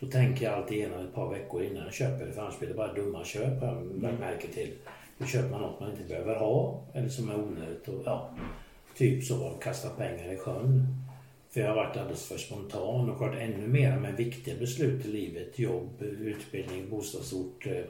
då 0.00 0.06
tänker 0.06 0.44
jag 0.44 0.54
alltid 0.54 0.78
igenom 0.78 1.06
ett 1.06 1.14
par 1.14 1.30
veckor 1.30 1.62
innan 1.62 1.84
jag 1.84 1.94
köper 1.94 2.26
det 2.26 2.32
för 2.32 2.42
annars 2.42 2.58
blir 2.58 2.68
det 2.68 2.74
bara 2.74 2.92
dumma 2.92 3.24
köp 3.24 3.60
har 3.60 3.66
jag 3.66 4.02
lagt 4.02 4.20
märke 4.20 4.48
till. 4.48 4.72
Då 5.18 5.26
köper 5.26 5.50
man 5.50 5.60
något 5.60 5.80
man 5.80 5.90
inte 5.90 6.04
behöver 6.04 6.34
ha 6.34 6.82
eller 6.94 7.08
som 7.08 7.30
är 7.30 7.36
onödigt 7.36 7.88
och 7.88 8.02
ja, 8.04 8.30
typ 8.96 9.24
så, 9.24 9.50
kasta 9.50 9.88
pengar 9.88 10.32
i 10.32 10.36
sjön. 10.36 10.86
För 11.50 11.60
jag 11.60 11.68
har 11.68 11.76
varit 11.76 11.96
alldeles 11.96 12.28
för 12.28 12.38
spontan 12.38 13.10
och 13.10 13.20
varit 13.20 13.40
ännu 13.40 13.66
mer 13.66 13.96
med 13.96 14.16
viktiga 14.16 14.54
beslut 14.56 15.06
i 15.06 15.08
livet. 15.08 15.58
Jobb, 15.58 16.02
utbildning, 16.02 16.90
bostadsort, 16.90 17.66
eh, 17.66 17.84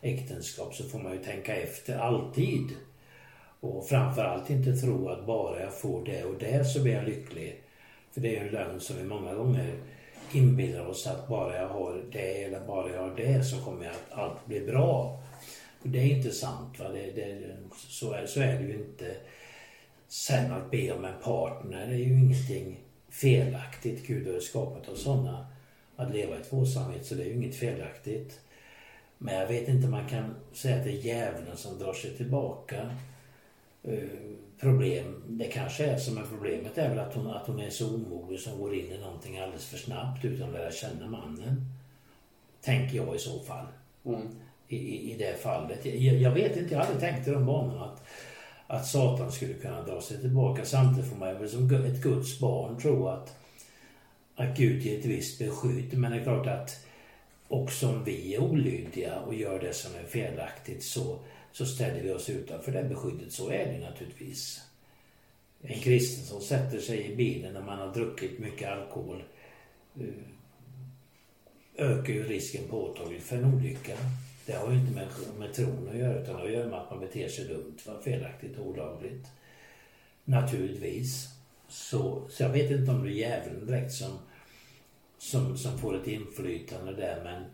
äktenskap. 0.00 0.74
Så 0.74 0.84
får 0.84 0.98
man 0.98 1.12
ju 1.12 1.18
tänka 1.18 1.56
efter 1.56 1.98
alltid. 1.98 2.68
Och 3.60 3.88
framförallt 3.88 4.50
inte 4.50 4.72
tro 4.76 5.08
att 5.08 5.26
bara 5.26 5.60
jag 5.60 5.80
får 5.80 6.04
det 6.04 6.24
och 6.24 6.38
det 6.38 6.64
så 6.64 6.82
blir 6.82 6.92
jag 6.92 7.04
lycklig. 7.04 7.62
För 8.12 8.20
det 8.20 8.28
är 8.28 8.40
ju 8.40 8.46
en 8.48 8.54
lögn 8.54 8.80
som 8.80 8.96
vi 8.96 9.04
många 9.04 9.34
gånger 9.34 9.74
inbillar 10.34 10.86
oss 10.86 11.06
att 11.06 11.28
bara 11.28 11.56
jag 11.56 11.68
har 11.68 12.02
det 12.12 12.44
eller 12.44 12.60
bara 12.60 12.92
jag 12.92 13.02
har 13.02 13.16
det 13.16 13.44
så 13.44 13.64
kommer 13.64 13.84
jag 13.84 13.94
att 13.94 14.18
allt 14.18 14.46
bli 14.46 14.60
bra. 14.60 15.22
Och 15.82 15.88
det 15.88 15.98
är 15.98 16.16
inte 16.16 16.30
sant. 16.30 16.78
Va? 16.78 16.88
Det, 16.88 17.10
det, 17.10 17.56
så, 17.74 18.12
är, 18.12 18.26
så 18.26 18.40
är 18.40 18.60
det 18.60 18.66
ju 18.66 18.74
inte. 18.74 19.16
Sen 20.08 20.52
att 20.52 20.70
be 20.70 20.92
om 20.92 21.04
en 21.04 21.22
partner 21.22 21.86
är 21.86 21.96
ju 21.96 22.18
ingenting 22.18 22.80
felaktigt. 23.08 24.06
Gud 24.06 24.26
har 24.26 24.34
ju 24.34 24.40
skapat 24.40 24.88
oss 24.88 25.02
sådana 25.02 25.46
att 25.96 26.14
leva 26.14 26.40
i 26.40 26.42
tvåsamhet 26.42 27.06
så 27.06 27.14
det 27.14 27.22
är 27.22 27.26
ju 27.26 27.34
inget 27.34 27.56
felaktigt. 27.56 28.40
Men 29.18 29.34
jag 29.34 29.46
vet 29.46 29.68
inte 29.68 29.84
om 29.84 29.90
man 29.90 30.08
kan 30.08 30.34
säga 30.52 30.76
att 30.76 30.84
det 30.84 30.90
är 30.90 31.04
djävulen 31.06 31.56
som 31.56 31.78
drar 31.78 31.92
sig 31.92 32.16
tillbaka. 32.16 32.90
Eh, 33.82 33.98
Problem, 34.60 35.22
det 35.28 35.44
kanske 35.44 35.84
är 35.84 35.98
som 35.98 36.18
är 36.18 36.22
problemet 36.22 36.78
är 36.78 36.88
väl 36.88 36.98
att 36.98 37.14
hon, 37.14 37.26
att 37.26 37.46
hon 37.46 37.60
är 37.60 37.70
så 37.70 37.94
omogen 37.94 38.38
som 38.38 38.58
går 38.58 38.74
in 38.74 38.92
i 38.92 38.98
någonting 38.98 39.38
alldeles 39.38 39.66
för 39.66 39.78
snabbt 39.78 40.24
utan 40.24 40.48
att 40.48 40.54
lära 40.54 40.72
känna 40.72 41.06
mannen. 41.06 41.64
Tänker 42.62 42.96
jag 42.96 43.16
i 43.16 43.18
så 43.18 43.40
fall. 43.40 43.66
I, 44.68 44.76
i, 44.76 45.12
I 45.12 45.16
det 45.18 45.42
fallet. 45.42 45.84
Jag, 45.84 46.16
jag 46.16 46.30
vet 46.30 46.56
inte, 46.56 46.74
jag 46.74 46.84
hade 46.84 47.00
tänkt 47.00 47.28
i 47.28 47.30
de 47.30 47.46
banorna 47.46 47.84
att, 47.84 48.02
att 48.66 48.86
Satan 48.86 49.32
skulle 49.32 49.54
kunna 49.54 49.82
dra 49.82 50.00
sig 50.00 50.20
tillbaka. 50.20 50.64
Samtidigt 50.64 51.10
får 51.10 51.18
man 51.18 51.38
väl 51.38 51.48
som 51.48 51.74
ett 51.74 52.02
Guds 52.02 52.40
barn 52.40 52.80
tro 52.80 53.08
att, 53.08 53.36
att 54.36 54.56
Gud 54.56 54.82
ger 54.82 54.98
ett 54.98 55.04
visst 55.04 55.38
beskydd. 55.38 55.98
Men 55.98 56.12
det 56.12 56.18
är 56.18 56.22
klart 56.22 56.46
att 56.46 56.86
också 57.48 57.88
om 57.88 58.04
vi 58.04 58.34
är 58.34 58.40
olydiga 58.40 59.20
och 59.20 59.34
gör 59.34 59.60
det 59.60 59.72
som 59.72 59.94
är 59.94 60.06
felaktigt 60.06 60.84
så, 60.84 61.18
så 61.52 61.66
ställer 61.66 62.02
vi 62.02 62.12
oss 62.12 62.30
utanför 62.30 62.72
det 62.72 62.82
beskyddet. 62.82 63.32
Så 63.32 63.50
är 63.50 63.66
det 63.66 63.78
naturligtvis. 63.78 64.60
En 65.62 65.80
kristen 65.80 66.24
som 66.24 66.40
sätter 66.40 66.80
sig 66.80 67.12
i 67.12 67.16
bilen 67.16 67.54
när 67.54 67.62
man 67.62 67.78
har 67.78 67.94
druckit 67.94 68.38
mycket 68.38 68.68
alkohol 68.68 69.24
eh, 70.00 70.06
ökar 71.76 72.12
ju 72.12 72.22
risken 72.22 72.68
påtagligt 72.68 73.22
för 73.22 73.36
en 73.36 73.54
olycka. 73.54 73.96
Det 74.46 74.52
har 74.52 74.72
ju 74.72 74.78
inte 74.78 74.92
med, 74.92 75.08
med 75.38 75.54
tron 75.54 75.88
att 75.88 75.96
göra 75.96 76.22
utan 76.22 76.34
det 76.34 76.40
har 76.40 76.46
att 76.46 76.52
göra 76.52 76.68
med 76.68 76.78
att 76.78 76.90
man 76.90 77.00
beter 77.00 77.28
sig 77.28 77.44
dumt, 77.44 78.00
felaktigt 78.04 78.58
och 78.58 78.66
olagligt. 78.66 79.26
Naturligtvis. 80.24 81.28
Så, 81.68 82.28
så 82.30 82.42
jag 82.42 82.50
vet 82.50 82.70
inte 82.70 82.90
om 82.90 83.02
det 83.02 83.10
är 83.10 83.12
djävulen 83.12 83.66
direkt 83.66 83.92
som, 83.92 84.18
som, 85.18 85.58
som 85.58 85.78
får 85.78 86.00
ett 86.00 86.06
inflytande 86.06 86.92
där 86.92 87.20
men, 87.24 87.44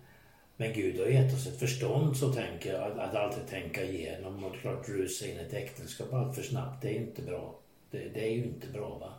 men 0.57 0.73
Gud 0.73 1.01
har 1.01 1.07
gett 1.07 1.35
oss 1.35 1.47
ett 1.47 1.59
förstånd 1.59 2.17
så 2.17 2.33
tänker 2.33 2.73
jag, 2.73 2.83
att, 2.83 2.99
att 2.99 3.15
alltid 3.15 3.47
tänka 3.47 3.85
igenom 3.85 4.45
och 4.45 4.57
klart 4.61 4.89
rusa 4.89 5.27
in 5.27 5.37
i 5.37 5.41
ett 5.41 5.55
äktenskap 5.55 6.13
allt 6.13 6.35
för 6.35 6.43
snabbt, 6.43 6.83
det 6.83 6.89
är 6.89 6.95
inte 6.95 7.23
bra. 7.23 7.55
Det, 7.91 7.99
det 8.15 8.29
är 8.29 8.31
ju 8.31 8.45
inte 8.45 8.67
bra 8.67 8.99
va. 9.01 9.13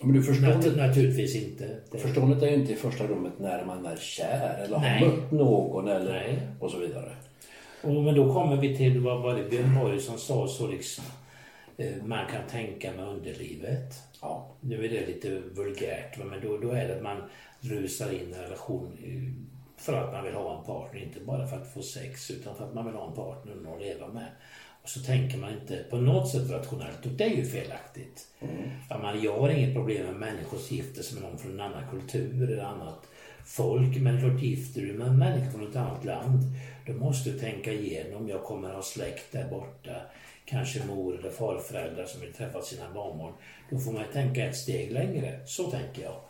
Men 0.00 0.12
du, 0.12 0.22
förståndet, 0.22 0.76
naturligtvis 0.76 1.36
inte. 1.36 1.76
Det, 1.90 1.98
förståndet 1.98 2.42
är 2.42 2.46
ju 2.46 2.54
inte 2.54 2.72
i 2.72 2.76
första 2.76 3.06
rummet 3.06 3.32
när 3.38 3.64
man 3.64 3.86
är 3.86 3.96
kär 3.96 4.64
eller 4.64 4.76
har 4.76 4.82
Nej. 4.82 5.00
mött 5.00 5.32
någon 5.32 5.88
eller 5.88 6.12
Nej. 6.12 6.38
och 6.60 6.70
så 6.70 6.78
vidare. 6.78 7.16
Och, 7.82 7.94
men 7.94 8.14
då 8.14 8.34
kommer 8.34 8.56
vi 8.56 8.76
till 8.76 9.00
vad 9.00 9.22
var 9.22 9.34
det 9.34 9.50
Björn 9.50 9.74
Borg 9.74 10.00
som 10.00 10.18
sa 10.18 10.48
så 10.48 10.66
liksom 10.66 11.04
Eh, 11.76 12.04
Man 12.04 12.26
kan 12.26 12.46
tänka 12.50 12.92
med 12.92 13.08
underlivet. 13.08 13.94
Ja. 14.20 14.50
Nu 14.60 14.84
är 14.84 14.88
det 14.88 15.06
lite 15.06 15.40
vulgärt, 15.40 16.18
va, 16.18 16.24
men 16.24 16.40
då, 16.40 16.56
då 16.56 16.70
är 16.70 16.88
det 16.88 16.96
att 16.96 17.02
man 17.02 17.22
rusar 17.60 18.12
in 18.12 18.30
i 18.30 18.32
en 18.32 18.42
relation 18.42 18.98
eh, 19.04 19.53
för 19.84 19.92
att 19.92 20.12
man 20.12 20.24
vill 20.24 20.34
ha 20.34 20.58
en 20.58 20.64
partner, 20.64 21.02
inte 21.02 21.20
bara 21.20 21.46
för 21.46 21.56
att 21.56 21.72
få 21.72 21.82
sex 21.82 22.30
utan 22.30 22.56
för 22.56 22.64
att 22.64 22.74
man 22.74 22.86
vill 22.86 22.94
ha 22.94 23.06
en 23.08 23.14
partner 23.14 23.74
att 23.74 23.80
leva 23.80 24.08
med. 24.08 24.28
Och 24.82 24.88
så 24.88 25.00
tänker 25.00 25.38
man 25.38 25.52
inte 25.52 25.84
på 25.90 25.96
något 25.96 26.28
sätt 26.28 26.50
rationellt 26.50 27.06
och 27.06 27.12
det 27.12 27.24
är 27.24 27.36
ju 27.36 27.44
felaktigt. 27.44 28.26
Ja, 28.88 28.98
man, 28.98 29.22
jag 29.22 29.38
har 29.38 29.48
inget 29.48 29.74
problem 29.74 30.06
med 30.06 30.14
människor 30.14 30.58
som 30.58 30.76
gifter 30.76 31.02
sig 31.02 31.20
med 31.20 31.30
någon 31.30 31.38
från 31.38 31.52
en 31.52 31.60
annan 31.60 31.90
kultur 31.90 32.50
eller 32.50 32.62
annat 32.62 33.06
folk. 33.44 33.96
Men 33.96 34.20
klart 34.20 34.42
gifter 34.42 34.80
du 34.80 34.92
med 34.92 35.06
en 35.06 35.18
människa 35.18 35.50
från 35.50 35.68
ett 35.70 35.76
annat 35.76 36.04
land 36.04 36.42
då 36.86 36.92
måste 36.92 37.30
du 37.30 37.38
tänka 37.38 37.72
igenom, 37.72 38.28
jag 38.28 38.44
kommer 38.44 38.74
ha 38.74 38.82
släkt 38.82 39.32
där 39.32 39.48
borta 39.50 39.92
kanske 40.44 40.86
mor 40.86 41.18
eller 41.18 41.30
farföräldrar 41.30 42.04
som 42.04 42.20
vill 42.20 42.32
träffa 42.32 42.62
sina 42.62 42.90
barnbarn. 42.94 43.32
Då 43.70 43.78
får 43.78 43.92
man 43.92 44.04
tänka 44.12 44.44
ett 44.44 44.56
steg 44.56 44.92
längre. 44.92 45.40
Så 45.46 45.70
tänker 45.70 46.02
jag. 46.02 46.20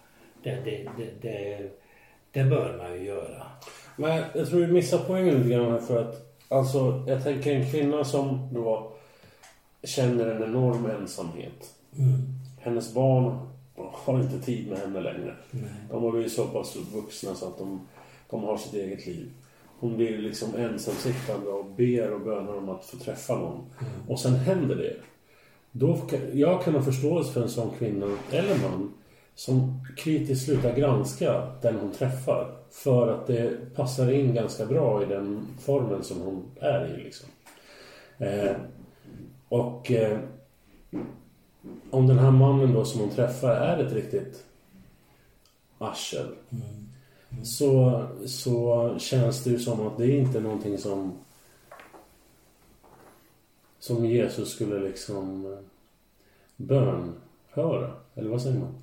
Det, 0.43 0.61
det, 0.65 0.89
det, 0.99 1.11
det, 1.23 1.71
det 2.35 2.45
bör 2.45 2.79
man 2.79 2.93
ju 2.93 3.05
göra. 3.05 3.43
Men 3.97 4.23
jag 4.35 4.49
tror 4.49 4.61
vi 4.61 4.67
missar 4.67 4.99
poängen 5.07 5.35
lite 5.35 5.49
grann 5.49 5.73
här 5.73 5.79
för 5.79 6.03
att 6.03 6.35
Alltså, 6.55 7.05
jag 7.07 7.23
tänker 7.23 7.55
en 7.55 7.71
kvinna 7.71 8.05
som 8.05 8.49
då 8.53 8.93
känner 9.83 10.27
en 10.27 10.43
enorm 10.43 10.87
ensamhet. 10.87 11.75
Hennes 12.61 12.95
barn 12.95 13.39
har 13.77 14.21
inte 14.21 14.41
tid 14.41 14.69
med 14.69 14.79
henne 14.79 15.01
längre. 15.01 15.35
De 15.91 16.03
har 16.03 16.11
blivit 16.11 16.33
så 16.33 16.47
pass 16.47 16.77
vuxna 16.77 17.35
så 17.35 17.49
att 17.49 17.59
de, 17.59 17.89
de 18.31 18.45
har 18.45 18.57
sitt 18.57 18.75
eget 18.75 19.07
liv. 19.07 19.31
Hon 19.79 19.97
blir 19.97 20.19
liksom 20.19 20.55
ensamsittande 20.55 21.51
och 21.51 21.65
ber 21.65 22.11
och 22.11 22.21
bönar 22.21 22.57
om 22.57 22.69
att 22.69 22.85
få 22.85 22.97
träffa 22.97 23.37
någon. 23.39 23.65
Och 24.09 24.21
sen 24.21 24.35
händer 24.35 24.77
det. 24.77 24.97
Då 25.73 25.97
kan, 25.97 26.21
jag 26.33 26.65
kan 26.65 26.75
ha 26.75 26.83
förståelse 26.83 27.33
för 27.33 27.43
en 27.43 27.49
sån 27.49 27.71
kvinna 27.79 28.07
eller 28.31 28.59
man 28.71 28.93
som 29.35 29.87
kritiskt 29.97 30.45
slutar 30.45 30.77
granska 30.77 31.53
den 31.63 31.79
hon 31.79 31.93
träffar. 31.93 32.57
För 32.71 33.09
att 33.09 33.27
det 33.27 33.75
passar 33.75 34.13
in 34.13 34.35
ganska 34.35 34.67
bra 34.67 35.03
i 35.03 35.07
den 35.07 35.47
formen 35.61 36.05
som 36.05 36.21
hon 36.21 36.45
är 36.61 36.99
i. 36.99 37.05
Liksom. 37.05 37.29
Eh, 38.19 38.57
och 39.49 39.91
eh, 39.91 40.19
om 41.91 42.07
den 42.07 42.19
här 42.19 42.31
mannen 42.31 42.73
då 42.73 42.85
som 42.85 43.01
hon 43.01 43.11
träffar 43.11 43.51
är 43.51 43.79
ett 43.79 43.93
riktigt 43.93 44.45
arsel. 45.79 46.27
Så, 47.43 48.03
så 48.27 48.95
känns 48.99 49.45
det 49.45 49.51
ju 49.51 49.59
som 49.59 49.87
att 49.87 49.99
det 49.99 50.05
är 50.05 50.19
inte 50.19 50.41
någonting 50.41 50.79
som 50.79 51.13
som 53.85 54.05
Jesus 54.05 54.53
skulle 54.53 54.81
liksom 54.81 55.53
eh, 55.53 55.59
bönhöra. 56.57 57.91
Eller 58.15 58.31
vad 58.31 58.43
säger 58.43 58.59
man? 58.59 58.75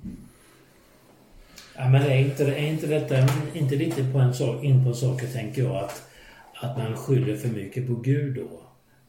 Ja, 1.76 1.88
men 1.88 2.02
är 2.02 2.18
inte, 2.18 2.44
är 2.44 2.66
inte 2.66 2.86
detta 2.86 3.28
inte 3.54 3.76
lite 3.76 4.04
på 4.12 4.18
en 4.18 4.34
sak, 4.34 4.64
in 4.64 4.84
på 4.84 4.88
en 4.88 4.94
sak, 4.94 5.32
tänker 5.32 5.62
jag, 5.62 5.76
att, 5.76 6.02
att 6.54 6.78
man 6.78 6.96
skyller 6.96 7.36
för 7.36 7.48
mycket 7.48 7.86
på 7.86 7.94
Gud 7.94 8.34
då? 8.34 8.62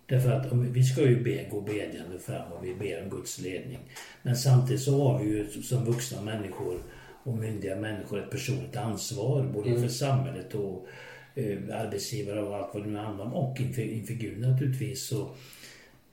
Därför 0.05 0.31
att 0.31 0.51
om, 0.51 0.73
vi 0.73 0.83
ska 0.83 1.01
ju 1.01 1.23
be, 1.23 1.45
gå 1.51 1.61
bedjande 1.61 2.19
fram 2.19 2.51
och 2.51 2.65
vi 2.65 2.75
ber 2.75 3.03
om 3.03 3.09
Guds 3.09 3.39
ledning. 3.39 3.79
Men 4.21 4.35
samtidigt 4.35 4.81
så 4.81 5.07
har 5.07 5.19
vi 5.19 5.29
ju 5.29 5.61
som 5.61 5.85
vuxna 5.85 6.21
människor 6.21 6.79
och 7.23 7.37
myndiga 7.37 7.75
människor 7.75 8.19
ett 8.19 8.31
personligt 8.31 8.75
ansvar 8.75 9.43
både 9.53 9.69
inför 9.69 9.87
samhället 9.87 10.55
och 10.55 10.87
eh, 11.35 11.57
arbetsgivare 11.71 12.41
och 12.41 12.55
allt 12.55 12.69
vad 12.73 12.83
det 12.83 12.89
nu 12.89 12.97
handlar 12.97 13.25
om 13.25 13.33
och 13.33 13.59
inför, 13.59 13.81
inför 13.81 14.13
Gud 14.13 14.41
naturligtvis. 14.41 15.07
Så 15.07 15.29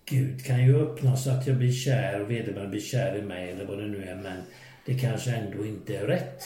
Gud 0.04 0.44
kan 0.44 0.66
ju 0.66 0.82
öppna 0.82 1.16
så 1.16 1.30
att 1.30 1.46
jag 1.46 1.56
blir 1.56 1.72
kär 1.72 2.20
och 2.20 2.30
vederbörande 2.30 2.70
blir 2.70 2.80
kär 2.80 3.16
i 3.16 3.22
mig 3.22 3.50
eller 3.50 3.64
vad 3.64 3.78
det 3.78 3.86
nu 3.86 4.04
är 4.04 4.14
men 4.14 4.42
det 4.86 4.94
kanske 4.94 5.30
ändå 5.30 5.66
inte 5.66 5.96
är 5.96 6.06
rätt. 6.06 6.42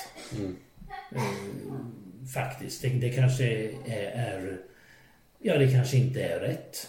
Eh, 1.15 1.23
faktiskt. 2.35 2.83
Det, 2.83 2.89
det 2.89 3.11
kanske 3.11 3.45
är, 3.45 3.73
är 4.15 4.59
Ja, 5.47 5.59
det 5.59 5.71
kanske 5.71 5.97
inte 5.97 6.23
är 6.23 6.41
rätt 6.41 6.89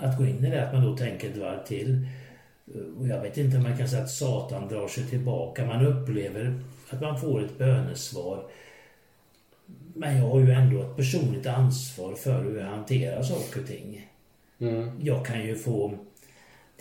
att 0.00 0.18
gå 0.18 0.26
in 0.26 0.44
i 0.44 0.50
det. 0.50 0.66
Att 0.66 0.74
man 0.74 0.84
då 0.84 0.96
tänker 0.96 1.30
ett 1.30 1.36
varv 1.36 1.64
till. 1.66 2.06
Och 2.98 3.06
jag 3.06 3.20
vet 3.20 3.38
inte 3.38 3.56
om 3.56 3.62
man 3.62 3.78
kan 3.78 3.88
säga 3.88 4.02
att 4.02 4.10
Satan 4.10 4.68
drar 4.68 4.88
sig 4.88 5.06
tillbaka. 5.06 5.66
Man 5.66 5.86
upplever 5.86 6.60
att 6.90 7.00
man 7.00 7.20
får 7.20 7.44
ett 7.44 7.58
bönesvar. 7.58 8.44
Men 9.94 10.16
jag 10.16 10.28
har 10.28 10.40
ju 10.40 10.50
ändå 10.50 10.82
ett 10.82 10.96
personligt 10.96 11.46
ansvar 11.46 12.14
för 12.14 12.44
hur 12.44 12.60
jag 12.60 12.66
hanterar 12.66 13.22
saker 13.22 13.60
och 13.60 13.66
ting. 13.66 14.10
Jag 15.00 15.26
kan 15.26 15.46
ju 15.46 15.56
få... 15.56 15.98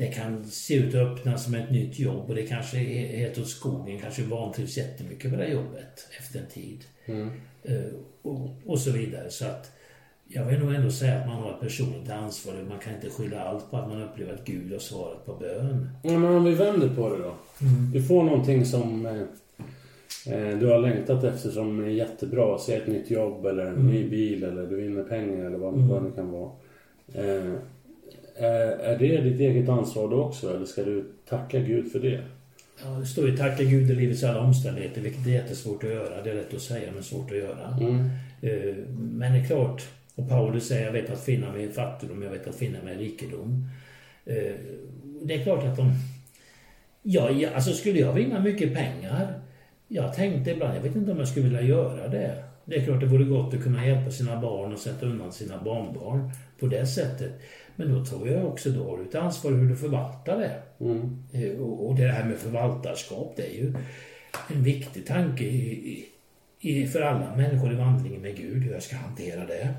Det 0.01 0.07
kan 0.07 0.45
se 0.45 0.75
ut 0.75 0.95
att 0.95 1.01
öppna 1.01 1.37
som 1.37 1.53
ett 1.53 1.71
nytt 1.71 1.99
jobb 1.99 2.29
och 2.29 2.35
det 2.35 2.43
kanske 2.43 2.77
är 2.77 3.17
helt 3.17 3.37
åt 3.37 3.47
skogen. 3.47 3.99
Kanske 3.99 4.23
vantrivs 4.23 4.77
jättemycket 4.77 5.31
med 5.31 5.39
det 5.39 5.47
jobbet 5.47 6.07
efter 6.19 6.39
en 6.39 6.45
tid. 6.45 6.83
Eh, 7.63 7.75
och, 8.21 8.49
och 8.65 8.79
så 8.79 8.91
vidare. 8.91 9.29
Så 9.29 9.45
att 9.45 9.71
jag 10.27 10.45
vill 10.45 10.59
nog 10.59 10.73
ändå 10.73 10.91
säga 10.91 11.19
att 11.19 11.27
man 11.27 11.35
har 11.37 11.51
ett 11.53 11.59
personligt 11.59 12.11
ansvar. 12.11 12.53
Man 12.69 12.79
kan 12.79 12.95
inte 12.95 13.09
skylla 13.09 13.41
allt 13.41 13.71
på 13.71 13.77
att 13.77 13.89
man 13.89 14.01
upplever 14.01 14.33
att 14.33 14.45
Gud 14.45 14.71
har 14.71 14.79
svarat 14.79 15.25
på 15.25 15.33
bön. 15.33 15.89
Ja, 16.03 16.17
men 16.17 16.35
om 16.35 16.43
vi 16.43 16.53
vänder 16.53 16.95
på 16.95 17.09
det 17.09 17.23
då. 17.23 17.35
Du 17.93 18.03
får 18.03 18.23
någonting 18.23 18.65
som 18.65 19.05
eh, 19.05 19.21
eh, 20.33 20.57
du 20.57 20.65
har 20.65 20.79
längtat 20.79 21.23
efter 21.23 21.49
som 21.49 21.83
är 21.83 21.87
jättebra. 21.87 22.57
Säg 22.57 22.75
ett 22.75 22.87
nytt 22.87 23.11
jobb 23.11 23.45
eller 23.45 23.65
en 23.65 23.87
ny 23.87 24.09
bil 24.09 24.43
eller 24.43 24.67
du 24.67 24.75
vinner 24.75 25.03
pengar 25.03 25.45
eller 25.45 25.57
vad, 25.57 25.73
vad 25.73 26.03
det 26.03 26.11
kan 26.11 26.31
vara. 26.31 26.51
Eh, 27.13 27.53
är, 28.35 28.67
är 28.79 28.97
det 28.97 29.21
ditt 29.21 29.39
eget 29.39 29.69
ansvar 29.69 30.09
då 30.09 30.23
också 30.23 30.55
eller 30.55 30.65
ska 30.65 30.83
du 30.83 31.05
tacka 31.29 31.59
Gud 31.59 31.91
för 31.91 31.99
det? 31.99 32.21
Ja, 32.83 32.89
det 32.89 33.05
står 33.05 33.27
ju 33.29 33.37
tacka 33.37 33.63
Gud 33.63 33.91
i 33.91 33.95
livets 33.95 34.23
alla 34.23 34.39
omständigheter, 34.41 35.01
vilket 35.01 35.27
är 35.27 35.31
jättesvårt 35.31 35.83
att 35.83 35.89
göra. 35.89 36.21
Det 36.23 36.31
är 36.31 36.35
lätt 36.35 36.53
att 36.53 36.61
säga, 36.61 36.91
men 36.93 37.03
svårt 37.03 37.31
att 37.31 37.37
göra. 37.37 37.77
Eh, 38.41 38.75
Men 38.97 39.33
det 39.33 39.39
är 39.39 39.45
klart, 39.45 39.83
och 40.15 40.29
Paulus 40.29 40.67
säger 40.67 40.85
jag 40.85 40.91
vet 40.93 41.09
att 41.09 41.23
finna 41.23 41.51
mig 41.51 41.63
i 41.63 41.69
fattigdom, 41.69 42.21
jag 42.21 42.29
vet 42.31 42.47
att 42.47 42.55
finna 42.55 42.83
mig 42.83 42.95
i 42.95 42.97
rikedom. 42.97 43.65
Eh, 44.25 44.53
Det 45.23 45.33
är 45.33 45.43
klart 45.43 45.63
att 45.63 45.77
de... 45.77 45.91
Ja, 47.03 47.29
ja, 47.31 47.49
alltså 47.55 47.71
skulle 47.73 47.99
jag 47.99 48.13
vinna 48.13 48.39
mycket 48.39 48.73
pengar? 48.73 49.33
Jag 49.87 50.13
tänkte 50.13 50.51
ibland, 50.51 50.77
jag 50.77 50.81
vet 50.81 50.95
inte 50.95 51.11
om 51.11 51.17
jag 51.19 51.27
skulle 51.27 51.45
vilja 51.45 51.61
göra 51.61 52.07
det. 52.07 52.43
Det 52.65 52.75
är 52.75 52.85
klart 52.85 52.99
det 52.99 53.05
vore 53.05 53.23
gott 53.23 53.53
att 53.53 53.63
kunna 53.63 53.87
hjälpa 53.87 54.11
sina 54.11 54.41
barn 54.41 54.73
och 54.73 54.79
sätta 54.79 55.05
undan 55.05 55.31
sina 55.31 55.57
barnbarn 55.63 56.31
på 56.59 56.67
det 56.67 56.85
sättet. 56.87 57.31
Men 57.81 57.93
då 57.99 58.05
tror 58.05 58.27
jag 58.29 58.45
också 58.47 58.69
då 58.69 58.89
har 58.89 58.97
du 58.97 59.03
ett 59.03 59.15
ansvar 59.15 59.51
hur 59.51 59.69
du 59.69 59.75
förvaltar 59.75 60.37
det. 60.39 60.61
Eh, 61.33 61.59
Och 61.61 61.89
och 61.89 61.95
det 61.95 62.07
här 62.07 62.23
med 62.25 62.37
förvaltarskap, 62.37 63.33
det 63.35 63.43
är 63.45 63.53
ju 63.53 63.73
en 64.47 64.63
viktig 64.63 65.05
tanke 65.05 65.43
i, 65.43 66.05
i, 66.59 66.87
för 66.87 67.01
alla 67.01 67.35
människor 67.35 67.71
i 67.71 67.75
vandringen 67.75 68.21
med 68.21 68.37
Gud, 68.37 68.63
hur 68.63 68.73
jag 68.73 68.83
ska 68.83 68.95
hantera 68.95 69.45
det. 69.45 69.73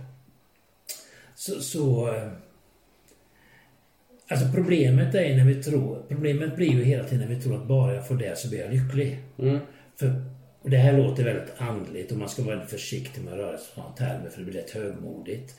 Så, 1.35 1.61
så 1.61 2.09
eh, 2.15 2.29
Alltså 4.29 4.47
problemet 4.55 5.15
är 5.15 5.37
när 5.37 5.45
vi 5.45 5.63
tror, 5.63 6.03
problemet 6.09 6.57
blir 6.57 6.71
ju 6.73 6.85
hela 6.85 7.05
tiden 7.05 7.29
när 7.29 7.35
vi 7.37 7.43
tror 7.43 7.57
att 7.57 7.67
bara 7.69 7.95
jag 7.95 8.09
får 8.09 8.15
det 8.15 8.39
så 8.39 8.49
blir 8.49 8.61
jag 8.61 8.73
lycklig. 8.75 9.19
För, 9.97 10.25
och 10.63 10.71
det 10.71 10.77
här 10.77 10.99
låter 10.99 11.25
väldigt 11.25 11.53
andligt 11.59 12.13
och 12.13 12.19
man 12.19 12.29
ska 12.29 12.43
vara 12.43 12.55
väldigt 12.55 12.71
försiktig 12.71 13.23
med 13.23 13.33
att 13.33 13.39
röra 13.39 13.59
sig 13.59 13.67
i 13.67 13.75
sådana 13.75 13.93
termer 13.95 14.31
för 14.31 14.39
det 14.39 14.45
blir 14.45 14.55
lätt 14.55 14.71
högmodigt. 14.71 15.55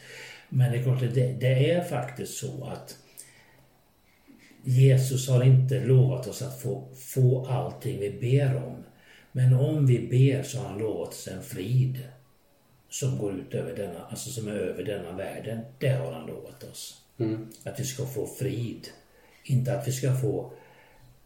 Men 0.55 0.71
det 0.71 0.77
är 0.77 0.83
klart 0.83 0.99
det, 0.99 1.33
det 1.33 1.71
är 1.71 1.83
faktiskt 1.83 2.37
så 2.37 2.65
att 2.65 2.97
Jesus 4.63 5.29
har 5.29 5.43
inte 5.43 5.85
lovat 5.85 6.27
oss 6.27 6.41
att 6.41 6.61
få, 6.61 6.87
få 6.95 7.45
allting 7.45 7.99
vi 7.99 8.11
ber 8.11 8.55
om. 8.55 8.83
Men 9.31 9.53
om 9.53 9.85
vi 9.85 9.99
ber 9.99 10.43
så 10.43 10.57
har 10.57 10.69
han 10.69 10.79
lovat 10.79 11.09
oss 11.09 11.27
en 11.27 11.43
frid 11.43 11.99
som 12.89 13.17
går 13.17 13.33
ut 13.33 13.53
över 13.53 13.75
denna, 13.75 13.99
alltså 14.09 14.29
som 14.29 14.47
är 14.47 14.51
över 14.51 14.83
denna 14.83 15.11
världen. 15.11 15.59
Det 15.79 15.89
har 15.89 16.11
han 16.11 16.27
lovat 16.27 16.63
oss. 16.63 17.01
Att 17.63 17.79
vi 17.79 17.83
ska 17.83 18.05
få 18.05 18.27
frid. 18.27 18.87
Inte 19.43 19.77
att 19.79 19.87
vi 19.87 19.91
ska 19.91 20.15
få 20.15 20.51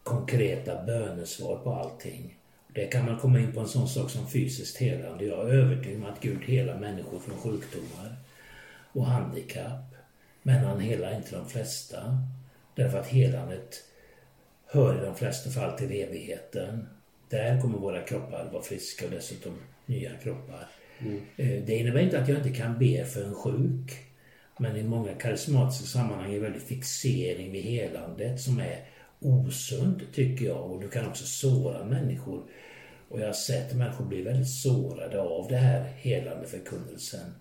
konkreta 0.03 0.83
bönesvar 0.83 1.55
på 1.55 1.73
allting. 1.73 2.37
Det 2.73 2.85
kan 2.85 3.05
man 3.05 3.19
komma 3.19 3.39
in 3.39 3.51
på 3.51 3.59
en 3.59 3.67
sån 3.67 3.87
sak 3.87 4.09
som 4.09 4.27
fysiskt 4.27 4.77
helande. 4.77 5.25
Jag 5.25 5.49
är 5.49 5.53
övertygad 5.53 5.97
om 5.97 6.05
att 6.05 6.21
Gud 6.21 6.43
helar 6.45 6.79
människor 6.79 7.19
från 7.19 7.37
sjukdomar 7.37 8.15
och 8.97 9.05
handikapp. 9.05 9.95
Men 10.43 10.63
han 10.65 10.79
helar 10.79 11.15
inte 11.15 11.35
de 11.35 11.49
flesta. 11.49 12.17
Därför 12.75 12.97
att 12.99 13.07
helandet 13.07 13.83
hör 14.65 15.01
i 15.01 15.05
de 15.05 15.15
flesta 15.15 15.49
fall 15.49 15.77
till 15.77 15.91
evigheten. 15.91 16.87
Där 17.29 17.61
kommer 17.61 17.77
våra 17.77 18.01
kroppar 18.01 18.49
vara 18.53 18.63
friska 18.63 19.05
och 19.05 19.11
dessutom 19.11 19.53
nya 19.85 20.11
kroppar. 20.23 20.67
Eh, 21.37 21.63
Det 21.65 21.75
innebär 21.77 21.99
inte 21.99 22.19
att 22.19 22.29
jag 22.29 22.37
inte 22.37 22.53
kan 22.53 22.79
be 22.79 23.05
för 23.05 23.23
en 23.23 23.33
sjuk. 23.35 24.03
Men 24.59 24.75
i 24.77 24.83
många 24.83 25.13
karismatiska 25.13 25.85
sammanhang 25.85 26.33
är 26.33 26.39
väldigt 26.39 26.63
fixering 26.63 27.51
vid 27.51 27.63
helandet 27.63 28.41
som 28.41 28.59
är 28.59 28.79
osund 29.19 30.01
tycker 30.13 30.45
jag. 30.45 30.71
Och 30.71 30.81
du 30.81 30.89
kan 30.89 31.07
också 31.07 31.25
såra 31.25 31.85
människor. 31.85 32.43
Och 33.09 33.19
jag 33.19 33.25
har 33.25 33.33
sett 33.33 33.75
människor 33.75 34.05
bli 34.05 34.21
väldigt 34.21 34.49
sårade 34.49 35.21
av 35.21 35.47
det 35.49 35.57
här 35.57 35.83
helande 35.83 36.47
förkunnelsen. 36.47 37.33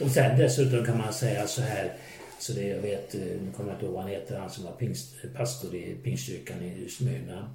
Och 0.00 0.10
sen 0.10 0.38
dessutom 0.38 0.84
kan 0.84 0.98
man 0.98 1.12
säga 1.12 1.46
så 1.46 1.62
här 1.62 1.92
Så 2.38 2.52
det 2.52 2.68
jag 2.68 2.82
vet, 2.82 3.14
eh, 3.14 3.20
nu 3.20 3.52
kommer 3.56 3.70
jag 3.70 3.76
inte 3.76 3.86
ihåg 3.86 3.94
vad 3.94 4.02
han 4.02 4.12
heter, 4.12 4.38
han 4.38 4.50
som 4.50 4.64
var 4.64 4.72
pingst, 4.72 5.16
pastor 5.36 5.74
i 5.74 5.96
Pingstkyrkan 6.04 6.62
i 6.62 6.88
Smyrna. 6.88 7.54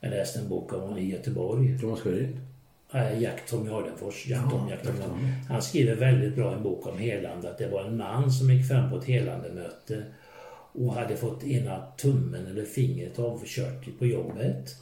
Jag 0.00 0.10
läste 0.10 0.38
en 0.38 0.48
bok 0.48 0.72
om 0.72 0.80
honom 0.80 0.98
i 0.98 1.10
Göteborg. 1.10 1.78
Thomas 1.78 2.00
Sjödin? 2.00 2.40
Jack 3.18 3.46
Tommy 3.46 3.70
Ardenfors. 3.70 4.26
Jack 4.26 4.40
Ja, 4.44 4.50
Tom, 4.50 4.68
Jack 4.68 4.82
Tom. 4.82 5.32
Han 5.48 5.62
skriver 5.62 5.94
väldigt 5.94 6.34
bra 6.34 6.54
en 6.54 6.62
bok 6.62 6.86
om 6.86 6.98
helande. 6.98 7.50
Att 7.50 7.58
det 7.58 7.68
var 7.68 7.84
en 7.84 7.96
man 7.96 8.32
som 8.32 8.50
gick 8.50 8.68
fram 8.68 8.90
på 8.90 8.96
ett 8.96 9.04
helandemöte 9.04 10.04
och 10.72 10.94
hade 10.94 11.16
fått 11.16 11.44
ena 11.44 11.82
tummen 11.96 12.46
eller 12.46 12.64
fingret 12.64 13.18
avkört 13.18 13.98
på 13.98 14.06
jobbet. 14.06 14.76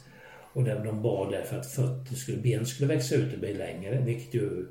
Och 0.53 0.63
där 0.63 0.85
de 0.85 1.01
bad 1.01 1.31
därför 1.31 1.57
att 1.57 1.71
fötter 1.71 2.15
skulle, 2.15 2.37
ben 2.37 2.65
skulle 2.65 2.93
växa 2.93 3.15
ut 3.15 3.33
och 3.33 3.39
bli 3.39 3.53
längre, 3.53 4.01
vilket 4.05 4.33
ju 4.33 4.65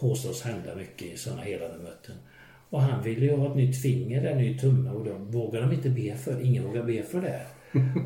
påstås 0.00 0.42
hända 0.42 0.74
mycket 0.74 1.12
i 1.14 1.16
sådana 1.16 1.42
helandemöten. 1.42 2.14
Och 2.70 2.82
han 2.82 3.02
ville 3.02 3.26
ju 3.26 3.36
ha 3.36 3.50
ett 3.50 3.56
nytt 3.56 3.82
finger, 3.82 4.24
en 4.24 4.38
ny 4.38 4.58
tumme 4.58 4.90
och 4.90 5.04
då 5.04 5.14
vågade 5.14 5.66
de 5.66 5.74
inte 5.74 5.90
be 5.90 6.16
för, 6.16 6.40
ingen 6.40 6.64
vågar 6.64 6.82
be 6.82 7.02
för 7.02 7.20
det. 7.20 7.40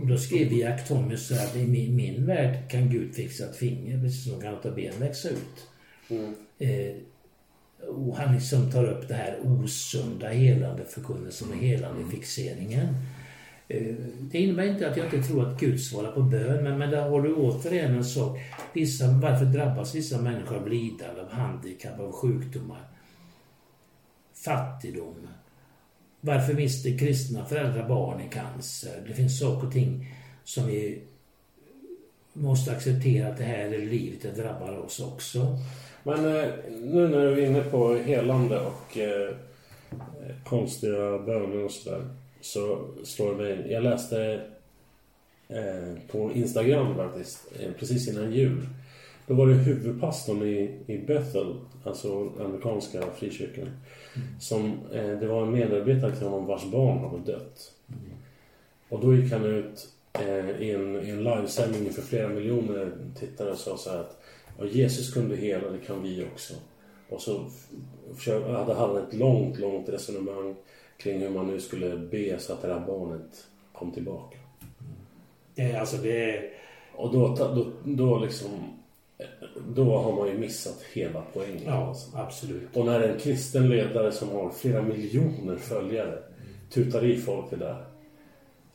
Och 0.00 0.06
då 0.06 0.18
skrev 0.18 0.52
Jack 0.52 0.86
så 0.86 0.94
att 1.34 1.56
i 1.56 1.66
min, 1.66 1.96
min 1.96 2.26
värld 2.26 2.70
kan 2.70 2.90
Gud 2.90 3.14
fixa 3.14 3.44
ett 3.44 3.56
finger 3.56 4.02
precis 4.02 4.30
som 4.30 4.40
kan 4.40 4.52
låta 4.52 4.70
ben 4.70 4.92
växa 4.98 5.28
ut. 5.28 5.68
Eh, 6.58 6.94
och 7.88 8.16
han 8.16 8.34
liksom 8.34 8.70
tar 8.70 8.84
upp 8.84 9.08
det 9.08 9.14
här 9.14 9.38
osunda 9.44 10.28
helande 10.28 10.84
förkunnelsen 10.84 11.48
och 11.50 11.56
helande 11.56 12.10
fixeringen. 12.10 12.94
Eh, 13.70 13.94
det 14.20 14.38
innebär 14.38 14.64
inte 14.64 14.90
att 14.90 14.96
jag 14.96 15.06
inte 15.06 15.28
tror 15.28 15.48
att 15.48 15.60
Gud 15.60 15.80
svarar 15.80 16.12
på 16.12 16.22
bön, 16.22 16.64
men, 16.64 16.78
men 16.78 16.90
där 16.90 17.08
har 17.08 17.22
du 17.22 17.34
återigen 17.34 17.94
en 17.94 18.04
sak. 18.04 18.38
Vissa, 18.72 19.08
varför 19.08 19.44
drabbas 19.44 19.94
vissa 19.94 20.22
människor 20.22 20.56
av 20.56 20.68
lidande, 20.68 21.20
av 21.20 21.30
handikapp, 21.30 22.00
av 22.00 22.12
sjukdomar? 22.12 22.80
Fattigdom. 24.44 25.28
Varför 26.20 26.54
mister 26.54 26.98
kristna 26.98 27.44
föräldrar 27.44 27.88
barn 27.88 28.20
i 28.20 28.28
cancer? 28.28 29.02
Det 29.08 29.14
finns 29.14 29.38
saker 29.38 29.66
och 29.66 29.72
ting 29.72 30.14
som 30.44 30.66
vi 30.66 31.02
måste 32.32 32.72
acceptera 32.72 33.28
att 33.28 33.38
det 33.38 33.44
här 33.44 33.64
är 33.64 33.86
livet, 33.86 34.22
det 34.22 34.42
drabbar 34.42 34.78
oss 34.78 35.00
också. 35.00 35.58
Men 36.02 36.26
eh, 36.26 36.48
nu 36.68 37.08
när 37.08 37.26
du 37.26 37.42
är 37.42 37.46
inne 37.46 37.62
på 37.62 37.94
helande 37.94 38.60
och 38.60 38.98
eh, 38.98 39.34
konstiga 40.44 41.18
böner 41.18 41.64
och 41.64 41.70
sådär. 41.70 42.19
Så 42.40 42.88
slår 43.04 43.30
det 43.30 43.36
mig. 43.36 43.72
Jag 43.72 43.82
läste 43.82 44.40
eh, 45.48 46.02
på 46.10 46.32
Instagram 46.32 46.96
faktiskt, 46.96 47.52
eh, 47.60 47.72
precis 47.72 48.08
innan 48.08 48.32
jul. 48.32 48.66
Då 49.26 49.34
var 49.34 49.46
det 49.46 49.54
huvudpastorn 49.54 50.42
i, 50.42 50.78
i 50.86 50.98
Bethel, 50.98 51.54
alltså 51.84 52.32
amerikanska 52.40 53.02
frikyrkan. 53.10 53.68
Som, 54.40 54.78
eh, 54.92 55.18
det 55.20 55.26
var 55.26 55.42
en 55.42 55.52
medarbetare 55.52 56.16
till 56.16 56.26
honom 56.26 56.46
vars 56.46 56.64
barn 56.64 56.98
hade 56.98 57.32
dött. 57.32 57.72
Och 58.88 59.00
då 59.00 59.14
gick 59.14 59.32
han 59.32 59.44
ut 59.44 59.88
eh, 60.12 60.62
i 60.62 60.70
en, 60.70 61.06
i 61.06 61.10
en 61.10 61.24
livesändning 61.24 61.86
inför 61.86 62.02
flera 62.02 62.28
miljoner 62.28 62.92
tittare 63.18 63.50
och 63.50 63.58
sa 63.58 63.76
så 63.76 63.90
här 63.90 63.98
att 63.98 64.22
ja, 64.58 64.64
Jesus 64.64 65.14
kunde 65.14 65.36
hela, 65.36 65.70
det 65.70 65.78
kan 65.78 66.02
vi 66.02 66.26
också. 66.34 66.54
Och 67.08 67.20
så 67.20 67.44
hade 68.56 68.74
han 68.74 68.96
ett 68.96 69.14
långt, 69.14 69.58
långt 69.58 69.88
resonemang 69.88 70.56
kring 71.02 71.20
hur 71.20 71.30
man 71.30 71.46
nu 71.46 71.60
skulle 71.60 71.96
be 71.96 72.38
så 72.38 72.52
att 72.52 72.62
det 72.62 72.68
här 72.68 72.86
barnet 72.86 73.46
kom 73.72 73.90
tillbaka. 73.92 74.38
Är 75.56 75.80
alltså 75.80 75.96
det 75.96 76.50
Och 76.94 77.12
då, 77.12 77.34
då, 77.36 77.66
då 77.84 78.18
liksom, 78.18 78.48
eh, 79.18 79.26
då 79.68 79.98
har 79.98 80.12
man 80.12 80.28
ju 80.28 80.38
missat 80.38 80.82
hela 80.92 81.22
poängen. 81.32 81.62
ja, 81.66 81.88
alltså. 81.88 82.16
absolut. 82.16 82.76
Och 82.76 82.86
när 82.86 83.00
en 83.00 83.18
kristen 83.18 83.68
ledare 83.68 84.12
som 84.12 84.28
har 84.28 84.50
flera 84.50 84.82
miljoner 84.82 85.56
följare 85.56 86.18
tutar 86.70 87.04
i 87.04 87.16
folk 87.16 87.50
det 87.50 87.56
där. 87.56 87.84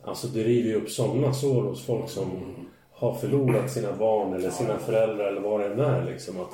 Alltså 0.01 0.27
det 0.27 0.43
river 0.43 0.69
ju 0.69 0.75
upp 0.75 0.89
sådana 0.89 1.33
sår 1.33 1.63
hos 1.63 1.85
folk 1.85 2.09
som 2.09 2.55
har 2.91 3.13
förlorat 3.13 3.71
sina 3.71 3.95
barn 3.95 4.33
eller 4.33 4.49
sina 4.49 4.77
föräldrar 4.77 5.25
eller 5.27 5.41
vad 5.41 5.59
det 5.59 5.65
än 5.65 5.79
är. 5.79 6.05
Liksom, 6.05 6.39
att 6.39 6.51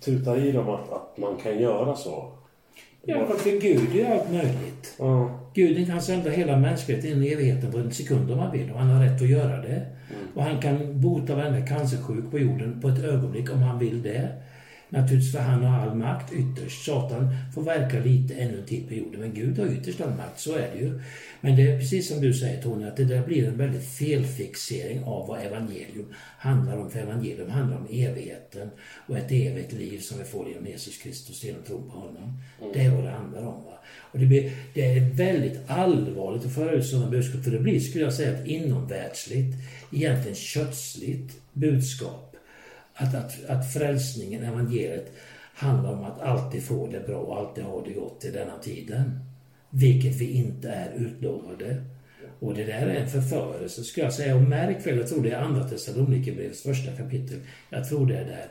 tuta 0.00 0.36
i 0.36 0.52
dem 0.52 0.68
att, 0.68 0.92
att 0.92 1.18
man 1.18 1.36
kan 1.36 1.58
göra 1.58 1.96
så. 1.96 2.32
Ja, 3.04 3.26
för 3.26 3.60
Gud 3.60 3.96
är 3.96 4.12
allt 4.12 4.32
möjligt. 4.32 4.94
Ja. 4.98 5.40
Gud 5.54 5.86
kan 5.86 6.02
sända 6.02 6.30
hela 6.30 6.56
mänskligheten 6.56 7.10
in 7.10 7.22
i 7.22 7.28
evigheten 7.32 7.72
på 7.72 7.78
en 7.78 7.92
sekund 7.92 8.30
om 8.30 8.38
han 8.38 8.52
vill 8.52 8.70
och 8.70 8.78
han 8.78 8.90
har 8.90 9.04
rätt 9.04 9.22
att 9.22 9.28
göra 9.28 9.62
det. 9.62 9.86
Och 10.34 10.42
han 10.42 10.60
kan 10.60 11.00
bota 11.00 11.34
varenda 11.34 11.66
cancersjuk 11.66 12.30
på 12.30 12.38
jorden 12.38 12.80
på 12.80 12.88
ett 12.88 13.04
ögonblick 13.04 13.52
om 13.52 13.58
han 13.58 13.78
vill 13.78 14.02
det. 14.02 14.28
Naturligtvis 14.90 15.32
för 15.32 15.38
han 15.38 15.64
har 15.64 15.78
all 15.78 15.94
makt 15.94 16.32
ytterst. 16.32 16.84
Satan 16.84 17.28
får 17.54 17.62
verka 17.62 18.00
lite 18.00 18.34
ännu 18.34 18.58
en 18.58 18.66
tid 18.66 18.88
på 18.88 18.94
jorden 18.94 19.20
men 19.20 19.34
Gud 19.34 19.58
har 19.58 19.66
ytterst 19.66 20.00
all 20.00 20.14
makt, 20.14 20.40
så 20.40 20.54
är 20.54 20.70
det 20.74 20.78
ju. 20.78 21.00
Men 21.40 21.56
det 21.56 21.70
är 21.70 21.78
precis 21.78 22.08
som 22.08 22.20
du 22.20 22.34
säger 22.34 22.62
Tony, 22.62 22.86
att 22.86 22.96
det 22.96 23.04
där 23.04 23.26
blir 23.26 23.48
en 23.48 23.56
väldigt 23.56 23.84
felfixering 23.84 25.04
av 25.04 25.28
vad 25.28 25.40
evangelium 25.40 26.06
handlar 26.38 26.76
om. 26.76 26.90
För 26.90 27.00
evangelium 27.00 27.50
handlar 27.50 27.76
om 27.76 27.86
evigheten 27.90 28.70
och 29.06 29.18
ett 29.18 29.32
evigt 29.32 29.72
liv 29.72 29.98
som 29.98 30.18
vi 30.18 30.24
får 30.24 30.48
genom 30.48 30.66
Jesus 30.66 30.98
Kristus 30.98 31.44
genom 31.44 31.62
tro 31.62 31.82
på 31.82 31.98
honom. 31.98 32.42
Det 32.74 32.80
är 32.80 32.90
vad 32.90 33.04
det 33.04 33.10
handlar 33.10 33.40
om. 33.40 33.64
Va? 33.64 33.78
Och 34.12 34.18
det, 34.18 34.26
blir, 34.26 34.52
det 34.74 34.84
är 34.84 35.00
väldigt 35.00 35.58
allvarligt 35.66 36.46
att 36.46 36.54
föra 36.54 36.72
ut 36.72 36.86
sådana 36.86 37.10
budskap 37.10 37.44
för 37.44 37.50
det 37.50 37.58
blir, 37.58 37.80
skulle 37.80 38.04
jag 38.04 38.12
säga, 38.12 38.32
ett 38.32 38.46
inomvärldsligt, 38.46 39.56
egentligen 39.92 40.36
kötsligt 40.36 41.36
budskap. 41.52 42.27
Att, 42.98 43.14
att, 43.14 43.44
att 43.46 43.72
frälsningen, 43.72 44.42
evangeliet, 44.42 45.12
handlar 45.54 45.92
om 45.92 46.04
att 46.04 46.20
alltid 46.20 46.62
få 46.62 46.86
det 46.86 47.06
bra 47.06 47.16
och 47.16 47.38
alltid 47.38 47.64
ha 47.64 47.84
det 47.84 47.92
gott 47.92 48.24
i 48.24 48.30
denna 48.30 48.58
tiden. 48.58 49.20
Vilket 49.70 50.14
vi 50.16 50.30
inte 50.30 50.68
är 50.68 50.92
utlovade. 50.96 51.84
Och 52.40 52.54
det 52.54 52.64
där 52.64 52.86
är 52.86 52.94
en 52.94 53.08
förförelse 53.08 53.84
skulle 53.84 54.06
jag 54.06 54.14
säga. 54.14 54.36
Och 54.36 54.42
märk 54.42 54.86
väl, 54.86 54.96
jag 54.96 55.08
tror 55.08 55.22
det 55.22 55.30
är 55.30 55.40
andra 55.40 55.68
Thessalonikerbrevets 55.68 56.62
första 56.62 56.92
kapitel. 56.92 57.38
Jag 57.70 57.88
tror 57.88 58.06
det 58.06 58.16
är 58.16 58.24
där. 58.24 58.46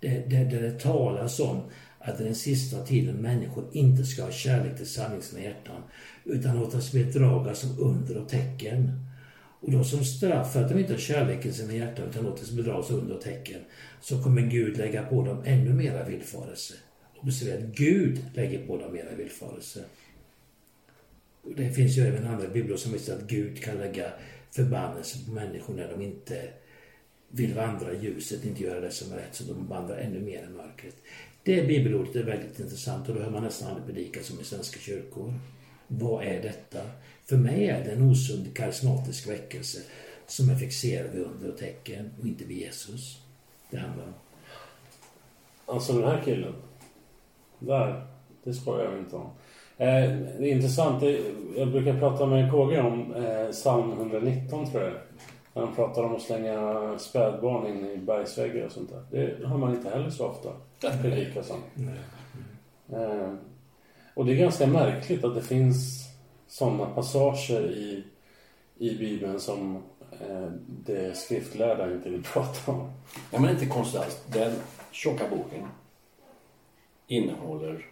Det, 0.00 0.24
det, 0.28 0.44
där 0.44 0.62
det 0.62 0.80
talas 0.80 1.40
om 1.40 1.60
att 1.98 2.20
i 2.20 2.24
den 2.24 2.34
sista 2.34 2.86
tiden 2.86 3.16
människor 3.16 3.64
inte 3.72 4.04
ska 4.04 4.22
ha 4.22 4.30
kärlek 4.30 4.76
till 4.76 4.88
sanning 4.88 5.22
hjärtan. 5.42 5.82
Utan 6.24 6.58
låta 6.58 6.80
sig 6.80 7.04
bedragas 7.04 7.58
som 7.58 7.78
under 7.78 8.16
och 8.16 8.28
tecken. 8.28 9.09
Och 9.60 9.70
då 9.70 9.84
som 9.84 10.04
straff 10.04 10.52
för 10.52 10.62
att 10.62 10.68
de 10.68 10.78
inte 10.78 10.92
har 10.92 11.00
kärleken 11.00 11.50
i 11.50 11.54
sina 11.54 11.74
hjärtan 11.74 12.08
utan 12.08 12.24
låter 12.24 12.44
sig 12.44 12.56
bedras 12.56 12.90
under 12.90 13.14
och 13.14 13.20
tecken 13.20 13.60
så 14.00 14.22
kommer 14.22 14.42
Gud 14.42 14.78
lägga 14.78 15.02
på 15.02 15.24
dem 15.24 15.42
ännu 15.44 15.72
mera 15.72 16.04
villfarelse. 16.04 16.74
Observera 17.16 17.58
att 17.58 17.74
Gud 17.74 18.24
lägger 18.34 18.66
på 18.66 18.76
dem 18.76 18.92
mera 18.92 19.14
villfarelse. 19.14 19.84
Och 21.42 21.54
Det 21.56 21.70
finns 21.72 21.98
ju 21.98 22.02
även 22.02 22.26
andra 22.26 22.48
biblar 22.48 22.76
som 22.76 22.92
visar 22.92 23.16
att 23.16 23.26
Gud 23.26 23.62
kan 23.62 23.78
lägga 23.78 24.12
förbannelse 24.50 25.18
på 25.26 25.32
människor 25.32 25.74
när 25.74 25.88
de 25.88 26.02
inte 26.02 26.48
vill 27.28 27.54
vandra 27.54 27.92
i 27.92 28.04
ljuset, 28.04 28.44
inte 28.44 28.62
göra 28.62 28.80
det 28.80 28.90
som 28.90 29.12
är 29.12 29.16
rätt, 29.16 29.34
så 29.34 29.44
de 29.44 29.66
vandrar 29.66 29.96
ännu 29.96 30.20
mer 30.20 30.46
i 30.50 30.52
mörkret. 30.56 30.96
Det 31.42 31.66
bibelordet 31.66 32.16
är 32.16 32.22
väldigt 32.22 32.60
intressant 32.60 33.08
och 33.08 33.14
då 33.14 33.20
hör 33.20 33.30
man 33.30 33.42
nästan 33.42 33.68
aldrig 33.68 33.86
predikas 33.86 34.26
som 34.26 34.40
i 34.40 34.44
svenska 34.44 34.80
kyrkor. 34.80 35.34
Vad 35.86 36.24
är 36.24 36.42
detta? 36.42 36.80
För 37.30 37.36
mig 37.36 37.68
är 37.68 37.84
det 37.84 37.90
en 37.90 38.10
osund 38.10 38.56
karismatisk 38.56 39.28
väckelse 39.28 39.78
som 40.26 40.50
är 40.50 40.54
fixerad 40.54 41.10
vid 41.10 41.22
under 41.22 41.48
och 41.48 41.58
tecken 41.58 42.10
och 42.20 42.26
inte 42.26 42.44
vid 42.44 42.56
Jesus. 42.56 43.22
Det 43.70 43.76
handlar 43.76 44.04
om. 44.04 44.14
Alltså 45.66 45.92
den 45.92 46.04
här 46.04 46.22
killen. 46.24 46.54
Där. 47.58 48.06
Det 48.44 48.54
skojar 48.54 48.84
jag 48.84 48.98
inte 48.98 49.16
om. 49.16 49.26
Eh, 49.76 50.10
det 50.38 50.50
är 50.50 50.52
intressant. 50.52 51.02
Jag 51.56 51.68
brukar 51.68 51.98
prata 51.98 52.26
med 52.26 52.50
KG 52.50 52.80
om 52.80 53.14
eh, 53.14 53.50
psalm 53.50 53.92
119 53.92 54.70
tror 54.70 54.82
jag. 54.82 54.92
När 55.54 55.62
han 55.62 55.74
pratar 55.74 56.04
om 56.04 56.14
att 56.14 56.22
slänga 56.22 56.98
spädbarn 56.98 57.66
in 57.66 57.90
i 57.90 57.96
bergsväggar 57.96 58.66
och 58.66 58.72
sånt 58.72 58.90
där. 58.90 59.04
Det 59.10 59.46
har 59.46 59.58
man 59.58 59.74
inte 59.74 59.90
heller 59.90 60.10
så 60.10 60.26
ofta 60.26 60.50
predikas 61.02 61.50
om. 61.50 61.88
Eh, 62.96 63.34
och 64.14 64.26
det 64.26 64.32
är 64.32 64.36
ganska 64.36 64.66
märkligt 64.66 65.24
att 65.24 65.34
det 65.34 65.42
finns 65.42 66.09
passager 66.94 67.70
i, 67.70 68.04
i 68.78 68.94
Bibeln 68.94 69.40
som 69.40 69.76
eh, 70.20 70.52
det 70.66 71.16
skriftlärda 71.16 71.92
inte 71.94 72.10
vill 72.10 72.22
prata 72.32 72.72
om. 72.72 72.92
Ja, 73.30 73.40
men 73.40 73.50
inte 73.50 73.66
konstigt 73.66 74.00
alls. 74.00 74.22
Den 74.26 74.52
tjocka 74.90 75.28
boken 75.28 75.66
innehåller 77.06 77.86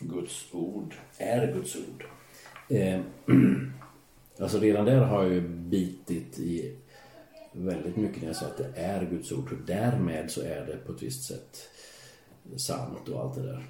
Guds 0.00 0.46
ord, 0.52 0.94
är 1.18 1.52
Guds 1.52 1.76
ord. 1.76 2.04
Eh, 2.68 3.00
alltså 4.40 4.58
redan 4.58 4.84
där 4.84 5.00
har 5.00 5.22
jag 5.22 5.32
ju 5.32 5.40
bitit 5.48 6.38
i 6.38 6.76
väldigt 7.52 7.96
mycket 7.96 8.22
när 8.22 8.28
jag 8.28 8.36
säger 8.36 8.52
att 8.52 8.58
det 8.58 8.80
är 8.80 9.04
Guds 9.04 9.32
ord. 9.32 9.52
Och 9.52 9.66
därmed 9.66 10.30
så 10.30 10.40
är 10.40 10.66
det 10.66 10.76
på 10.86 10.92
ett 10.92 11.02
visst 11.02 11.24
sätt 11.24 11.68
sant 12.56 13.08
och 13.08 13.20
allt 13.20 13.34
det 13.34 13.42
där. 13.42 13.66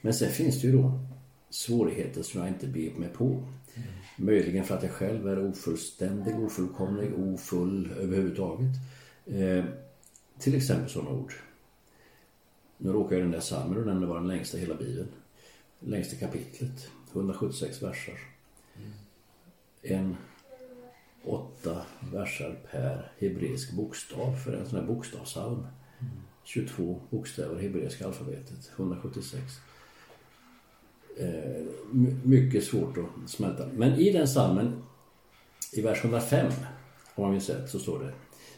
Men 0.00 0.14
sen 0.14 0.30
finns 0.30 0.60
det 0.60 0.66
ju 0.66 0.72
då 0.72 0.92
svårigheter 1.52 2.22
som 2.22 2.40
jag 2.40 2.48
inte 2.48 2.66
beger 2.66 2.98
mig 2.98 3.08
på. 3.08 3.44
Möjligen 4.16 4.64
för 4.64 4.76
att 4.76 4.82
jag 4.82 4.92
själv 4.92 5.28
är 5.28 5.46
ofullständig, 5.46 6.38
ofullkomlig, 6.38 7.18
ofull 7.18 7.92
överhuvudtaget. 7.98 8.70
Eh, 9.26 9.64
till 10.38 10.54
exempel 10.54 10.90
sådana 10.90 11.10
ord. 11.10 11.32
Nu 12.78 12.92
råkar 12.92 13.16
ju 13.16 13.22
den 13.22 13.30
där 13.30 13.40
psalmen 13.40 13.78
och 13.78 13.84
den 13.84 14.08
var 14.08 14.14
den 14.18 14.28
längsta 14.28 14.58
i 14.58 14.60
hela 14.60 14.74
Bibeln. 14.74 15.08
längsta 15.80 16.16
kapitlet. 16.16 16.90
176 17.12 17.82
verser. 17.82 18.18
En 19.82 20.16
åtta 21.24 21.82
verser 22.12 22.58
per 22.70 23.12
hebreisk 23.18 23.72
bokstav 23.72 24.36
för 24.36 24.52
en 24.52 24.68
sån 24.68 24.78
här 24.78 24.86
bokstavssalm. 24.86 25.66
22 26.44 27.00
bokstäver 27.10 27.60
i 27.60 27.62
hebreiska 27.62 28.06
alfabetet. 28.06 28.70
176. 28.76 29.42
Eh, 31.18 31.62
my- 31.90 32.14
mycket 32.24 32.64
svårt 32.64 32.98
att 32.98 33.30
smälta. 33.30 33.66
Men 33.74 33.94
i 33.94 34.12
den 34.12 34.28
salmen, 34.28 34.82
i 35.72 35.80
vers 35.80 35.98
105, 36.04 36.52
om 37.14 37.22
man 37.24 37.32
vill 37.32 37.40
säga 37.40 37.66
så 37.66 37.78
står 37.78 37.98
det 37.98 38.12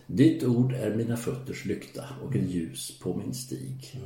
Ditt 0.06 0.44
ord 0.44 0.72
är 0.72 0.94
mina 0.96 1.16
fötters 1.16 1.64
lykta 1.64 2.04
och 2.24 2.36
ett 2.36 2.50
ljus 2.50 2.98
på 2.98 3.14
min 3.16 3.34
stig. 3.34 4.00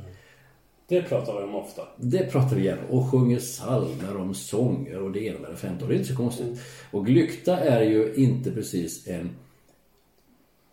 Det 0.87 1.01
pratar 1.01 1.37
vi 1.37 1.43
om 1.43 1.55
ofta. 1.55 1.81
Det 1.97 2.31
pratar 2.31 2.55
vi 2.55 2.63
gärna 2.65 2.87
och 2.89 3.11
sjunger 3.11 3.39
psalmer 3.39 4.17
om 4.17 4.33
sånger 4.33 5.01
och 5.01 5.11
det 5.11 5.19
ena 5.25 5.39
med 5.39 5.51
det 5.51 5.55
femte. 5.57 5.83
Och 5.83 5.89
det 5.89 5.95
är 5.95 5.99
inte 5.99 6.09
så 6.09 6.15
konstigt. 6.17 6.59
Och 6.91 7.09
lykta 7.09 7.57
är 7.59 7.81
ju 7.81 8.13
inte 8.15 8.51
precis 8.51 9.07
en 9.07 9.29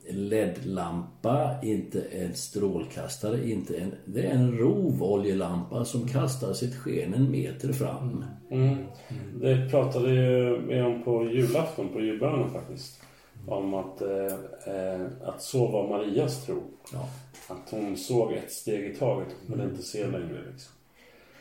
LED-lampa, 0.08 1.54
inte 1.62 2.02
en 2.02 2.34
strålkastare, 2.34 3.50
inte 3.50 3.76
en... 3.76 3.94
Det 4.04 4.26
är 4.26 4.30
en 4.30 4.58
rovoljelampa 4.58 5.84
som 5.84 6.08
kastar 6.08 6.52
sitt 6.52 6.76
sken 6.76 7.14
en 7.14 7.30
meter 7.30 7.72
fram. 7.72 8.24
Mm. 8.50 8.76
Det 9.40 9.70
pratade 9.70 10.10
ju 10.10 10.58
vi 10.66 10.82
om 10.82 11.02
på 11.02 11.24
julafton, 11.24 11.88
på 11.88 12.00
julbönen 12.00 12.50
faktiskt. 12.50 13.02
Om 13.46 13.74
att, 13.74 14.02
eh, 14.02 14.74
eh, 14.74 15.06
att 15.24 15.42
så 15.42 15.66
var 15.66 15.88
Marias 15.88 16.46
tro. 16.46 16.62
Ja. 16.92 17.08
Att 17.48 17.70
hon 17.70 17.96
såg 17.96 18.32
ett 18.32 18.52
steg 18.52 18.90
i 18.90 18.96
taget 18.96 19.28
men 19.46 19.60
inte 19.60 19.82
se 19.82 20.06
längre. 20.06 20.42
Liksom. 20.50 20.72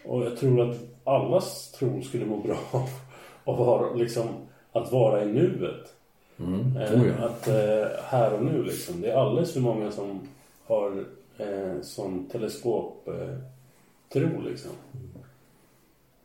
Och 0.06 0.26
jag 0.26 0.38
tror 0.38 0.70
att 0.70 0.78
allas 1.04 1.72
tro 1.72 2.02
skulle 2.02 2.26
må 2.26 2.38
bra 2.38 2.58
av 3.44 3.70
att 3.70 4.00
liksom, 4.00 4.28
att 4.72 4.92
vara 4.92 5.24
i 5.24 5.26
nuet. 5.26 5.94
Mm. 6.40 6.78
Eh, 6.78 7.02
Oh, 7.02 7.08
ja. 7.08 7.26
Att 7.26 7.48
eh, 7.48 8.04
här 8.04 8.34
och 8.34 8.46
nu 8.46 8.64
liksom. 8.64 9.02
Det 9.02 9.12
är 9.12 9.16
alldeles 9.16 9.54
för 9.54 9.60
många 9.60 9.92
som 9.92 10.28
har 10.66 11.06
eh, 11.38 11.82
sån 11.82 12.30
teleskop 12.30 13.08
eh, 14.14 14.44
liksom. 14.44 14.72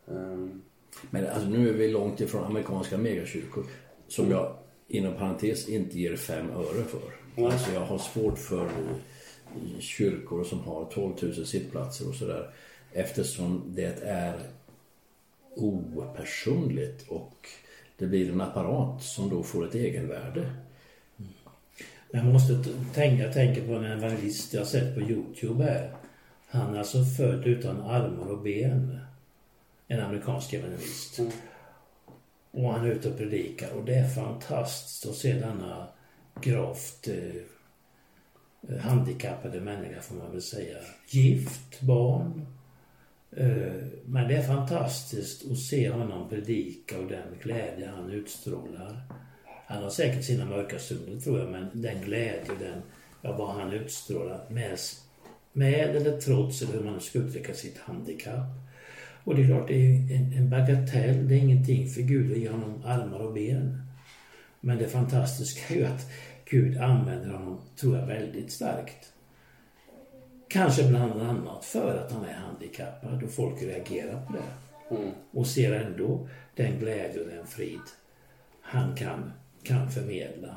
Ehm, 0.09 0.63
Men 1.11 1.27
alltså, 1.27 1.49
nu 1.49 1.69
är 1.69 1.73
vi 1.73 1.89
långt 1.89 2.21
ifrån 2.21 2.45
amerikanska 2.45 2.99
megakyrkor 2.99 3.65
som 4.09 4.31
jag 4.31 4.55
inom 4.89 5.15
parentes 5.15 5.69
inte 5.69 5.99
ger 5.99 6.17
fem 6.17 6.51
öre 6.51 6.85
för. 6.85 7.01
Nej. 7.35 7.47
Alltså 7.47 7.73
jag 7.73 7.81
har 7.81 7.99
svårt 7.99 8.39
för 8.39 8.65
eh, 8.65 9.79
kyrkor 9.79 10.45
som 10.45 10.61
har 10.61 10.85
12 10.85 11.15
000 11.23 11.47
sittplatser 11.47 12.09
och 12.09 12.15
sådär 12.15 12.51
eftersom 12.93 13.63
det 13.67 14.03
är 14.03 14.39
opersonligt 15.57 17.09
och 17.09 17.49
det 18.01 18.07
blir 18.07 18.33
en 18.33 18.41
apparat 18.41 19.03
som 19.03 19.31
då 19.31 19.43
får 19.43 19.67
ett 19.67 19.75
egenvärde. 19.75 20.51
Men 22.11 22.25
man 22.25 22.33
måste 22.33 22.65
tänka, 22.95 23.23
jag 23.23 23.33
tänker 23.33 23.67
på 23.67 23.75
en 23.75 23.85
evangelist 23.85 24.55
jag 24.55 24.67
sett 24.67 24.95
på 24.95 25.01
Youtube 25.01 25.65
här. 25.65 25.95
Han 26.49 26.75
är 26.75 26.79
alltså 26.79 27.05
född 27.05 27.47
utan 27.47 27.81
armar 27.81 28.27
och 28.27 28.43
ben. 28.43 28.99
En 29.89 30.01
amerikansk 30.01 30.53
evangelist. 30.53 31.19
Mm. 31.19 31.33
Och 32.51 32.73
han 32.73 32.87
är 32.87 32.91
ute 32.91 33.11
och 33.11 33.17
predikar 33.17 33.73
och 33.73 33.85
det 33.85 33.95
är 33.95 34.09
fantastiskt 34.09 35.07
att 35.07 35.17
se 35.17 35.33
denna 35.33 35.89
gravt 36.41 37.09
eh, 37.09 38.79
handikappade 38.81 39.61
människa 39.61 40.01
får 40.01 40.15
man 40.15 40.31
väl 40.31 40.43
säga. 40.43 40.77
Gift, 41.09 41.81
barn. 41.81 42.47
Eh, 43.37 43.73
men 44.05 44.29
det 44.29 44.35
är 44.35 44.43
fantastiskt 44.43 45.51
att 45.51 45.59
se 45.59 45.91
honom 45.91 46.29
predika 46.29 46.99
och 46.99 47.09
den 47.09 47.39
glädje 47.43 47.91
han 47.97 48.11
utstrålar. 48.11 49.03
Han 49.67 49.83
har 49.83 49.91
säkert 49.91 50.25
sina 50.25 50.45
mörka 50.45 50.79
stunder 50.79 51.21
tror 51.21 51.39
jag, 51.39 51.51
men 51.51 51.69
den 51.73 52.03
glädje, 52.03 52.53
den, 52.59 52.83
ja, 53.23 53.37
vad 53.37 53.55
han 53.55 53.73
utstrålar 53.73 54.47
med, 54.51 54.79
med 55.53 55.97
eller 55.97 56.21
trots, 56.21 56.63
eller 56.63 56.73
hur 56.73 56.85
man 56.85 56.95
nu 56.95 57.01
ska 57.01 57.19
uttrycka 57.19 57.55
sitt 57.55 57.79
handikapp. 57.79 58.47
Och 59.25 59.35
det 59.35 59.43
är 59.43 59.47
klart, 59.47 59.69
det 59.69 59.75
är 59.75 59.79
ju 59.79 60.17
en, 60.17 60.33
en 60.33 60.51
bagatell, 60.51 61.29
det 61.29 61.35
är 61.35 61.39
ingenting 61.39 61.89
för 61.89 62.01
Gud 62.03 62.33
att 62.33 62.39
ge 62.39 62.49
honom 62.49 62.83
armar 62.85 63.19
och 63.19 63.33
ben. 63.33 63.83
Men 64.61 64.79
det 64.79 64.89
fantastiska 64.89 65.75
är 65.75 65.79
ju 65.79 65.85
att 65.85 66.11
Gud 66.45 66.79
använder 66.79 67.29
honom, 67.29 67.61
tror 67.77 67.99
jag, 67.99 68.07
väldigt 68.07 68.53
starkt. 68.53 69.13
Kanske 70.51 70.89
bland 70.89 71.23
annat 71.23 71.65
för 71.65 71.97
att 71.97 72.13
han 72.13 72.25
är 72.25 72.33
handikappad 72.35 73.23
och 73.23 73.31
folk 73.31 73.63
reagerar 73.63 74.27
på 74.27 74.33
det. 74.33 74.95
mm. 74.97 75.11
Och 75.31 75.47
ser 75.47 75.73
ändå 75.73 76.29
den 76.55 76.79
glädje 76.79 77.21
och 77.21 77.29
den 77.29 77.47
frid 77.47 77.81
han 78.61 78.97
kan, 78.97 79.33
kan 79.63 79.91
förmedla. 79.91 80.57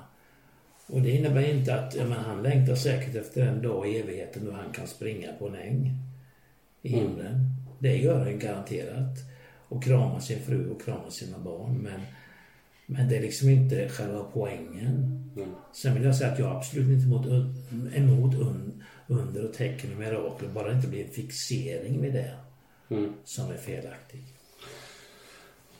Och 0.88 1.02
det 1.02 1.12
innebär 1.12 1.50
inte 1.54 1.76
att, 1.76 1.96
ja, 1.96 2.04
men 2.04 2.18
han 2.18 2.44
längtar 2.44 2.76
säkert 2.76 3.16
efter 3.16 3.41
en 3.48 3.62
dag 3.62 3.89
i 3.89 4.00
evigheten 4.00 4.46
då 4.46 4.52
han 4.52 4.72
kan 4.72 4.88
springa 4.88 5.34
på 5.39 5.48
en 5.48 5.56
äng 5.56 5.98
i 6.82 6.89
himlen. 6.89 7.50
Det 7.80 7.98
gör 7.98 8.20
han 8.20 8.39
garanterat. 8.39 9.18
Och 9.68 9.84
krama 9.84 10.20
sin 10.20 10.39
fru 10.39 10.70
och 10.70 10.82
krama 10.82 11.10
sina 11.10 11.38
barn. 11.38 11.78
Men, 11.78 12.02
men 12.86 13.10
det 13.10 13.18
är 13.18 13.22
liksom 13.22 13.50
inte 13.50 13.89
själva 13.89 14.26
poängen. 14.34 15.24
Mm. 15.36 15.50
Sen 15.74 15.94
vill 15.94 16.04
jag 16.04 16.16
säga 16.16 16.32
att 16.32 16.39
jag 16.39 16.52
är 16.52 16.56
absolut 16.56 16.89
inte 16.89 17.06
emot, 17.06 17.26
emot 17.96 18.36
under 19.20 19.45
och 19.45 19.53
tecken 19.53 19.91
och 19.93 19.99
mirakel. 19.99 20.49
Bara 20.49 20.68
det 20.68 20.76
inte 20.76 20.88
blir 20.88 21.03
en 21.03 21.09
fixering 21.11 22.01
vid 22.01 22.14
det 22.14 22.32
Mm. 22.89 23.14
som 23.24 23.51
är 23.51 23.57
felaktig. 23.57 24.24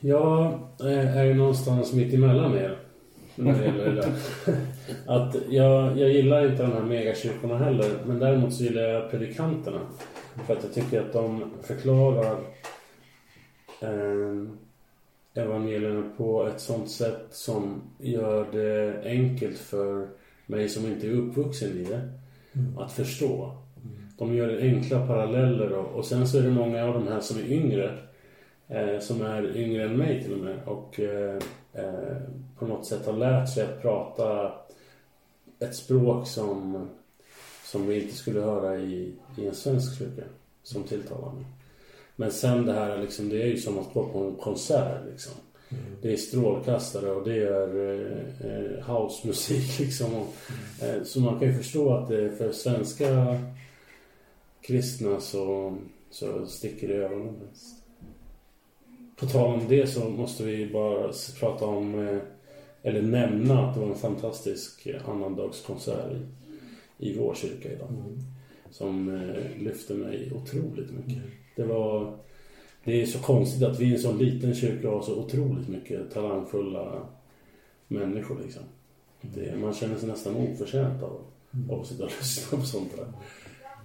Jag 0.00 0.44
eh, 0.80 1.16
är 1.16 1.24
ju 1.24 1.34
någonstans 1.34 1.92
mitt 1.92 2.14
emellan 2.14 2.54
er 2.54 2.78
när 3.34 3.58
det 3.58 3.64
gäller 3.64 3.84
det 3.84 3.94
där. 3.94 4.12
Att 5.06 5.36
jag, 5.48 5.98
jag 5.98 6.10
gillar 6.10 6.50
inte 6.50 6.62
de 6.62 6.72
här 6.72 6.82
megakyrkorna 6.82 7.58
heller, 7.58 7.90
men 8.06 8.18
däremot 8.18 8.54
så 8.54 8.64
gillar 8.64 8.82
jag 8.82 9.10
predikanterna. 9.10 9.80
För 10.46 10.56
att 10.56 10.62
jag 10.62 10.72
tycker 10.72 11.00
att 11.00 11.12
de 11.12 11.50
förklarar 11.62 12.38
eh, 13.80 14.48
evangelierna 15.34 16.10
på 16.16 16.46
ett 16.46 16.60
sånt 16.60 16.90
sätt 16.90 17.26
som 17.30 17.82
gör 17.98 18.46
det 18.52 19.02
enkelt 19.10 19.58
för 19.58 20.08
mig 20.46 20.68
som 20.68 20.86
inte 20.86 21.06
är 21.06 21.10
uppvuxen 21.10 21.78
i 21.78 21.84
det 21.84 22.00
att 22.78 22.92
förstå. 22.92 23.56
De 24.18 24.34
gör 24.34 24.60
enkla 24.60 25.06
paralleller 25.06 25.72
och, 25.72 25.86
och 25.86 26.04
sen 26.04 26.28
så 26.28 26.38
är 26.38 26.42
det 26.42 26.50
många 26.50 26.84
av 26.84 26.94
de 26.94 27.08
här 27.08 27.20
som 27.20 27.38
är 27.38 27.52
yngre 27.52 27.98
eh, 28.68 28.98
som 29.00 29.22
är 29.22 29.56
yngre 29.56 29.84
än 29.84 29.96
mig 29.96 30.22
till 30.22 30.32
och 30.32 30.38
med 30.38 30.58
och 30.64 31.00
eh, 31.00 31.38
eh, 31.72 32.16
på 32.58 32.66
något 32.66 32.86
sätt 32.86 33.06
har 33.06 33.12
lärt 33.12 33.48
sig 33.48 33.64
att 33.64 33.82
prata 33.82 34.52
ett 35.58 35.74
språk 35.74 36.26
som, 36.26 36.88
som 37.64 37.86
vi 37.86 38.02
inte 38.02 38.16
skulle 38.16 38.40
höra 38.40 38.76
i, 38.76 39.12
i 39.38 39.46
en 39.46 39.54
svensk 39.54 39.98
kyrka 39.98 40.22
som 40.62 40.82
tilltalar 40.82 41.32
mig. 41.32 41.44
Men 42.16 42.32
sen 42.32 42.66
det 42.66 42.72
här 42.72 42.98
liksom, 42.98 43.28
det 43.28 43.42
är 43.42 43.46
ju 43.46 43.56
som 43.56 43.78
att 43.78 43.94
gå 43.94 44.08
på 44.08 44.18
en 44.18 44.34
konsert 44.34 45.06
liksom. 45.10 45.32
Det 46.02 46.12
är 46.12 46.16
strålkastare 46.16 47.10
och 47.10 47.24
det 47.28 47.38
är 47.38 47.68
eh, 48.40 48.84
housemusik 48.86 49.78
liksom. 49.80 50.14
Och, 50.14 50.34
eh, 50.82 51.02
så 51.02 51.20
man 51.20 51.38
kan 51.38 51.48
ju 51.48 51.54
förstå 51.54 51.94
att 51.94 52.08
det 52.08 52.30
för 52.38 52.52
svenska 52.52 53.38
kristna 54.60 55.20
så, 55.20 55.76
så 56.10 56.46
sticker 56.46 56.88
det 56.88 56.94
i 56.94 56.96
ögonen. 56.96 57.34
På 59.16 59.26
tal 59.26 59.60
om 59.60 59.68
det 59.68 59.86
så 59.86 60.08
måste 60.08 60.44
vi 60.44 60.66
bara 60.66 61.12
prata 61.40 61.66
om, 61.66 62.08
eh, 62.08 62.18
eller 62.82 63.02
nämna 63.02 63.68
att 63.68 63.74
det 63.74 63.80
var 63.80 63.88
en 63.88 63.94
fantastisk 63.94 64.88
annandagskonsert 65.04 66.12
i, 66.12 67.08
i 67.08 67.18
vår 67.18 67.34
kyrka 67.34 67.72
idag. 67.72 67.88
Som 68.70 69.14
eh, 69.14 69.62
lyfte 69.62 69.94
mig 69.94 70.32
otroligt 70.34 70.90
mycket. 70.90 71.22
Det 71.56 71.64
var, 71.64 72.18
det 72.84 73.02
är 73.02 73.06
så 73.06 73.18
konstigt 73.18 73.62
att 73.62 73.80
vi 73.80 73.84
i 73.84 73.92
en 73.92 73.98
sån 73.98 74.18
liten 74.18 74.54
kyrka 74.54 74.88
har 74.88 75.02
så 75.02 75.18
otroligt 75.18 75.68
mycket 75.68 76.10
talangfulla 76.14 77.02
människor 77.88 78.40
liksom. 78.42 78.62
Det, 79.20 79.56
man 79.56 79.74
känner 79.74 79.96
sig 79.96 80.08
nästan 80.08 80.36
oförtjänt 80.36 81.02
av, 81.02 81.20
av 81.70 81.80
att 81.80 81.86
sitta 81.86 82.04
och 82.04 82.10
lyssna 82.18 82.58
på 82.58 82.64
sånt 82.64 82.96
där. 82.96 83.06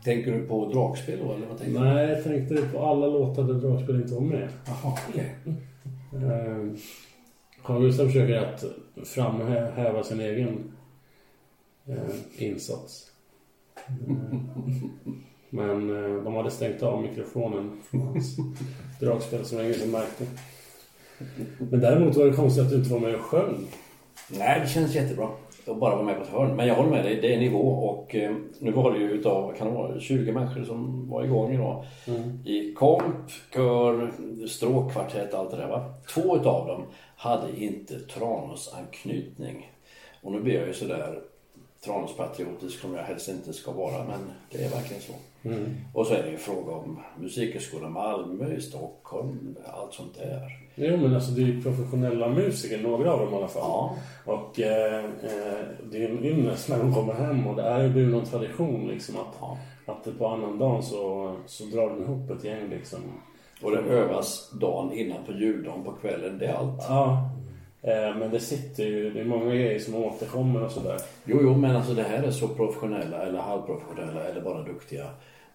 Tänker 0.03 0.31
du 0.31 0.47
på 0.47 0.71
dragspel 0.71 1.19
då, 1.19 1.33
eller 1.33 1.47
vad 1.47 1.57
tänker 1.57 1.79
du? 1.79 1.85
Nej, 1.85 2.09
jag 2.09 2.23
tänkte 2.23 2.67
på 2.73 2.85
alla 2.85 3.07
låtar 3.07 3.43
där 3.43 3.53
dragspel 3.53 3.95
inte 3.95 4.13
var 4.13 4.21
med. 4.21 4.49
Jaha, 4.65 4.97
okej. 5.09 5.35
Eh, 6.13 6.79
Carl 7.63 7.81
Gustaf 7.81 8.07
försöker 8.07 8.35
att 8.35 8.63
framhäva 9.03 10.03
sin 10.03 10.19
egen 10.19 10.71
eh, 11.85 12.15
insats. 12.37 13.11
Men 15.49 15.89
eh, 15.89 16.23
de 16.23 16.35
hade 16.35 16.51
stängt 16.51 16.83
av 16.83 17.01
mikrofonen 17.01 17.81
från 17.89 18.01
hans 18.01 18.37
dragspel 18.99 19.45
som 19.45 19.57
jag 19.57 19.67
inte 19.67 19.87
märkte. 19.87 20.25
Men 21.57 21.79
däremot 21.79 22.15
var 22.15 22.25
det 22.25 22.33
konstigt 22.33 22.63
att 22.63 22.69
du 22.69 22.75
inte 22.75 22.93
var 22.93 22.99
med 22.99 23.15
och 23.15 23.21
sjöng. 23.21 23.67
Nej, 24.31 24.59
det 24.59 24.67
känns 24.67 24.95
jättebra. 24.95 25.29
och 25.67 25.77
bara 25.77 25.95
vara 25.95 26.05
med 26.05 26.15
på 26.17 26.23
ett 26.23 26.29
hörn. 26.29 26.55
Men 26.55 26.67
jag 26.67 26.75
håller 26.75 26.89
med 26.89 27.05
dig, 27.05 27.15
det 27.21 27.35
är 27.35 27.39
nivå 27.39 27.69
och 27.69 28.15
eh, 28.15 28.35
nu 28.59 28.71
var 28.71 28.93
det 28.93 28.99
ju 28.99 29.11
utav, 29.11 29.53
kan 29.57 29.67
det 29.67 29.73
vara, 29.73 29.99
20 29.99 30.31
människor 30.31 30.63
som 30.63 31.09
var 31.09 31.23
igång 31.23 31.53
idag. 31.53 31.85
I 32.45 32.73
komp, 32.73 33.31
kör, 33.53 34.11
stråkkvartett, 34.47 35.33
allt 35.33 35.51
det 35.51 35.57
där 35.57 35.67
va. 35.67 35.93
Två 36.13 36.37
utav 36.37 36.67
dem 36.67 36.83
hade 37.15 37.63
inte 37.63 37.99
Tranås 37.99 38.73
anknytning. 38.77 39.71
Och 40.21 40.31
nu 40.31 40.41
blir 40.41 40.55
jag 40.55 40.67
ju 40.67 40.73
sådär 40.73 41.19
Tranåspatriotisk 41.85 42.79
som 42.79 42.93
jag 42.95 43.03
helst 43.03 43.29
inte 43.29 43.53
ska 43.53 43.71
vara 43.71 44.03
men 44.03 44.31
det 44.51 44.63
är 44.63 44.69
verkligen 44.69 45.01
så. 45.01 45.13
Och 45.93 46.07
så 46.07 46.13
är 46.13 46.23
det 46.23 46.29
ju 46.29 46.37
fråga 46.37 46.71
om 46.71 46.99
Musikhögskolan 47.19 47.91
Malmö, 47.93 48.53
i 48.53 48.61
Stockholm, 48.61 49.55
allt 49.65 49.93
sånt 49.93 50.15
där. 50.17 50.41
Jo 50.75 50.97
men 50.97 51.15
alltså 51.15 51.31
det 51.31 51.41
är 51.41 51.45
ju 51.45 51.61
professionella 51.61 52.27
musiker, 52.29 52.81
några 52.83 53.13
av 53.13 53.19
dem 53.19 53.33
i 53.33 53.37
alla 53.37 53.47
fall. 53.47 53.61
Ja. 53.63 53.95
Och 54.25 54.59
eh, 54.59 55.05
eh, 55.05 55.65
det 55.91 56.03
är 56.05 56.09
en 56.09 56.25
ynnest 56.25 56.69
när 56.69 56.79
de 56.79 56.93
kommer 56.93 57.13
hem 57.13 57.47
och 57.47 57.55
det 57.55 57.63
är 57.63 57.83
ju 57.95 58.07
någon 58.07 58.25
tradition 58.25 58.87
liksom 58.87 59.15
att, 59.15 59.35
Ja. 59.41 59.57
att 59.85 60.17
på 60.17 60.27
annandagen 60.27 60.83
så, 60.83 61.35
så 61.45 61.63
drar 61.63 61.89
de 61.89 62.03
ihop 62.03 62.29
ett 62.31 62.43
gäng 62.43 62.69
liksom. 62.69 62.99
Och 63.61 63.71
det 63.71 63.77
övas 63.77 64.51
dagen 64.61 64.91
innan 64.93 65.25
på 65.25 65.31
juldagen 65.31 65.83
på 65.83 65.91
kvällen, 65.91 66.37
det 66.37 66.45
är 66.45 66.53
allt. 66.53 66.85
Ja. 66.89 67.29
Eh, 67.81 68.15
men 68.17 68.31
det 68.31 68.39
sitter 68.39 68.83
ju, 68.83 69.11
det 69.11 69.19
är 69.19 69.25
många 69.25 69.55
grejer 69.55 69.79
som 69.79 69.95
återkommer 69.95 70.63
och 70.63 70.71
sådär. 70.71 71.01
Jo, 71.25 71.39
jo, 71.41 71.55
men 71.55 71.75
alltså 71.75 71.93
det 71.93 72.03
här 72.03 72.23
är 72.23 72.31
så 72.31 72.47
professionella 72.47 73.21
eller 73.21 73.39
halvprofessionella 73.39 74.23
eller 74.23 74.41
bara 74.41 74.63
duktiga. 74.63 75.09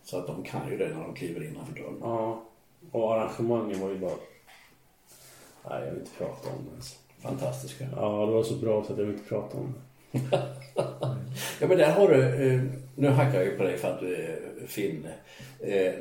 Så 0.04 0.18
att 0.18 0.26
de 0.26 0.42
kan 0.42 0.70
ju 0.70 0.76
det 0.76 0.88
när 0.88 1.02
de 1.02 1.14
kliver 1.14 1.44
innanför 1.44 1.74
dörren. 1.74 1.96
Ja. 2.00 2.42
Och 2.90 3.14
arrangemangen 3.14 3.80
var 3.80 3.88
ju 3.88 3.98
bara... 3.98 4.12
Nej, 5.70 5.84
jag 5.84 5.90
vill 5.90 6.00
inte 6.00 6.18
prata 6.18 6.48
om 6.48 6.64
det 6.64 6.70
ens. 6.70 6.98
Fantastiska. 7.22 7.84
Ja, 7.96 8.26
det 8.26 8.32
var 8.32 8.42
så 8.42 8.54
bra 8.54 8.84
så 8.84 8.92
att 8.92 8.98
jag 8.98 9.06
vill 9.06 9.14
inte 9.14 9.28
prata 9.28 9.58
om 9.58 9.74
det. 9.74 10.20
Ja, 11.60 11.68
men 11.68 11.78
där 11.78 11.90
har 11.90 12.08
du, 12.08 12.22
eh, 12.46 12.60
nu 12.96 13.08
hackar 13.08 13.34
jag 13.34 13.44
ju 13.44 13.56
på 13.56 13.62
dig 13.62 13.76
för 13.76 13.88
att 13.90 14.00
du 14.00 14.14
är 14.14 14.38
finne. 14.66 15.12
Eh, 15.60 15.92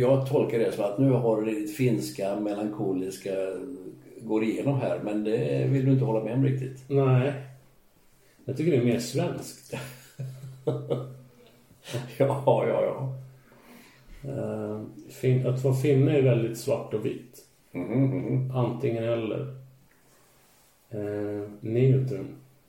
Jag 0.00 0.28
tolkar 0.28 0.58
det 0.58 0.72
som 0.72 0.84
att 0.84 0.98
nu 0.98 1.10
har 1.10 1.42
du 1.42 1.50
ditt 1.54 1.76
finska, 1.76 2.36
melankoliska 2.36 3.30
går 4.22 4.44
igenom 4.44 4.80
här, 4.80 5.00
men 5.04 5.24
det 5.24 5.66
vill 5.68 5.84
du 5.84 5.92
inte 5.92 6.04
hålla 6.04 6.24
med 6.24 6.34
om 6.34 6.44
riktigt. 6.44 6.84
Nej. 6.88 7.32
Jag 8.44 8.56
tycker 8.56 8.70
det 8.72 8.76
är 8.78 8.84
mer 8.84 8.98
svenskt. 8.98 9.74
Ja, 12.18 12.44
ja, 12.46 12.82
ja. 12.84 13.14
Eh, 14.30 14.82
fin- 15.10 15.46
att 15.46 15.64
vara 15.64 15.74
finne 15.74 16.18
är 16.18 16.22
väldigt 16.22 16.58
svart 16.58 16.94
och 16.94 17.06
vitt. 17.06 17.44
Mhm, 17.72 18.04
mhm. 18.04 18.50
Antingen 18.50 19.04
eller. 19.04 19.54
Eh, 20.90 21.48
neutrum. 21.60 22.26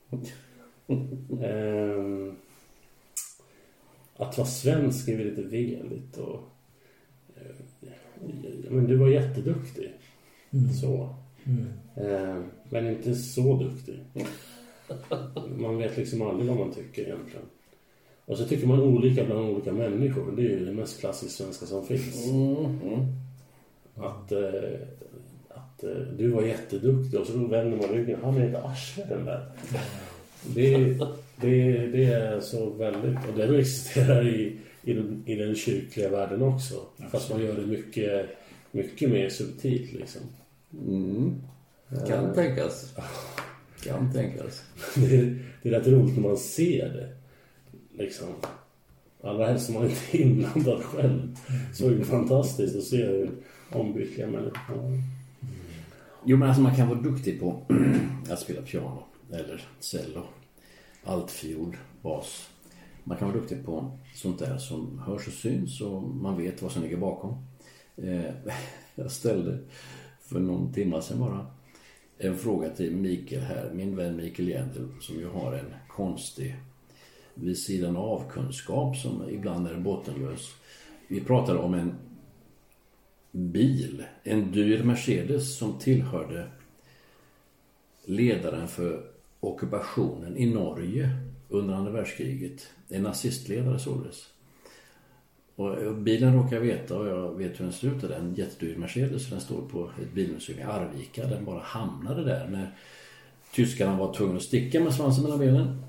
Eh, 1.41 2.33
att 4.15 4.37
vara 4.37 4.47
svensk 4.47 5.07
är 5.07 5.17
väl 5.17 5.27
lite 5.27 5.41
veligt 5.41 6.17
och... 6.17 6.39
Eh, 7.35 7.55
men 8.69 8.87
du 8.87 8.95
var 8.95 9.07
jätteduktig. 9.07 9.91
Så. 10.81 11.15
Eh, 11.95 12.37
men 12.69 12.89
inte 12.89 13.15
så 13.15 13.57
duktig. 13.57 13.99
Man 15.57 15.77
vet 15.77 15.97
liksom 15.97 16.21
aldrig 16.21 16.49
vad 16.49 16.57
man 16.57 16.73
tycker 16.73 17.01
egentligen. 17.01 17.45
Och 18.25 18.37
så 18.37 18.45
tycker 18.45 18.67
man 18.67 18.81
olika 18.81 19.25
bland 19.25 19.49
olika 19.49 19.71
människor. 19.71 20.33
Det 20.35 20.41
är 20.41 20.49
ju 20.49 20.65
det 20.65 20.71
mest 20.71 20.99
klassiskt 20.99 21.35
svenska 21.35 21.65
som 21.65 21.85
finns. 21.85 22.27
Mhm. 22.27 23.15
Att, 23.95 24.31
eh, 24.31 24.79
att 25.49 25.83
eh, 25.83 26.01
du 26.17 26.29
var 26.29 26.41
jätteduktig 26.41 27.19
och 27.19 27.27
så 27.27 27.37
vänder 27.37 27.77
man 27.77 27.95
ryggen. 27.95 28.19
Han 28.23 28.37
är 28.37 28.49
ett 28.49 28.65
arsle 28.65 29.05
den 29.09 29.25
där. 29.25 29.45
Det, 30.55 30.77
det, 31.41 31.87
det 31.87 32.03
är 32.03 32.39
så 32.39 32.69
väldigt, 32.69 33.29
och 33.29 33.37
det 33.37 33.59
existerar 33.59 34.27
i, 34.27 34.57
i, 34.83 34.93
den, 34.93 35.23
i 35.25 35.35
den 35.35 35.55
kyrkliga 35.55 36.09
världen 36.09 36.41
också. 36.41 36.75
Fast 37.11 37.29
man 37.31 37.41
gör 37.41 37.55
det 37.55 37.67
mycket, 37.67 38.29
mycket 38.71 39.09
mer 39.09 39.29
subtilt 39.29 39.93
liksom. 39.93 40.21
Mm. 40.73 41.41
Kan 42.07 42.33
tänkas. 42.33 42.93
Kan 43.83 44.13
tänkas. 44.13 44.63
Det 44.95 45.15
är, 45.15 45.45
det 45.63 45.69
är 45.69 45.73
rätt 45.73 45.87
roligt 45.87 46.15
när 46.15 46.23
man 46.23 46.37
ser 46.37 46.89
det. 46.89 47.15
Liksom. 48.03 48.27
Allra 49.23 49.47
helst 49.47 49.69
om 49.69 49.75
man 49.75 49.83
inte 49.83 50.17
är 50.17 50.21
inblandad 50.21 50.83
själv. 50.83 51.37
Så 51.73 51.87
är 51.87 51.91
det 51.91 52.05
fantastiskt 52.05 52.75
att 52.75 52.83
se 52.83 53.05
hur 53.05 53.31
ombytliga 53.71 54.27
människor 54.27 55.01
Jo, 56.25 56.37
men 56.37 56.47
alltså 56.47 56.61
man 56.61 56.75
kan 56.75 56.87
vara 56.89 57.01
duktig 57.01 57.39
på 57.39 57.61
att 58.29 58.39
spela 58.39 58.61
piano 58.61 59.03
eller 59.31 59.61
cello, 59.79 60.23
altfiol, 61.03 61.77
bas. 62.01 62.49
Man 63.03 63.17
kan 63.17 63.27
vara 63.27 63.37
duktig 63.37 63.65
på 63.65 63.97
sånt 64.15 64.39
där 64.39 64.57
som 64.57 64.99
hörs 65.05 65.27
och 65.27 65.33
syns 65.33 65.81
och 65.81 66.03
man 66.03 66.37
vet 66.37 66.61
vad 66.61 66.71
som 66.71 66.83
ligger 66.83 66.97
bakom. 66.97 67.45
Eh, 67.95 68.33
Jag 68.95 69.11
ställde 69.11 69.59
för 70.31 70.39
någon 70.39 70.73
timme 70.73 71.01
sedan 71.01 71.19
bara 71.19 71.45
en 72.17 72.37
fråga 72.37 72.69
till 72.69 72.95
Mikael 72.95 73.41
här, 73.41 73.71
min 73.73 73.95
vän 73.95 74.15
Mikael 74.15 74.49
Jändel 74.49 74.87
som 75.01 75.15
ju 75.15 75.27
har 75.27 75.53
en 75.53 75.73
konstig 75.87 76.55
vid 77.33 77.57
sidan 77.57 77.97
av 77.97 78.29
kunskap 78.29 78.97
som 78.97 79.29
ibland 79.29 79.67
är 79.67 79.77
bottenlös. 79.77 80.55
Vi 81.07 81.21
pratade 81.21 81.59
om 81.59 81.73
en 81.73 81.95
bil, 83.31 84.03
en 84.23 84.51
dyr 84.51 84.83
Mercedes 84.83 85.57
som 85.57 85.79
tillhörde 85.79 86.47
ledaren 88.05 88.67
för 88.67 89.03
ockupationen 89.39 90.37
i 90.37 90.45
Norge 90.45 91.09
under 91.49 91.73
andra 91.73 91.91
världskriget. 91.91 92.67
En 92.89 93.03
nazistledare 93.03 93.79
således. 93.79 94.27
Och 95.55 95.95
bilen 95.95 96.33
råkar 96.33 96.55
jag 96.55 96.61
veta 96.61 96.97
och 96.97 97.07
jag 97.07 97.37
vet 97.37 97.59
hur 97.59 97.65
den 97.65 97.73
ser 97.73 97.87
ut. 97.87 98.01
Det 98.01 98.15
är 98.15 98.19
en 98.19 98.35
jättedyr 98.35 98.77
Mercedes. 98.77 99.29
Den 99.29 99.41
står 99.41 99.61
på 99.61 99.89
ett 100.01 100.13
bilmuseum 100.13 100.59
i 100.59 100.63
Arvika. 100.63 101.27
Den 101.27 101.45
bara 101.45 101.59
hamnade 101.59 102.23
där 102.23 102.47
när 102.47 102.75
tyskarna 103.53 103.97
var 103.97 104.13
tvungna 104.13 104.35
att 104.35 104.43
sticka 104.43 104.79
med 104.79 104.93
svansen 104.93 105.23
mellan 105.23 105.39
benen. 105.39 105.81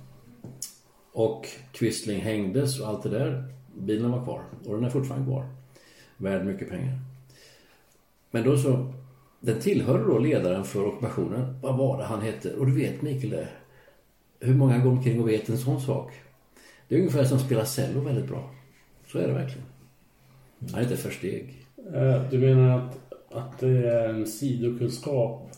Och 1.13 1.49
Quisling 1.73 2.21
hängdes 2.21 2.81
och 2.81 2.89
allt 2.89 3.03
det 3.03 3.09
där. 3.09 3.45
Bilen 3.79 4.11
var 4.11 4.25
kvar 4.25 4.43
och 4.67 4.75
den 4.75 4.85
är 4.85 4.91
fortfarande 4.91 5.27
kvar. 5.27 5.47
Värd 6.17 6.47
mycket 6.47 6.71
pengar. 6.71 6.99
Men 8.31 8.45
då 8.45 8.59
så, 8.59 8.93
den 9.41 9.61
tillhörde 9.61 10.05
då 10.05 10.19
ledaren 10.19 10.65
för 10.65 10.87
ockupationen. 10.87 11.61
Vad 11.63 11.77
var 11.77 11.99
det 11.99 12.05
han 12.05 12.21
hette? 12.21 12.55
Och 12.55 12.67
du 12.67 12.75
vet 12.75 13.03
Mikael 13.03 13.31
det. 13.31 13.49
Hur 14.41 14.55
många 14.55 14.79
går 14.79 14.91
omkring 14.91 15.21
och 15.21 15.29
vet 15.29 15.49
en 15.49 15.59
sån 15.59 15.81
sak? 15.81 16.13
Det 16.89 16.95
är 16.95 16.99
ungefär 16.99 17.25
som 17.25 17.37
att 17.37 17.45
spela 17.45 17.65
cello 17.65 18.01
väldigt 18.01 18.29
bra. 18.29 18.51
Så 19.13 19.19
är 19.19 19.27
det 19.27 19.33
verkligen. 19.33 19.67
Han 20.71 20.79
är 20.81 20.83
inte 20.83 20.97
för 20.97 21.11
steg. 21.11 21.67
Eh, 21.95 22.23
Du 22.31 22.39
menar 22.39 22.79
att, 22.79 22.99
att 23.33 23.59
det 23.59 23.69
är 23.89 24.09
en 24.09 24.27
sidokunskap 24.27 25.51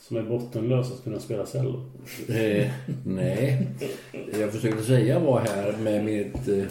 som 0.00 0.16
är 0.16 0.22
bottenlös 0.22 0.92
att 0.92 1.04
kunna 1.04 1.20
spela 1.20 1.46
cello? 1.46 1.84
Eh, 2.28 2.70
nej, 3.04 3.68
jag 4.40 4.52
försökte 4.52 4.82
säga 4.82 5.18
var 5.18 5.40
här 5.40 5.76
med 5.82 6.04
mitt 6.04 6.48
eh, 6.48 6.64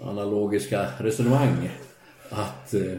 analogiska 0.00 0.86
resonemang 0.98 1.70
att 2.30 2.74
eh, 2.74 2.92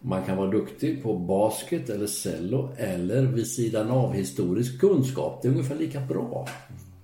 man 0.00 0.24
kan 0.24 0.36
vara 0.36 0.50
duktig 0.50 1.02
på 1.02 1.14
basket 1.14 1.90
eller 1.90 2.06
cello 2.06 2.70
eller 2.76 3.22
vid 3.22 3.46
sidan 3.46 3.90
av 3.90 4.12
historisk 4.12 4.80
kunskap. 4.80 5.42
Det 5.42 5.48
är 5.48 5.52
ungefär 5.52 5.76
lika 5.76 6.00
bra. 6.00 6.48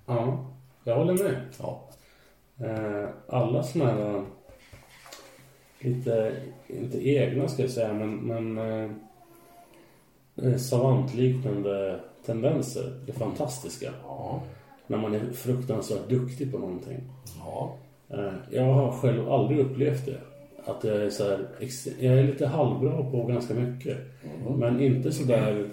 Ja, 0.07 0.47
jag 0.85 0.97
håller 0.97 1.15
med. 1.25 1.41
Ja. 1.59 1.89
Alla 3.29 3.63
såna 3.63 3.85
här 3.85 4.25
lite, 5.85 6.37
inte 6.67 7.09
egna 7.09 7.49
ska 7.49 7.63
jag 7.63 7.71
säga, 7.71 7.93
men, 7.93 8.17
men 8.17 8.59
eh, 8.59 8.91
eh, 10.47 10.57
savantliknande 10.57 12.01
tendenser 12.27 13.01
är 13.09 13.13
fantastiska. 13.13 13.91
Ja. 14.03 14.43
När 14.87 14.99
man 14.99 15.15
är 15.15 15.33
fruktansvärt 15.33 16.09
duktig 16.09 16.53
på 16.53 16.59
någonting. 16.59 17.01
Ja. 17.39 17.77
Eh, 18.09 18.33
Jag 18.51 18.65
har 18.65 18.93
själv 18.93 19.33
aldrig 19.33 19.59
upplevt 19.59 20.07
det. 20.07 20.21
Att 20.67 20.85
jag 20.85 20.97
är 20.97 21.11
så 21.11 21.25
här, 21.25 21.47
jag 22.01 22.19
är 22.19 22.23
lite 22.25 22.47
halvbra 22.47 23.11
på 23.11 23.25
ganska 23.27 23.55
mycket. 23.55 23.99
Men 24.57 24.81
inte 24.81 25.13
så 25.13 25.25
där 25.25 25.71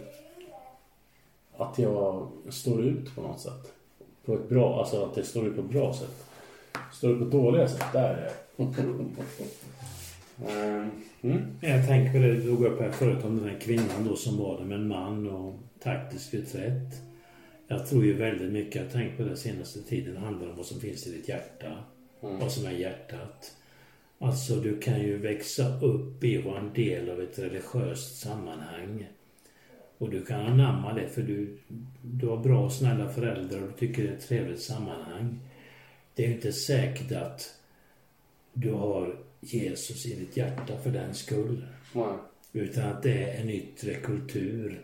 att 1.58 1.80
jag 1.80 2.28
står 2.50 2.82
ut 2.82 3.16
på 3.16 3.22
något 3.22 3.40
sätt. 3.40 3.74
På 4.26 4.34
ett 4.34 4.50
bra, 4.50 4.80
alltså 4.80 5.04
att 5.06 5.18
jag 5.18 5.26
står 5.26 5.48
ut 5.48 5.56
på 5.56 5.62
ett 5.62 5.70
bra 5.70 5.94
sätt. 5.94 6.26
Står 6.94 7.12
ut 7.12 7.20
på 7.20 7.26
ett 7.26 7.32
dåliga 7.32 7.68
sätt, 7.68 7.86
där 7.94 8.14
är 8.14 8.32
jag. 8.58 8.68
Eh, 10.48 10.88
mm. 11.22 11.46
Jag 11.62 11.88
tänker 11.88 12.12
på 12.14 12.20
det 12.20 12.34
du 12.34 12.42
drog 12.42 12.64
upp 12.66 12.80
här 12.80 12.92
förut 12.92 13.24
om 13.24 13.38
den 13.38 13.50
här 13.50 13.60
kvinnan 13.60 14.08
då 14.08 14.16
som 14.16 14.38
var 14.38 14.58
där 14.58 14.66
med 14.66 14.78
en 14.78 14.88
man 14.88 15.28
och 15.28 15.60
taktisk 15.80 16.34
reträtt. 16.34 17.02
Jag 17.68 17.88
tror 17.88 18.06
ju 18.06 18.14
väldigt 18.14 18.52
mycket, 18.52 18.76
jag 18.76 18.84
har 18.84 18.90
tänkt 18.90 19.18
på 19.18 19.24
det 19.24 19.38
senaste 19.38 19.82
tiden, 19.82 20.18
handlar 20.18 20.50
om 20.50 20.56
vad 20.56 20.66
som 20.66 20.80
finns 20.80 21.08
i 21.08 21.12
ditt 21.12 21.30
hjärta. 21.30 21.78
Vad 22.20 22.52
som 22.52 22.66
är 22.66 22.72
hjärtat. 22.72 23.56
Alltså 24.20 24.56
du 24.56 24.80
kan 24.80 25.02
ju 25.02 25.18
växa 25.18 25.80
upp 25.80 26.24
i 26.24 26.38
och 26.38 26.44
vara 26.44 26.60
en 26.60 26.74
del 26.74 27.10
av 27.10 27.22
ett 27.22 27.40
religiöst 27.40 28.20
sammanhang. 28.20 29.08
Och 29.98 30.10
du 30.10 30.26
kan 30.26 30.40
anamma 30.40 30.94
det 30.94 31.08
för 31.08 31.22
du, 31.22 31.58
du 32.02 32.28
har 32.28 32.38
bra 32.38 32.66
och 32.66 32.72
snälla 32.72 33.10
föräldrar 33.10 33.62
och 33.62 33.68
du 33.68 33.74
tycker 33.88 34.04
det 34.04 34.10
är 34.10 34.14
ett 34.14 34.28
trevligt 34.28 34.62
sammanhang. 34.62 35.40
Det 36.16 36.24
är 36.24 36.28
ju 36.28 36.34
inte 36.34 36.52
säkert 36.52 37.12
att 37.12 37.56
du 38.54 38.72
har 38.72 39.16
Jesus 39.42 40.06
i 40.06 40.16
ditt 40.16 40.38
hjärta 40.38 40.78
för 40.84 40.90
den 40.92 41.14
skull. 41.14 41.66
Nej. 41.94 42.14
Utan 42.54 42.90
att 42.90 43.04
det 43.04 43.24
är 43.24 43.42
en 43.42 43.50
yttre 43.50 43.94
kultur 43.94 44.82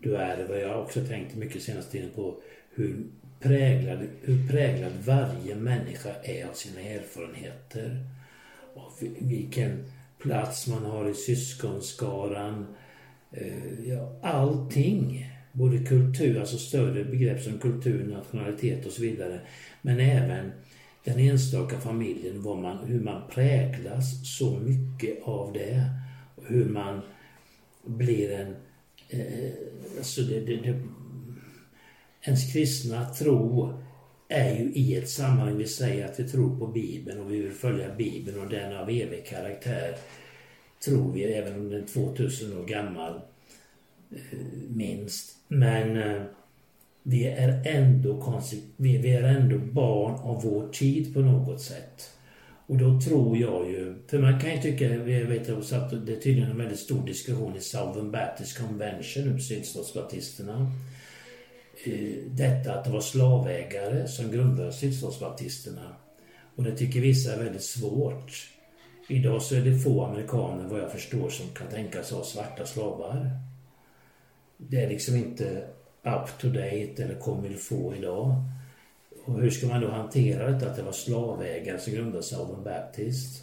du 0.00 0.16
ärver. 0.16 0.58
Jag 0.60 0.68
har 0.68 0.82
också 0.82 1.04
tänkt 1.04 1.34
mycket 1.36 1.62
senaste 1.62 1.92
tiden 1.92 2.10
på 2.14 2.40
hur 2.74 2.96
präglad, 3.40 3.98
hur 4.22 4.48
präglad 4.48 4.92
varje 5.04 5.54
människa 5.56 6.10
är 6.22 6.46
av 6.46 6.52
sina 6.52 6.80
erfarenheter. 6.80 8.06
Och 8.74 8.92
vi- 9.00 9.16
vilken 9.20 9.84
plats 10.18 10.66
man 10.66 10.84
har 10.84 11.10
i 11.10 11.14
syskonskaran. 11.14 12.66
Eh, 13.32 13.88
Ja, 13.88 14.18
allting. 14.22 15.30
Både 15.52 15.78
kultur, 15.78 16.40
alltså 16.40 16.58
större 16.58 17.04
begrepp 17.04 17.42
som 17.42 17.58
kultur, 17.58 18.04
nationalitet 18.06 18.86
och 18.86 18.92
så 18.92 19.02
vidare. 19.02 19.40
Men 19.82 20.00
även 20.00 20.52
den 21.04 21.18
enstaka 21.18 21.80
familjen, 21.80 22.42
vad 22.42 22.58
man, 22.58 22.86
hur 22.86 23.00
man 23.00 23.22
präglas 23.30 24.36
så 24.38 24.58
mycket 24.58 25.22
av 25.22 25.52
det. 25.52 25.90
Hur 26.42 26.64
man 26.64 27.00
blir 27.84 28.30
en... 28.30 28.56
Eh, 29.08 29.52
alltså 29.98 30.22
det, 30.22 30.40
det, 30.40 30.56
det, 30.56 30.82
ens 32.22 32.52
kristna 32.52 33.04
tro 33.04 33.72
är 34.28 34.54
ju 34.54 34.72
i 34.72 34.96
ett 34.96 35.08
sammanhang, 35.08 35.56
vi 35.56 35.66
säger 35.66 36.04
att 36.04 36.20
vi 36.20 36.28
tror 36.28 36.58
på 36.58 36.66
Bibeln 36.66 37.20
och 37.20 37.32
vi 37.32 37.40
vill 37.40 37.52
följa 37.52 37.94
Bibeln 37.94 38.40
och 38.40 38.50
den 38.50 38.72
är 38.72 38.76
av 38.76 38.90
evig 38.90 39.26
karaktär. 39.26 39.96
Tror 40.84 41.12
vi, 41.12 41.24
även 41.24 41.54
om 41.54 41.70
den 41.70 41.82
är 41.82 41.86
2000 41.86 42.58
år 42.58 42.64
gammal, 42.64 43.20
eh, 44.10 44.38
minst. 44.68 45.36
Men 45.48 45.96
eh, 45.96 46.22
vi 47.06 47.24
är, 47.24 47.62
ändå 47.66 48.40
vi, 48.76 48.98
vi 48.98 49.10
är 49.10 49.22
ändå 49.22 49.58
barn 49.58 50.14
av 50.14 50.42
vår 50.42 50.68
tid 50.68 51.14
på 51.14 51.20
något 51.20 51.60
sätt. 51.60 52.10
Och 52.66 52.76
då 52.76 53.00
tror 53.00 53.36
jag 53.36 53.70
ju, 53.70 53.94
för 54.06 54.18
man 54.18 54.40
kan 54.40 54.50
ju 54.50 54.62
tycka, 54.62 54.84
jag 54.84 55.04
vet 55.04 55.50
att 55.50 56.06
det 56.06 56.12
är 56.12 56.20
tydligen 56.20 56.50
en 56.50 56.58
väldigt 56.58 56.78
stor 56.78 57.06
diskussion 57.06 57.56
i 57.56 57.60
Southern 57.60 58.10
Baptist 58.10 58.58
Convention, 58.58 59.24
nu 59.24 59.40
sydstatsbaptisterna. 59.40 60.72
Eh, 61.84 62.24
detta 62.26 62.74
att 62.74 62.84
det 62.84 62.90
var 62.90 63.00
slavägare 63.00 64.08
som 64.08 64.30
grundade 64.30 64.72
sydstatsbaptisterna. 64.72 65.96
Och 66.56 66.64
det 66.64 66.76
tycker 66.76 67.00
vissa 67.00 67.34
är 67.34 67.44
väldigt 67.44 67.64
svårt. 67.64 68.32
Idag 69.08 69.42
så 69.42 69.54
är 69.54 69.60
det 69.60 69.78
få 69.78 70.04
amerikaner, 70.04 70.68
vad 70.68 70.80
jag 70.80 70.92
förstår, 70.92 71.28
som 71.28 71.46
kan 71.48 71.68
tänka 71.68 72.02
sig 72.02 72.16
ha 72.16 72.24
svarta 72.24 72.66
slavar. 72.66 73.30
Det 74.56 74.80
är 74.80 74.88
liksom 74.88 75.16
inte 75.16 75.66
up 76.04 76.38
to 76.40 76.48
date 76.48 77.02
eller 77.02 77.14
kommer 77.14 77.48
få 77.56 77.94
idag. 77.94 78.42
Och 79.24 79.40
hur 79.40 79.50
ska 79.50 79.66
man 79.66 79.80
då 79.80 79.88
hantera 79.88 80.50
detta 80.50 80.70
att 80.70 80.76
det 80.76 80.82
var 80.82 80.92
slavägare 80.92 81.78
som 81.78 81.92
grundade 81.92 82.22
Southern 82.22 82.64
Baptist? 82.64 83.42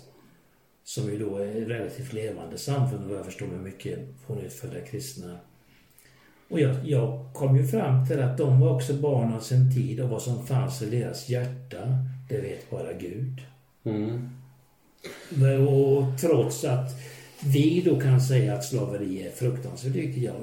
Som 0.84 1.12
ju 1.12 1.20
då 1.20 1.38
är 1.38 1.62
ett 1.62 1.68
relativt 1.68 2.14
levande 2.14 2.58
samfund 2.58 3.10
vad 3.10 3.18
jag 3.18 3.26
förstår 3.26 3.48
med 3.48 3.60
mycket 3.60 4.00
pånyttfödda 4.28 4.82
kristna. 4.82 5.38
Och 6.50 6.60
jag, 6.60 6.76
jag 6.86 7.34
kom 7.34 7.58
ju 7.58 7.68
fram 7.68 8.08
till 8.08 8.22
att 8.22 8.38
de 8.38 8.60
var 8.60 8.76
också 8.76 8.94
barn 8.94 9.34
av 9.34 9.40
sin 9.40 9.76
tid 9.76 10.00
och 10.00 10.10
vad 10.10 10.22
som 10.22 10.48
fanns 10.48 10.82
i 10.82 10.90
deras 10.90 11.30
hjärta, 11.30 11.98
det 12.30 12.42
vet 12.42 12.70
bara 12.70 12.94
Gud. 12.94 13.42
Mm. 13.84 14.30
Och 15.68 16.20
trots 16.22 16.64
att 16.64 16.92
vi 17.44 17.82
då 17.82 18.00
kan 18.00 18.22
säga 18.22 18.54
att 18.54 18.66
slaveri 18.66 19.28
är 19.28 19.32
fruktansvärt, 19.32 20.18
jag 20.18 20.42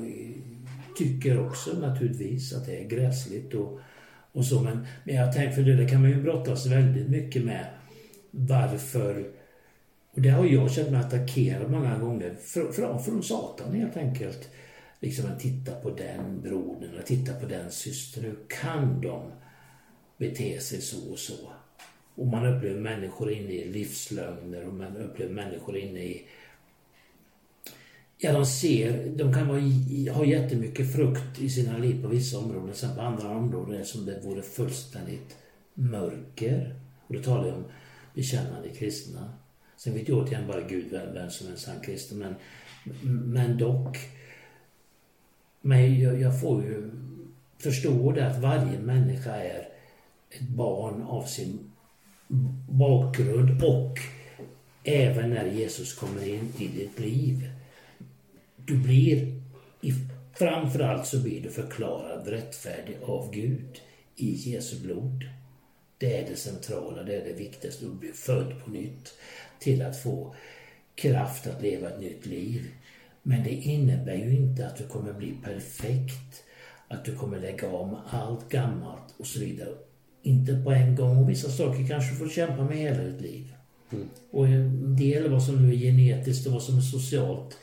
tycker 0.98 1.46
också 1.46 1.78
naturligtvis 1.78 2.52
att 2.52 2.66
det 2.66 2.84
är 2.84 2.88
gräsligt 2.88 3.54
och, 3.54 3.80
och 4.32 4.44
så. 4.44 4.60
Men, 4.60 4.86
men 5.04 5.14
jag 5.14 5.32
tänker, 5.32 5.52
för 5.54 5.62
det 5.62 5.76
där 5.76 5.88
kan 5.88 6.00
man 6.00 6.10
ju 6.10 6.22
brottas 6.22 6.66
väldigt 6.66 7.08
mycket 7.08 7.44
med. 7.44 7.66
Varför 8.30 9.26
och 10.18 10.22
det 10.22 10.28
har 10.28 10.44
jag 10.44 10.70
känt 10.70 10.90
mig 10.90 11.00
attackerad 11.00 11.70
många 11.70 11.98
gånger 11.98 12.36
från, 12.40 12.72
från, 12.72 13.04
från 13.04 13.22
Satan 13.22 13.74
helt 13.74 13.96
enkelt. 13.96 14.50
Liksom 15.00 15.30
att 15.30 15.40
titta 15.40 15.74
på 15.74 15.90
den 15.90 16.40
brodern 16.42 16.98
och 16.98 17.06
titta 17.06 17.34
på 17.34 17.46
den 17.46 17.70
systern. 17.70 18.24
Hur 18.24 18.38
kan 18.48 19.00
de 19.00 19.32
bete 20.16 20.60
sig 20.60 20.80
så 20.80 21.12
och 21.12 21.18
så? 21.18 21.52
Och 22.14 22.26
man 22.26 22.46
upplever 22.46 22.80
människor 22.80 23.32
inne 23.32 23.52
i 23.52 23.72
livslögner 23.72 24.66
och 24.66 24.74
man 24.74 24.96
upplever 24.96 25.34
människor 25.34 25.76
inne 25.76 26.00
i 26.00 26.26
Ja, 28.20 28.32
de 28.32 28.46
ser, 28.46 29.12
de 29.16 29.34
kan 29.34 29.48
vara, 29.48 29.60
ha 30.12 30.24
jättemycket 30.24 30.92
frukt 30.92 31.38
i 31.38 31.50
sina 31.50 31.78
liv 31.78 32.02
på 32.02 32.08
vissa 32.08 32.38
områden. 32.38 32.74
Sen 32.74 32.96
på 32.96 33.00
andra 33.00 33.28
områden 33.28 33.74
är 33.74 33.78
det 33.78 33.84
som 33.84 34.06
det 34.06 34.20
vore 34.24 34.42
fullständigt 34.42 35.36
mörker. 35.74 36.74
Och 37.06 37.14
då 37.14 37.22
talar 37.22 37.46
jag 37.48 37.56
om 37.56 37.64
bekännande 38.14 38.68
kristna. 38.68 39.32
Sen 39.76 39.94
vet 39.94 40.08
jag 40.08 40.18
återigen 40.18 40.46
bara 40.46 40.60
Gud 40.60 40.84
vem, 40.90 41.14
vem 41.14 41.30
som 41.30 41.46
är 41.46 41.50
en 41.50 41.58
sann 41.58 41.80
kristen. 41.80 42.18
Men, 42.18 42.34
men 43.32 43.58
dock. 43.58 43.98
Men 45.60 46.00
jag, 46.00 46.20
jag 46.20 46.40
får 46.40 46.62
ju 46.62 46.90
förstå 47.58 48.12
det 48.12 48.26
att 48.26 48.38
varje 48.38 48.78
människa 48.78 49.34
är 49.36 49.68
ett 50.30 50.48
barn 50.48 51.02
av 51.02 51.22
sin 51.22 51.70
bakgrund 52.68 53.64
och 53.64 53.98
även 54.84 55.30
när 55.30 55.46
Jesus 55.46 55.94
kommer 55.94 56.28
in 56.28 56.52
i 56.58 56.68
ditt 56.68 57.00
liv. 57.00 57.50
Du 58.68 58.76
blir, 58.76 59.34
framförallt 60.38 61.06
så 61.06 61.22
blir 61.22 61.42
du 61.42 61.50
förklarad 61.50 62.28
rättfärdig 62.28 62.96
av 63.02 63.30
Gud 63.32 63.80
i 64.16 64.50
Jesu 64.50 64.80
blod. 64.80 65.24
Det 65.98 66.16
är 66.16 66.30
det 66.30 66.36
centrala, 66.36 67.02
det 67.02 67.14
är 67.14 67.24
det 67.24 67.32
viktigaste. 67.32 67.84
Du 67.84 67.90
blir 67.90 68.12
född 68.12 68.64
på 68.64 68.70
nytt 68.70 69.14
till 69.58 69.82
att 69.82 70.02
få 70.02 70.34
kraft 70.94 71.46
att 71.46 71.62
leva 71.62 71.88
ett 71.88 72.00
nytt 72.00 72.26
liv. 72.26 72.66
Men 73.22 73.44
det 73.44 73.50
innebär 73.50 74.14
ju 74.14 74.36
inte 74.36 74.66
att 74.66 74.76
du 74.76 74.86
kommer 74.86 75.12
bli 75.12 75.34
perfekt, 75.44 76.44
att 76.88 77.04
du 77.04 77.16
kommer 77.16 77.40
lägga 77.40 77.68
om 77.68 77.96
allt 78.10 78.48
gammalt 78.48 79.14
och 79.16 79.26
så 79.26 79.40
vidare. 79.40 79.74
Inte 80.22 80.62
på 80.64 80.70
en 80.70 80.96
gång 80.96 81.16
och 81.16 81.30
vissa 81.30 81.50
saker 81.50 81.88
kanske 81.88 82.10
du 82.10 82.16
får 82.16 82.28
kämpa 82.28 82.64
med 82.64 82.76
hela 82.76 83.02
ditt 83.02 83.20
liv. 83.20 83.54
Och 84.30 84.46
en 84.46 84.96
del 84.96 85.30
vad 85.30 85.42
som 85.42 85.66
nu 85.66 85.74
är 85.74 85.78
genetiskt 85.78 86.46
och 86.46 86.52
vad 86.52 86.62
som 86.62 86.78
är 86.78 86.82
socialt, 86.82 87.58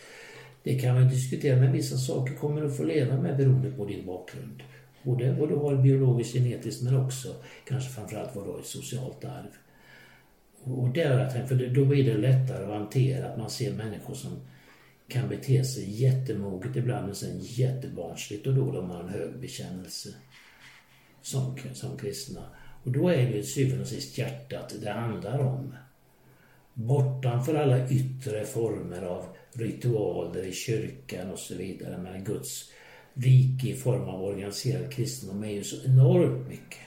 det 0.66 0.80
kan 0.80 0.96
man 0.96 1.10
diskutera, 1.10 1.60
men 1.60 1.72
vissa 1.72 1.98
saker 1.98 2.34
kommer 2.34 2.62
du 2.62 2.72
få 2.72 2.84
leva 2.84 3.22
med 3.22 3.38
beroende 3.38 3.72
på 3.72 3.86
din 3.86 4.06
bakgrund. 4.06 4.64
Både 5.04 5.34
vad 5.34 5.50
du 5.50 5.56
har 5.56 5.76
biologiskt, 5.76 6.34
genetiskt, 6.34 6.84
men 6.84 6.96
också 6.96 7.36
kanske 7.68 7.90
framförallt 7.90 8.36
vad 8.36 8.46
du 8.46 8.52
har 8.52 8.60
i 8.60 8.64
socialt 8.64 9.26
arv. 9.26 9.52
Och 10.64 10.90
där 10.90 11.14
har 11.14 11.20
jag 11.20 11.34
tänkt, 11.34 11.48
för 11.48 11.56
då 11.56 11.86
blir 11.86 12.04
det 12.04 12.18
lättare 12.18 12.64
att 12.64 12.80
hantera 12.80 13.30
att 13.30 13.38
man 13.38 13.50
ser 13.50 13.74
människor 13.74 14.14
som 14.14 14.32
kan 15.08 15.30
bete 15.30 15.64
sig 15.64 16.02
jättemoget 16.04 16.76
ibland 16.76 17.06
men 17.06 17.16
sen 17.16 17.40
jättebarnsligt 17.40 18.48
och 18.48 18.54
då 18.54 18.72
de 18.72 18.90
har 18.90 19.04
en 19.04 19.10
hög 19.10 19.40
bekännelse 19.40 20.10
som, 21.22 21.58
som 21.74 21.98
kristna. 21.98 22.42
Och 22.84 22.92
då 22.92 23.10
är 23.10 23.26
det 23.26 23.32
till 23.32 23.52
syvende 23.52 23.82
och 23.82 23.88
sist 23.88 24.18
hjärtat 24.18 24.76
det 24.82 24.92
handlar 24.92 25.40
om. 25.40 25.76
Bortanför 26.74 27.56
alla 27.56 27.90
yttre 27.90 28.46
former 28.46 29.02
av 29.02 29.26
ritualer 29.58 30.44
i 30.44 30.54
kyrkan 30.54 31.32
och 31.32 31.40
så 31.40 31.56
vidare. 31.56 31.98
Men 31.98 32.24
Guds 32.24 32.72
rike 33.14 33.68
i 33.68 33.74
form 33.74 34.10
av 34.10 34.24
organiserad 34.24 34.92
kristendom 34.92 35.44
är 35.44 35.52
ju 35.52 35.64
så 35.64 35.86
enormt 35.86 36.48
mycket. 36.50 36.80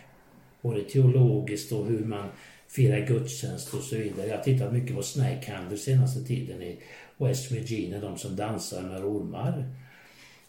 Både 0.63 0.83
teologiskt 0.83 1.73
och 1.73 1.87
hur 1.87 2.05
man 2.05 2.29
firar 2.69 3.07
gudstjänst 3.07 3.75
och 3.75 3.83
så 3.83 3.97
vidare. 3.97 4.27
Jag 4.27 4.37
har 4.37 4.45
tittat 4.45 4.73
mycket 4.73 4.97
på 4.97 5.03
Snake 5.03 5.53
Handel 5.53 5.79
senaste 5.79 6.25
tiden 6.25 6.63
i 6.63 6.79
West 7.17 7.53
Virginia, 7.53 8.01
de 8.01 8.19
som 8.19 8.37
dansar 8.37 8.83
med 8.83 9.05
ormar. 9.05 9.65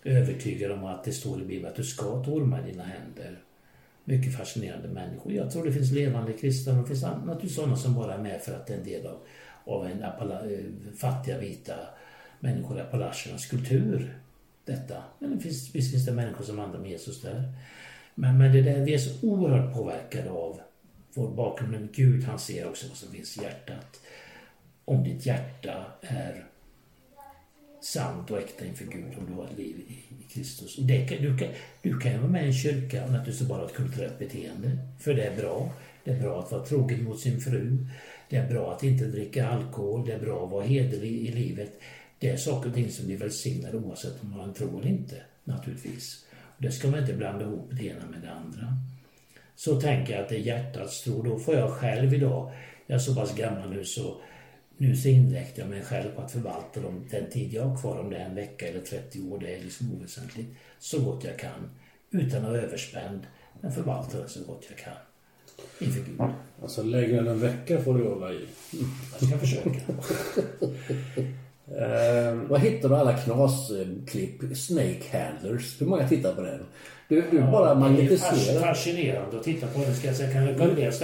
Övertygade 0.03 0.73
om 0.73 0.85
att 0.85 1.03
det 1.03 1.11
står 1.11 1.41
i 1.41 1.45
Bibeln 1.45 1.67
att 1.67 1.75
du 1.75 1.83
ska 1.83 2.23
ta 2.23 2.31
ormar 2.31 2.67
i 2.67 2.71
dina 2.71 2.83
händer. 2.83 3.39
Mycket 4.03 4.37
fascinerande 4.37 4.87
människor. 4.87 5.33
Jag 5.33 5.51
tror 5.51 5.65
det 5.65 5.73
finns 5.73 5.91
levande 5.91 6.33
kristna 6.33 6.73
och 6.73 6.81
det 6.81 6.87
finns 6.87 7.01
naturligtvis 7.01 7.55
sådana 7.55 7.75
som 7.75 7.95
bara 7.95 8.13
är 8.13 8.17
med 8.17 8.41
för 8.41 8.53
att 8.53 8.67
det 8.67 8.73
är 8.73 8.77
en 8.77 8.83
del 8.83 9.07
av, 9.07 9.17
av 9.65 9.85
en 9.85 10.03
eh, 10.03 10.93
fattiga 10.97 11.37
vita 11.37 11.73
människor 12.39 12.77
i 12.77 12.81
Appalachernas 12.81 13.45
kultur. 13.45 14.19
Detta. 14.65 15.03
Men 15.19 15.35
det 15.35 15.43
finns, 15.43 15.75
visst 15.75 15.91
finns 15.91 16.05
det 16.05 16.11
människor 16.11 16.43
som 16.43 16.57
vandrar 16.57 16.79
med 16.79 16.91
Jesus 16.91 17.21
där. 17.21 17.53
Men, 18.15 18.37
men 18.37 18.53
det 18.53 18.61
där, 18.61 18.85
vi 18.85 18.93
är 18.93 18.97
så 18.97 19.27
oerhört 19.27 19.73
påverkade 19.73 20.29
av 20.29 20.59
vår 21.13 21.29
bakgrund. 21.31 21.71
Men 21.71 21.89
Gud 21.93 22.23
han 22.23 22.39
ser 22.39 22.67
också 22.67 22.87
vad 22.87 22.97
som 22.97 23.11
finns 23.11 23.37
i 23.37 23.41
hjärtat. 23.41 24.01
Om 24.85 25.03
ditt 25.03 25.25
hjärta 25.25 25.85
är 26.01 26.45
sant 27.81 28.31
och 28.31 28.37
äkta 28.37 28.65
inför 28.65 28.85
Gud 28.85 29.17
om 29.17 29.25
du 29.27 29.33
har 29.33 29.45
ett 29.45 29.57
liv 29.57 29.75
i, 29.87 29.93
i 29.93 30.33
Kristus. 30.33 30.77
Och 30.77 30.83
det 30.83 31.07
kan, 31.07 31.21
du, 31.21 31.37
kan, 31.37 31.47
du 31.81 31.99
kan 31.99 32.11
ju 32.11 32.17
vara 32.17 32.31
med 32.31 32.43
i 32.43 32.47
en 32.47 32.53
kyrka 32.53 33.05
och 33.05 33.11
naturligtvis 33.11 33.47
bara 33.47 33.59
ha 33.59 33.65
ett 33.65 33.75
kulturellt 33.75 34.19
beteende. 34.19 34.77
För 34.99 35.13
det 35.13 35.23
är 35.23 35.35
bra. 35.35 35.73
Det 36.03 36.11
är 36.11 36.19
bra 36.19 36.39
att 36.39 36.51
vara 36.51 36.65
trogen 36.65 37.03
mot 37.03 37.19
sin 37.19 37.41
fru. 37.41 37.87
Det 38.29 38.37
är 38.37 38.49
bra 38.49 38.73
att 38.73 38.83
inte 38.83 39.05
dricka 39.05 39.47
alkohol. 39.47 40.05
Det 40.05 40.13
är 40.13 40.19
bra 40.19 40.45
att 40.45 40.51
vara 40.51 40.65
hederlig 40.65 41.11
i 41.11 41.31
livet 41.31 41.79
det 42.19 42.29
är 42.29 42.37
saker 42.37 42.69
och 42.69 42.75
ting 42.75 42.91
som 42.91 43.05
blir 43.05 43.17
välsignade 43.17 43.77
oavsett 43.77 44.23
om 44.23 44.37
man 44.37 44.53
tror 44.53 44.79
eller 44.79 44.89
inte, 44.89 45.15
naturligtvis. 45.43 46.25
Det 46.57 46.71
ska 46.71 46.87
man 46.87 46.99
inte 46.99 47.13
blanda 47.13 47.45
ihop 47.45 47.69
det 47.71 47.85
ena 47.85 48.05
med 48.11 48.21
det 48.21 48.31
andra. 48.31 48.77
Så 49.55 49.81
tänker 49.81 50.13
jag 50.13 50.23
att 50.23 50.29
det 50.29 50.35
är 50.35 50.39
hjärtats 50.39 51.03
tro. 51.03 51.21
Då 51.21 51.39
får 51.39 51.55
jag 51.55 51.71
själv 51.71 52.13
idag, 52.13 52.51
jag 52.87 52.95
är 52.95 52.99
så 52.99 53.15
pass 53.15 53.35
gammal 53.35 53.69
nu 53.69 53.85
så 53.85 54.21
nu 54.81 54.95
så 54.95 55.07
inriktar 55.07 55.61
jag 55.61 55.69
mig 55.69 55.81
själv 55.81 56.09
på 56.15 56.21
att 56.21 56.31
förvalta 56.31 56.81
dem 56.81 57.05
den 57.11 57.29
tid 57.29 57.53
jag 57.53 57.63
har 57.63 57.81
kvar, 57.81 57.99
om 57.99 58.09
det 58.09 58.17
är 58.17 58.25
en 58.25 58.35
vecka 58.35 58.67
eller 58.67 58.81
30 58.81 59.21
år, 59.21 59.39
det 59.39 59.55
är 59.55 59.63
liksom 59.63 59.93
oväsentligt, 59.93 60.49
så 60.79 61.01
gott 61.01 61.23
jag 61.23 61.39
kan. 61.39 61.69
Utan 62.11 62.43
att 62.43 62.51
vara 62.51 62.61
överspänd, 62.61 63.19
men 63.61 63.71
förvalta 63.71 64.21
det 64.21 64.29
så 64.29 64.43
gott 64.43 64.65
jag 64.69 64.77
kan. 64.77 64.93
Inför 65.79 66.01
Gud. 66.01 66.21
Alltså 66.61 66.83
längre 66.83 67.19
än 67.19 67.27
en 67.27 67.39
vecka 67.39 67.81
får 67.81 67.97
du 67.97 68.03
hålla 68.03 68.33
i. 68.33 68.47
Jag 69.19 69.29
ska 69.29 69.37
försöka. 69.37 69.79
Ehm, 71.77 72.47
Var 72.47 72.57
hittar 72.57 72.89
du 72.89 72.95
alla 72.95 73.13
knasklipp? 73.17 74.57
Snake 74.57 75.03
Handlers. 75.17 75.81
Hur 75.81 75.85
många 75.85 76.07
tittar 76.07 76.33
på 76.33 76.41
den? 76.41 76.59
Du, 77.07 77.23
du 77.31 77.39
bara 77.41 77.65
Det 77.65 77.71
är 77.71 77.75
magnetiserar. 77.75 78.59
fascinerande 78.61 79.37
att 79.37 79.43
titta 79.43 79.67
på 79.67 79.79
den, 79.79 79.95
ska 79.95 80.07
jag 80.07 80.15
säga. 80.15 80.33
Kan 80.33 80.43
jag 80.45 80.53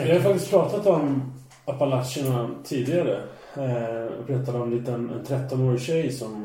Vi 0.05 0.11
har 0.11 0.19
faktiskt 0.19 0.49
pratat 0.49 0.85
om 0.87 1.33
Appalacherna 1.65 2.49
tidigare. 2.63 3.17
Eh, 3.57 3.71
Jag 4.17 4.25
berättade 4.27 4.57
om 4.59 4.71
en 4.73 4.77
liten 4.79 5.09
en 5.09 5.25
13-årig 5.25 5.81
tjej 5.81 6.11
som... 6.11 6.44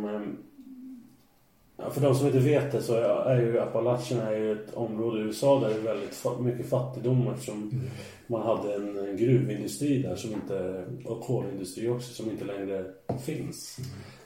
Ja, 1.83 1.91
för 1.91 2.01
de 2.01 2.15
som 2.15 2.27
inte 2.27 2.39
vet 2.39 2.73
det 2.73 2.83
så 2.83 2.95
är 2.95 3.41
ju 3.41 3.61
Appalacherna 3.61 4.31
är 4.31 4.37
ju 4.37 4.53
ett 4.53 4.75
område 4.75 5.21
i 5.21 5.23
USA 5.23 5.61
där 5.61 5.69
det 5.69 5.75
är 5.75 5.81
väldigt 5.81 6.41
mycket 6.41 6.71
fattigdom 6.71 7.29
eftersom 7.29 7.83
man 8.27 8.43
hade 8.43 8.75
en 8.75 9.17
gruvindustri 9.17 10.03
där 10.03 10.17
som 10.17 10.33
inte, 10.33 10.85
och 11.05 11.21
kolindustri 11.21 11.89
också 11.89 12.13
som 12.13 12.31
inte 12.31 12.45
längre 12.45 12.85
finns. 13.25 13.79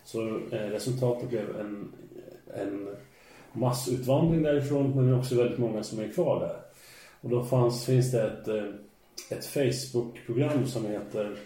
Så 0.05 0.29
eh, 0.29 0.71
resultatet 0.71 1.29
blev 1.29 1.61
en, 1.61 1.93
en 2.55 2.89
massutvandring 3.53 4.43
därifrån 4.43 4.91
men 4.97 5.15
också 5.15 5.35
väldigt 5.35 5.59
många 5.59 5.83
som 5.83 6.01
är 6.01 6.09
kvar 6.09 6.41
där. 6.41 6.57
Och 7.21 7.31
då 7.31 7.45
fanns, 7.45 7.87
finns 7.87 8.13
det 8.13 8.23
ett, 8.23 8.49
eh, 8.49 8.65
ett 9.31 9.47
Facebook-program 9.47 10.67
som 10.67 10.87
heter 10.87 11.37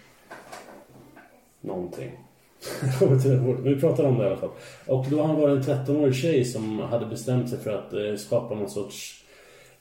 någonting. 1.60 2.27
Vi 3.62 3.80
pratade 3.80 4.08
om 4.08 4.18
det 4.18 4.24
i 4.24 4.26
alla 4.26 4.36
fall. 4.36 4.50
Och 4.86 5.06
då 5.10 5.16
var 5.16 5.48
det 5.48 5.54
en 5.54 5.62
13-årig 5.62 6.14
tjej 6.14 6.44
som 6.44 6.78
hade 6.78 7.06
bestämt 7.06 7.50
sig 7.50 7.58
för 7.58 7.70
att 7.70 7.92
eh, 7.92 8.16
skapa 8.16 8.54
någon 8.54 8.70
sorts 8.70 9.24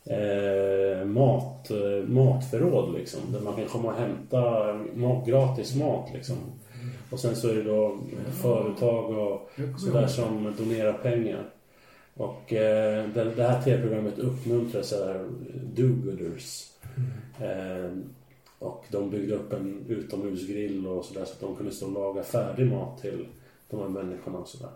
eh, 0.06 1.06
mat, 1.06 1.72
eh, 1.72 2.08
matförråd 2.08 2.94
liksom. 2.94 3.20
Där 3.34 3.40
man 3.40 3.56
kan 3.56 3.66
komma 3.66 3.88
och 3.88 4.00
hämta 4.00 4.74
mat, 4.96 5.28
gratis 5.28 5.76
mat 5.76 6.10
liksom. 6.14 6.36
Och 7.10 7.20
sen 7.20 7.36
så 7.36 7.50
är 7.50 7.54
det 7.54 7.64
då 7.64 7.98
företag 8.42 9.18
och 9.18 9.52
sådär 9.80 10.08
som 10.08 10.54
donerar 10.58 10.94
pengar. 10.94 11.50
Och 12.14 12.54
eh, 12.54 13.06
det, 13.14 13.24
det 13.36 13.44
här 13.44 13.62
tv-programmet 13.62 14.20
uppmuntrar 14.20 14.82
så 14.82 15.06
här 15.06 15.26
do-gooders. 15.76 16.64
Eh, 17.40 17.92
och 17.92 18.17
de 18.92 19.10
byggde 19.10 19.36
upp 19.36 19.54
en 19.54 19.86
utomhusgrill 19.88 20.88
och 20.88 21.06
sådär 21.06 21.26
så 21.26 21.32
att 21.34 21.40
de 21.40 21.56
kunde 21.56 21.72
stå 21.72 21.86
och 21.86 21.94
laga 21.94 22.24
färdig 22.24 22.72
mat 22.72 23.02
till 23.02 23.28
de 23.70 23.80
här 23.80 23.88
människorna 23.88 24.38
och 24.38 24.48
sådär. 24.48 24.72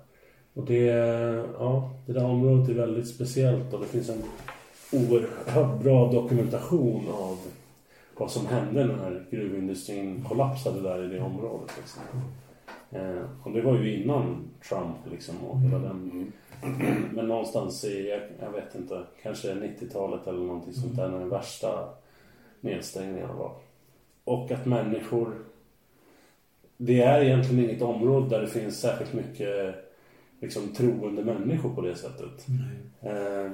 Och 0.54 0.66
det, 0.66 0.86
ja, 1.60 1.92
det 2.06 2.14
där 2.14 2.26
området 2.26 2.70
är 2.70 2.74
väldigt 2.74 3.08
speciellt 3.08 3.74
och 3.74 3.80
det 3.80 3.88
finns 3.88 4.10
en 4.10 4.24
oerhört 4.92 5.84
bra 5.84 6.12
dokumentation 6.12 7.08
av 7.10 7.38
vad 8.18 8.32
som 8.32 8.46
hände 8.46 8.86
när 8.86 9.26
gruvindustrin 9.32 10.26
kollapsade 10.30 10.82
där 10.82 11.04
i 11.04 11.08
det 11.08 11.22
området. 11.22 11.72
Liksom. 11.78 12.02
Eh, 12.92 13.24
och 13.44 13.52
det 13.52 13.62
var 13.62 13.78
ju 13.78 14.04
innan 14.04 14.50
Trump 14.70 14.98
liksom 15.12 15.36
och 15.38 15.60
hela 15.60 15.80
den 15.80 16.32
men 17.14 17.28
någonstans 17.28 17.86
i, 17.86 18.10
jag, 18.10 18.22
jag 18.40 18.52
vet 18.52 18.76
inte, 18.76 19.04
kanske 19.24 19.54
90-talet 19.54 20.28
eller 20.28 20.40
någonting 20.40 20.74
sånt 20.74 20.96
där 20.96 21.10
när 21.10 21.20
den 21.20 21.30
värsta 21.30 21.90
nedstängningarna 22.62 23.34
var. 23.34 23.52
Och 24.32 24.52
att 24.52 24.66
människor... 24.66 25.34
Det 26.78 27.02
är 27.02 27.22
egentligen 27.22 27.70
inget 27.70 27.82
område 27.82 28.30
där 28.30 28.42
det 28.42 28.48
finns 28.48 28.80
särskilt 28.80 29.14
mycket 29.14 29.76
liksom, 30.40 30.74
troende 30.74 31.24
människor 31.24 31.76
på 31.76 31.82
det 31.82 31.96
sättet. 31.96 32.48
Eh, 33.02 33.52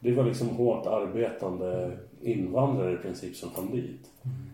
det 0.00 0.12
var 0.12 0.24
liksom 0.24 0.48
hårt 0.48 0.86
arbetande 0.86 1.98
invandrare 2.20 2.92
i 2.92 2.96
princip 2.96 3.36
som 3.36 3.50
kom 3.50 3.70
dit. 3.70 4.10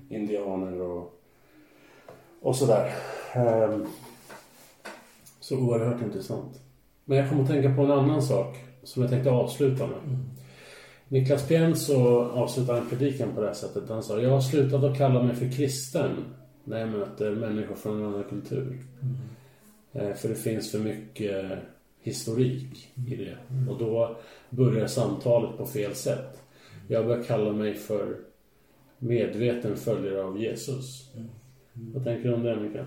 Indianer 0.09 0.80
och, 0.80 1.20
och 2.40 2.57
sådär. 2.57 2.92
Eh, 3.34 3.78
så 5.40 5.59
oerhört 5.59 6.02
intressant. 6.02 6.61
Men 7.05 7.18
jag 7.18 7.28
kommer 7.28 7.42
att 7.42 7.48
tänka 7.48 7.74
på 7.74 7.82
en 7.82 7.90
annan 7.90 8.22
sak 8.22 8.57
som 8.82 9.02
jag 9.02 9.11
tänkte 9.11 9.30
avsluta 9.30 9.86
med. 9.86 10.18
Niklas 11.15 11.49
Pienso 11.49 11.95
avslutar 12.19 12.77
en 12.77 12.89
predikan 12.89 13.35
på 13.35 13.41
det 13.41 13.47
här 13.47 13.55
sättet. 13.55 13.89
Han 13.89 14.03
sa, 14.03 14.21
jag 14.21 14.31
har 14.31 14.41
slutat 14.41 14.85
att 14.85 14.99
kalla 14.99 15.23
mig 15.23 15.37
för 15.37 15.51
kristen 15.51 16.11
när 16.65 16.79
jag 16.79 16.89
möter 16.89 17.31
människor 17.31 17.75
från 17.75 17.99
en 17.99 18.05
annan 18.05 18.25
kultur. 18.25 18.79
Eh, 19.93 20.15
För 20.15 20.29
det 20.29 20.35
finns 20.35 20.71
för 20.71 20.79
mycket 20.79 21.59
historik 22.01 22.93
i 23.09 23.17
det. 23.17 23.37
Och 23.71 23.79
då 23.79 24.17
börjar 24.51 24.87
samtalet 24.87 25.59
på 25.59 25.67
fel 25.67 25.95
sätt. 25.95 26.43
Jag 26.89 27.07
börjar 27.07 27.23
kalla 27.23 27.53
mig 27.53 27.75
för 27.75 28.17
medveten 28.99 29.77
följare 29.77 30.23
av 30.25 30.41
Jesus. 30.41 31.11
Vad 31.73 32.05
tänker 32.05 32.29
du 32.29 32.35
om 32.35 32.43
det, 32.43 32.57
Mikael? 32.57 32.87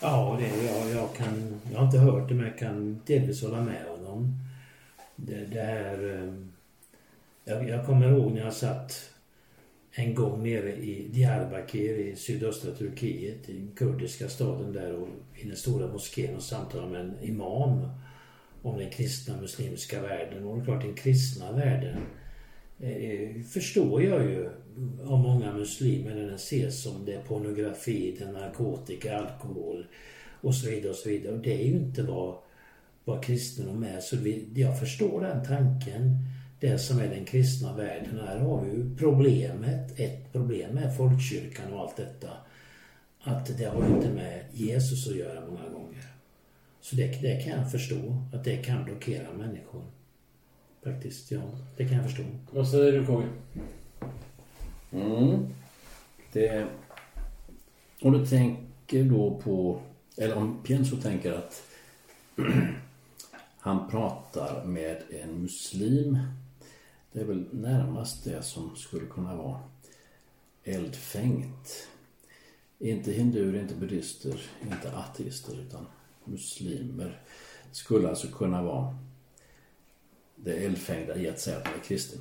Ja, 0.00 0.38
det, 0.40 0.66
jag, 0.66 1.02
jag, 1.02 1.14
kan, 1.14 1.60
jag 1.72 1.78
har 1.78 1.86
inte 1.86 1.98
hört 1.98 2.28
det 2.28 2.34
men 2.34 2.46
jag 2.46 2.58
kan 2.58 3.00
delvis 3.06 3.42
hålla 3.42 3.60
med 3.60 3.84
honom. 3.88 4.34
Det, 5.16 5.44
det 5.52 5.60
här... 5.60 6.32
Jag, 7.48 7.68
jag 7.68 7.86
kommer 7.86 8.12
ihåg 8.12 8.32
när 8.32 8.40
jag 8.40 8.52
satt 8.52 9.10
en 9.90 10.14
gång 10.14 10.42
nere 10.42 10.72
i 10.72 11.08
Diyarbakir 11.12 11.98
i 11.98 12.16
sydöstra 12.16 12.70
Turkiet, 12.70 13.48
i 13.48 13.52
den 13.52 13.70
kurdiska 13.76 14.28
staden 14.28 14.72
där 14.72 14.94
och 14.94 15.08
i 15.36 15.46
den 15.46 15.56
stora 15.56 15.92
moskén 15.92 16.36
och 16.36 16.42
samtalade 16.42 16.90
med 16.90 17.00
en 17.00 17.14
imam 17.22 17.88
om 18.62 18.78
den 18.78 18.90
kristna 18.90 19.40
muslimska 19.40 20.02
världen. 20.02 20.44
Och 20.44 20.56
det 20.56 20.62
är 20.62 20.64
klart, 20.64 20.82
den 20.82 20.94
kristna 20.94 21.52
världen 21.52 21.96
eh, 22.80 23.42
förstår 23.42 24.02
jag 24.02 24.22
ju 24.22 24.50
av 25.04 25.18
många 25.18 25.52
muslimer 25.52 26.14
när 26.14 26.26
den 26.26 26.34
ses 26.34 26.82
som 26.82 27.04
det 27.04 27.14
är 27.14 27.22
pornografi, 27.22 28.16
det 28.18 28.24
är 28.24 28.32
narkotika, 28.32 29.18
alkohol 29.18 29.86
och 30.40 30.54
så 30.54 30.70
vidare 30.70 30.90
och 30.90 30.96
så 30.96 31.08
vidare. 31.08 31.34
Och 31.34 31.40
det 31.40 31.54
är 31.54 31.66
ju 31.66 31.76
inte 31.76 32.02
vad, 32.02 32.34
vad 33.04 33.24
kristendom 33.24 33.82
är. 33.82 34.00
Så 34.00 34.16
vi, 34.16 34.48
jag 34.54 34.80
förstår 34.80 35.20
den 35.20 35.44
tanken. 35.44 36.18
Det 36.60 36.78
som 36.78 36.98
är 36.98 37.08
den 37.08 37.24
kristna 37.24 37.72
världen. 37.72 38.20
Här 38.26 38.38
har 38.38 38.64
vi 38.64 38.70
ju 38.70 38.96
problemet. 38.96 40.00
Ett 40.00 40.32
problem 40.32 40.74
med 40.74 40.96
folkkyrkan 40.96 41.72
och 41.72 41.80
allt 41.80 41.96
detta. 41.96 42.28
Att 43.20 43.58
det 43.58 43.64
har 43.64 43.86
inte 43.86 44.08
med 44.08 44.44
Jesus 44.52 45.08
att 45.08 45.16
göra 45.16 45.40
många 45.40 45.68
gånger. 45.68 46.04
Så 46.80 46.96
det, 46.96 47.22
det 47.22 47.44
kan 47.44 47.52
jag 47.52 47.70
förstå. 47.70 48.22
Att 48.32 48.44
det 48.44 48.56
kan 48.56 48.84
blockera 48.84 49.32
människor. 49.32 49.84
Faktiskt, 50.84 51.30
ja. 51.30 51.42
Det 51.76 51.88
kan 51.88 51.96
jag 51.96 52.04
förstå. 52.04 52.22
Vad 52.50 52.68
säger 52.68 52.92
du, 52.92 53.06
KG? 53.06 53.24
Mm. 54.92 55.46
Det... 56.32 56.66
Om 58.02 58.12
du 58.12 58.26
tänker 58.26 59.04
då 59.04 59.40
på... 59.44 59.80
Eller 60.16 60.36
om 60.36 60.62
Pienso 60.62 60.96
tänker 60.96 61.32
att 61.32 61.62
han 63.58 63.90
pratar 63.90 64.64
med 64.64 65.02
en 65.22 65.42
muslim. 65.42 66.18
Det 67.12 67.20
är 67.20 67.24
väl 67.24 67.44
närmast 67.50 68.24
det 68.24 68.42
som 68.42 68.76
skulle 68.76 69.06
kunna 69.06 69.36
vara 69.36 69.60
eldfängt. 70.64 71.88
Inte 72.78 73.12
hinduer, 73.12 73.60
inte 73.60 73.74
buddhister, 73.74 74.40
inte 74.62 74.96
ateister 74.96 75.60
utan 75.60 75.86
muslimer 76.24 77.22
skulle 77.72 78.08
alltså 78.08 78.28
kunna 78.28 78.62
vara 78.62 78.96
det 80.36 80.52
eldfängda 80.52 81.16
i 81.16 81.28
att 81.28 81.40
säga 81.40 81.56
att 81.56 81.64
man 81.64 81.74
är 81.74 81.84
kristen. 81.84 82.18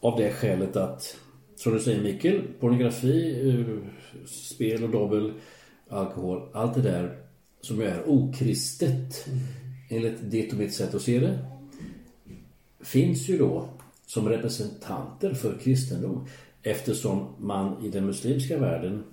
Av 0.00 0.18
det 0.18 0.32
skälet 0.32 0.76
att, 0.76 1.16
som 1.56 1.72
du 1.72 1.80
säger 1.80 2.02
Mikael, 2.02 2.42
pornografi, 2.60 3.48
eh, 3.48 4.26
spel 4.26 4.84
och 4.84 4.90
dobbel, 4.90 5.32
alkohol, 5.88 6.48
allt 6.52 6.74
det 6.74 6.82
där 6.82 7.18
som 7.60 7.80
är 7.80 8.08
okristet 8.08 9.26
enligt 9.88 10.30
ditt 10.30 10.52
och 10.52 10.58
mitt 10.58 10.74
sätt 10.74 10.94
att 10.94 11.02
se 11.02 11.20
det 11.20 11.38
finns 12.80 13.28
ju 13.28 13.38
då 13.38 13.68
som 14.06 14.28
representanter 14.28 15.34
för 15.34 15.58
kristendom 15.58 16.26
eftersom 16.62 17.34
man 17.38 17.84
i 17.84 17.88
den 17.88 18.06
muslimska 18.06 18.58
världen 18.58 19.04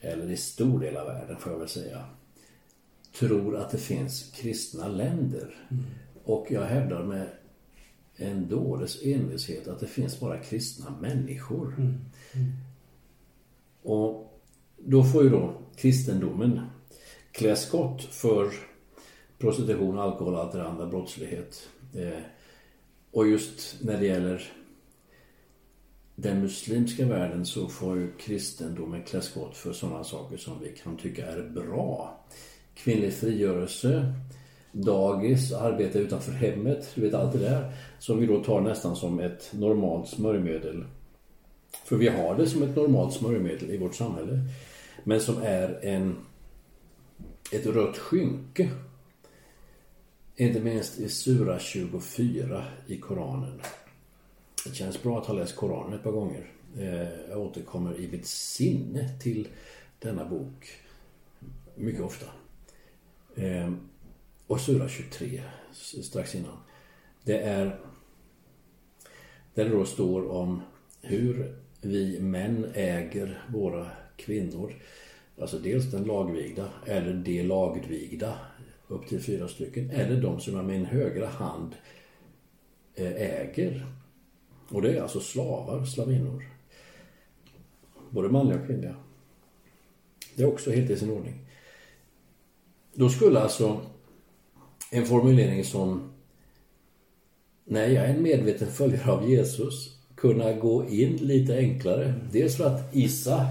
eller 0.00 0.30
i 0.30 0.36
stor 0.36 0.80
del 0.80 0.96
av 0.96 1.06
världen 1.06 1.36
får 1.36 1.52
jag 1.52 1.58
väl 1.58 1.68
säga 1.68 2.04
tror 3.18 3.56
att 3.56 3.70
det 3.70 3.78
finns 3.78 4.30
kristna 4.30 4.88
länder. 4.88 5.56
Och 6.24 6.46
jag 6.50 6.62
hävdar 6.62 7.04
med 7.04 7.28
en 8.16 8.48
dåres 8.48 9.02
envishet 9.02 9.68
att 9.68 9.80
det 9.80 9.86
finns 9.86 10.20
bara 10.20 10.38
kristna 10.38 10.96
människor. 11.00 11.98
Och 13.82 14.40
då 14.76 15.04
får 15.04 15.22
ju 15.24 15.30
då 15.30 15.52
kristendomen 15.76 16.60
klä 17.32 17.56
skott 17.56 18.02
för 18.02 18.52
prostitution, 19.38 19.98
alkohol 19.98 20.34
och 20.34 20.40
allt 20.40 20.52
det 20.52 20.68
andra, 20.68 20.86
brottslighet. 20.86 21.68
Eh, 21.94 22.22
och 23.10 23.28
just 23.28 23.76
när 23.82 24.00
det 24.00 24.06
gäller 24.06 24.52
den 26.20 26.40
muslimska 26.40 27.06
världen 27.06 27.46
så 27.46 27.68
får 27.68 27.96
ju 27.96 28.12
kristendomen 28.12 29.02
klä 29.02 29.20
skott 29.20 29.56
för 29.56 29.72
sådana 29.72 30.04
saker 30.04 30.36
som 30.36 30.60
vi 30.62 30.72
kan 30.82 30.96
tycka 30.96 31.26
är 31.26 31.42
bra. 31.42 32.20
Kvinnlig 32.74 33.12
frigörelse, 33.12 34.12
dagis, 34.72 35.52
arbete 35.52 35.98
utanför 35.98 36.32
hemmet, 36.32 36.92
du 36.94 37.00
vet 37.00 37.14
allt 37.14 37.32
det 37.32 37.38
där. 37.38 37.72
Som 37.98 38.18
vi 38.18 38.26
då 38.26 38.44
tar 38.44 38.60
nästan 38.60 38.96
som 38.96 39.20
ett 39.20 39.50
normalt 39.52 40.08
smörjmedel. 40.08 40.84
För 41.84 41.96
vi 41.96 42.08
har 42.08 42.34
det 42.34 42.46
som 42.46 42.62
ett 42.62 42.76
normalt 42.76 43.14
smörjmedel 43.14 43.70
i 43.70 43.78
vårt 43.78 43.94
samhälle. 43.94 44.40
Men 45.04 45.20
som 45.20 45.42
är 45.42 45.84
en, 45.84 46.16
ett 47.52 47.66
rött 47.66 47.98
skynke. 47.98 48.70
Inte 50.40 50.60
minst 50.60 50.98
i 50.98 51.08
Sura 51.08 51.58
24 51.58 52.64
i 52.86 52.96
Koranen. 52.96 53.60
Det 54.66 54.74
känns 54.74 55.02
bra 55.02 55.18
att 55.18 55.26
ha 55.26 55.34
läst 55.34 55.56
Koranen 55.56 55.92
ett 55.92 56.02
par 56.02 56.10
gånger. 56.10 56.50
Eh, 56.78 57.28
jag 57.30 57.38
återkommer 57.38 58.00
i 58.00 58.08
mitt 58.08 58.26
sinne 58.26 59.18
till 59.18 59.48
denna 59.98 60.24
bok 60.24 60.70
mycket 61.74 62.02
ofta. 62.02 62.26
Eh, 63.34 63.72
och 64.46 64.60
Sura 64.60 64.88
23 64.88 65.42
strax 66.02 66.34
innan. 66.34 66.58
Det 67.24 67.38
är 67.38 67.80
där 69.54 69.64
det 69.64 69.70
då 69.70 69.84
står 69.84 70.30
om 70.30 70.62
hur 71.02 71.56
vi 71.80 72.20
män 72.20 72.66
äger 72.74 73.42
våra 73.48 73.90
kvinnor. 74.16 74.74
Alltså 75.40 75.58
dels 75.58 75.90
den 75.90 76.04
lagvigda 76.04 76.68
eller 76.86 77.12
de 77.12 77.42
lagvigda 77.42 78.38
upp 78.88 79.08
till 79.08 79.20
fyra 79.20 79.48
stycken. 79.48 79.90
Eller 79.90 80.22
de 80.22 80.40
som 80.40 80.56
jag 80.56 80.64
med 80.64 80.76
en 80.76 80.84
högra 80.84 81.26
hand 81.26 81.74
eh, 82.94 83.12
äger. 83.12 83.86
Och 84.68 84.82
det 84.82 84.96
är 84.96 85.02
alltså 85.02 85.20
slavar, 85.20 85.84
slavinnor. 85.84 86.44
Både 88.10 88.28
manliga 88.28 88.60
och 88.60 88.66
kvinnliga. 88.66 88.96
Det 90.34 90.42
är 90.42 90.46
också 90.46 90.70
helt 90.70 90.90
i 90.90 90.96
sin 90.96 91.10
ordning. 91.10 91.34
Då 92.94 93.08
skulle 93.08 93.40
alltså 93.40 93.80
en 94.90 95.06
formulering 95.06 95.64
som 95.64 96.12
Nej, 97.70 97.92
jag 97.92 98.04
är 98.04 98.14
en 98.14 98.22
medveten 98.22 98.68
följare 98.68 99.12
av 99.12 99.30
Jesus 99.30 99.98
kunna 100.14 100.52
gå 100.52 100.88
in 100.88 101.16
lite 101.16 101.56
enklare. 101.56 102.14
Dels 102.32 102.56
för 102.56 102.64
att 102.64 102.96
Isa 102.96 103.46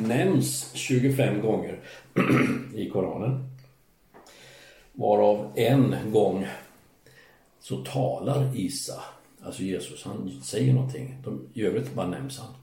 nämns 0.00 0.70
25 0.74 1.40
gånger 1.40 1.80
i 2.74 2.90
Koranen. 2.90 3.45
Varav 4.96 5.52
en 5.54 5.96
gång 6.12 6.46
så 7.60 7.84
talar 7.84 8.56
Isa, 8.56 9.02
alltså 9.42 9.62
Jesus, 9.62 10.04
han 10.04 10.40
säger 10.42 10.72
någonting. 10.72 11.16
De, 11.24 11.48
I 11.54 11.62
övrigt 11.62 11.94
bara 11.94 12.08
nämns 12.08 12.38
han. 12.38 12.54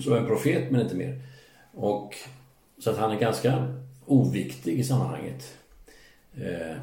Så 0.02 0.14
en 0.14 0.26
profet 0.26 0.70
men 0.70 0.80
inte 0.80 0.94
mer. 0.94 1.20
Och, 1.72 2.14
så 2.78 2.90
att 2.90 2.98
han 2.98 3.10
är 3.10 3.20
ganska 3.20 3.74
oviktig 4.06 4.78
i 4.78 4.84
sammanhanget. 4.84 5.58
Eh, 6.34 6.76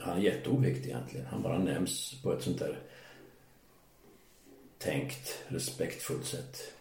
han 0.00 0.18
är 0.18 0.22
jätteoviktig 0.22 0.90
egentligen. 0.90 1.26
Han 1.26 1.42
bara 1.42 1.58
nämns 1.58 2.22
på 2.22 2.32
ett 2.32 2.42
sånt 2.42 2.58
där 2.58 2.78
tänkt, 4.78 5.44
respektfullt 5.48 6.26
sätt. 6.26 6.74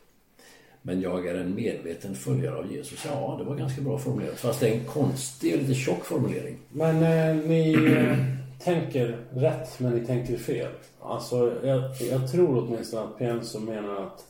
Men 0.82 1.02
jag 1.02 1.28
är 1.28 1.36
en 1.36 1.56
medveten 1.56 2.16
följare 2.16 2.56
av 2.56 2.72
Jesus. 2.72 3.06
Ja, 3.06 3.36
det 3.40 3.44
var 3.44 3.56
ganska 3.56 3.82
bra 3.82 3.98
formulerat. 3.98 4.40
Fast 4.40 4.60
det 4.60 4.70
är 4.70 4.74
en 4.74 4.86
konstig 4.86 5.54
och 5.54 5.62
lite 5.62 5.74
tjock 5.74 6.06
formulering. 6.06 6.58
Men 6.70 6.96
eh, 6.96 7.48
ni 7.48 7.74
eh, 7.74 8.18
tänker 8.64 9.18
rätt, 9.34 9.80
men 9.80 9.94
ni 9.94 10.06
tänker 10.06 10.38
fel. 10.38 10.72
Alltså, 11.02 11.54
jag, 11.64 11.82
jag 12.12 12.32
tror 12.32 12.58
åtminstone 12.58 13.04
att 13.04 13.18
Pienso 13.18 13.60
menar 13.60 14.04
att 14.04 14.26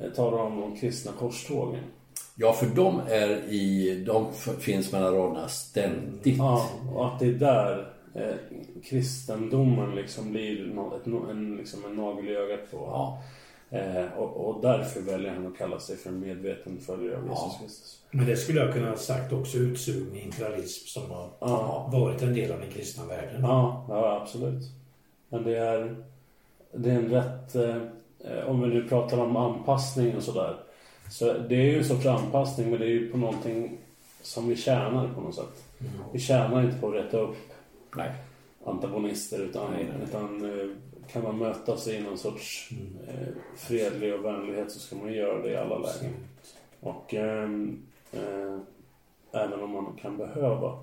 eh, 0.00 0.10
talar 0.10 0.38
om 0.38 0.60
de 0.60 0.76
kristna 0.76 1.12
korstågen. 1.18 1.84
Ja, 2.34 2.52
för 2.52 2.66
de 2.66 3.00
är 3.08 3.28
i... 3.48 3.94
De 4.06 4.32
finns 4.58 4.92
mellan 4.92 5.14
raderna 5.14 5.48
ständigt. 5.48 6.38
Ja, 6.38 6.70
och 6.94 7.06
att 7.06 7.18
det 7.18 7.26
är 7.26 7.32
där 7.32 7.92
eh, 8.14 8.36
kristendomen 8.84 9.94
liksom 9.94 10.30
blir 10.30 10.66
no, 10.66 10.96
ett, 10.96 11.30
en, 11.30 11.56
liksom 11.56 11.84
en 11.84 11.96
nagel 11.96 12.28
i 12.28 12.36
ögat 12.36 12.70
på. 12.70 12.76
Ja. 12.76 13.22
Eh, 13.72 14.12
och, 14.18 14.48
och 14.48 14.62
därför 14.62 15.00
väljer 15.00 15.30
han 15.34 15.46
att 15.46 15.56
kalla 15.58 15.80
sig 15.80 15.96
för 15.96 16.10
en 16.10 16.20
medveten 16.20 16.80
följare 16.80 17.16
av 17.16 17.22
Jesus 17.22 17.38
Ja. 17.38 17.58
Kristus. 17.60 17.98
Men 18.10 18.26
det 18.26 18.36
skulle 18.36 18.60
jag 18.60 18.72
kunna 18.74 18.88
ha 18.90 18.96
sagt 18.96 19.32
också 19.32 19.58
utsugning, 19.58 20.22
imperialism 20.22 20.86
som 21.00 21.10
har 21.10 21.28
Ja. 21.40 21.88
varit 21.92 22.22
en 22.22 22.34
del 22.34 22.52
av 22.52 22.60
den 22.60 22.70
kristna 22.70 23.04
världen. 23.06 23.42
Ja, 23.42 23.86
ja 23.88 24.20
absolut. 24.22 24.62
Men 25.28 25.44
det 25.44 25.56
är, 25.58 25.96
det 26.72 26.90
är 26.90 26.94
en 26.94 27.08
rätt... 27.10 27.54
Eh, 27.54 27.76
om 28.46 28.60
vi 28.60 28.66
nu 28.68 28.88
pratar 28.88 29.18
om 29.18 29.36
anpassning 29.36 30.16
och 30.16 30.22
sådär. 30.22 30.56
Så 31.10 31.32
det 31.32 31.54
är 31.54 31.62
ju 31.64 31.78
en 31.78 31.84
sorts 31.84 32.06
anpassning 32.06 32.70
men 32.70 32.80
det 32.80 32.86
är 32.86 32.90
ju 32.90 33.12
på 33.12 33.18
någonting 33.18 33.78
som 34.22 34.48
vi 34.48 34.56
tjänar 34.56 35.08
på 35.14 35.20
något 35.20 35.34
sätt. 35.34 35.64
Vi 36.12 36.18
tjänar 36.18 36.62
inte 36.64 36.78
på 36.78 36.88
att 36.88 36.94
rätta 36.94 37.18
upp 37.18 37.36
Nej. 37.96 38.10
antagonister 38.64 39.38
utan, 39.38 39.70
Nej, 39.72 39.84
nej, 39.84 39.92
nej. 39.98 40.08
utan 40.08 40.44
eh, 40.60 40.66
kan 41.12 41.22
man 41.22 41.38
mötas 41.38 41.88
i 41.88 42.00
någon 42.00 42.18
sorts 42.18 42.70
eh, 43.08 43.28
fredlig 43.56 44.14
och 44.14 44.24
vänlighet 44.24 44.70
så 44.72 44.78
ska 44.78 44.96
man 44.96 45.12
göra 45.12 45.42
det 45.42 45.50
i 45.50 45.56
alla 45.56 45.78
lägen. 45.78 46.14
Och 46.80 47.14
ehm, 47.14 47.82
eh, 48.12 48.58
även 49.32 49.60
om 49.60 49.70
man 49.70 49.98
kan 50.02 50.16
behöva 50.16 50.78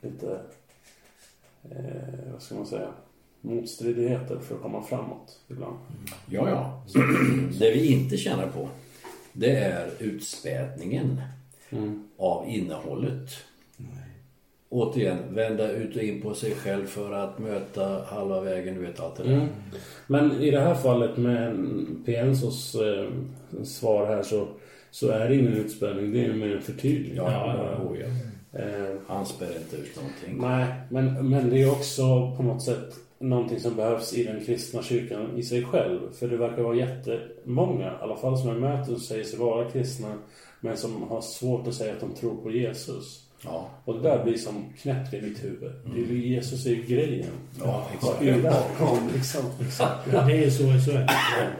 lite, 0.00 0.40
eh, 1.70 2.32
vad 2.32 2.42
ska 2.42 2.54
man 2.54 2.66
säga, 2.66 2.88
motstridigheter 3.40 4.38
för 4.38 4.54
att 4.54 4.62
komma 4.62 4.82
framåt 4.82 5.40
ibland. 5.48 5.76
Ja, 6.26 6.48
ja. 6.48 6.82
Så, 6.86 6.98
det 7.58 7.70
vi 7.70 7.92
inte 7.92 8.16
tjänar 8.16 8.48
på, 8.48 8.68
det 9.32 9.56
är 9.56 9.90
utspädningen 9.98 11.20
av 12.16 12.48
innehållet. 12.48 13.30
Återigen, 14.68 15.18
vända 15.30 15.70
ut 15.70 15.96
och 15.96 16.02
in 16.02 16.22
på 16.22 16.34
sig 16.34 16.50
själv 16.50 16.86
för 16.86 17.12
att 17.12 17.38
möta 17.38 18.02
halva 18.06 18.40
vägen, 18.40 18.74
du 18.74 18.80
vet 18.80 19.00
allt 19.00 19.16
det 19.16 19.22
där. 19.22 19.32
Mm. 19.32 19.48
Men 20.06 20.32
i 20.40 20.50
det 20.50 20.60
här 20.60 20.74
fallet 20.74 21.16
med 21.16 21.56
Piensos 22.06 22.74
eh, 22.74 23.08
svar 23.64 24.06
här 24.06 24.22
så, 24.22 24.48
så 24.90 25.08
är 25.08 25.28
det 25.28 25.36
ingen 25.36 25.52
utspädning, 25.52 26.12
det 26.12 26.24
är 26.24 26.32
mer 26.32 26.56
en 26.56 26.62
förtydligning. 26.62 27.16
Ja, 27.16 27.30
ja, 27.30 27.70
ja, 27.72 27.84
oh, 27.84 27.98
ja. 28.00 28.06
Eh, 28.60 28.96
Han 29.06 29.26
spär 29.26 29.46
inte 29.46 29.76
ut 29.76 29.96
någonting. 29.96 30.48
Nej, 30.50 30.74
men, 30.90 31.30
men 31.30 31.50
det 31.50 31.62
är 31.62 31.72
också 31.72 32.34
på 32.36 32.42
något 32.42 32.62
sätt 32.62 32.94
någonting 33.18 33.60
som 33.60 33.76
behövs 33.76 34.14
i 34.14 34.24
den 34.24 34.44
kristna 34.44 34.82
kyrkan 34.82 35.38
i 35.38 35.42
sig 35.42 35.64
själv. 35.64 36.12
För 36.12 36.28
det 36.28 36.36
verkar 36.36 36.62
vara 36.62 36.76
jättemånga, 36.76 37.86
i 37.86 38.02
alla 38.02 38.16
fall 38.16 38.38
som 38.38 38.48
jag 38.48 38.60
möter, 38.60 38.84
som 38.84 39.00
säger 39.00 39.24
sig 39.24 39.38
vara 39.38 39.70
kristna 39.70 40.08
men 40.60 40.76
som 40.76 41.02
har 41.02 41.20
svårt 41.20 41.68
att 41.68 41.74
säga 41.74 41.92
att 41.92 42.00
de 42.00 42.14
tror 42.14 42.42
på 42.42 42.50
Jesus. 42.50 43.25
Ja, 43.44 43.70
Och 43.84 43.94
det 43.94 44.00
där 44.02 44.24
blir 44.24 44.36
som 44.38 44.64
knäppt 44.82 45.14
i 45.14 45.20
mitt 45.22 45.44
huvud. 45.44 45.72
Det 45.94 46.00
är, 46.00 46.04
ju- 46.06 46.28
Jesus 46.28 46.66
är 46.66 46.70
ju 46.70 46.82
grejen. 46.82 47.30
ja 47.60 47.86
exakt. 47.94 48.20
Det 48.20 48.42
bakom 48.42 49.08
liksom? 49.14 49.44
Ja, 50.12 50.22
det 50.26 50.44
är 50.44 50.50
så, 50.50 50.80
så 50.84 50.90
är 50.90 51.06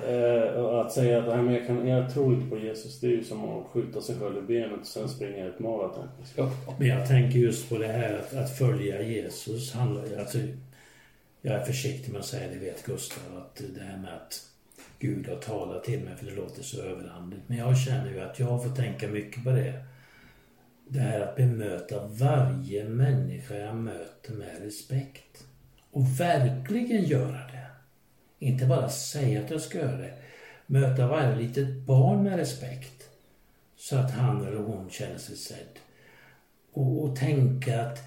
det. 0.07 0.57
Eh, 0.57 0.65
att 0.79 0.93
säga 0.93 1.19
att 1.19 1.27
nej, 1.29 1.43
men 1.43 1.55
jag, 1.55 1.67
kan, 1.67 1.89
jag 1.89 2.15
tror 2.15 2.35
inte 2.35 2.51
på 2.51 2.59
Jesus, 2.59 3.01
det 3.01 3.07
är 3.07 3.11
ju 3.11 3.25
som 3.25 3.45
att 3.45 3.67
skjuta 3.67 4.01
sig 4.01 4.17
själv 4.21 4.39
i 4.39 4.43
benet 4.43 4.81
och 4.81 4.87
sen 4.87 5.09
springa 5.09 5.47
ett 5.47 5.59
maraton. 5.59 6.09
Men 6.79 6.89
jag 6.89 7.09
tänker 7.09 7.39
just 7.39 7.69
på 7.69 7.79
det 7.79 7.87
här 7.87 8.15
att, 8.19 8.35
att 8.35 8.59
följa 8.59 9.03
Jesus 9.03 9.73
handlar. 9.73 10.03
Alltså, 10.19 10.39
jag 11.43 11.55
är 11.55 11.65
försiktig 11.65 12.13
med 12.13 12.21
att 12.21 12.27
säga 12.27 12.49
det, 12.53 12.59
vet 12.59 12.87
Gustav, 12.87 13.23
att 13.37 13.63
det 13.75 13.81
här 13.85 13.99
med 13.99 14.15
att 14.15 14.41
Gud 14.99 15.29
har 15.29 15.37
talat 15.37 15.85
till 15.85 16.01
mig, 16.01 16.17
för 16.17 16.27
det 16.27 16.35
låter 16.35 16.63
så 16.63 16.83
överandligt. 16.83 17.43
Men 17.47 17.59
jag 17.59 17.79
känner 17.79 18.11
ju 18.13 18.21
att 18.21 18.39
jag 18.39 18.63
får 18.65 18.71
tänka 18.71 19.09
mycket 19.09 19.45
på 19.45 19.51
det. 19.51 19.73
Det 20.89 21.01
här 21.01 21.21
att 21.21 21.37
bemöta 21.37 22.07
varje 22.07 22.85
människa 22.85 23.55
jag 23.55 23.77
möter 23.77 24.33
med 24.33 24.63
respekt. 24.63 25.45
Och 25.91 26.21
verkligen 26.21 27.05
göra 27.05 27.47
det. 27.47 27.67
Inte 28.39 28.67
bara 28.67 28.89
säga 28.89 29.45
att 29.45 29.51
jag 29.51 29.61
ska 29.61 29.79
göra 29.79 29.97
det. 29.97 30.15
Möta 30.67 31.07
varje 31.07 31.37
litet 31.37 31.87
barn 31.87 32.23
med 32.23 32.37
respekt. 32.37 33.09
Så 33.77 33.97
att 33.97 34.11
han 34.11 34.47
eller 34.47 34.57
hon 34.57 34.91
känner 34.91 35.19
sig 35.19 35.37
sedd 35.37 35.79
och, 36.73 37.05
och 37.05 37.17
tänka 37.17 37.87
att 37.87 37.99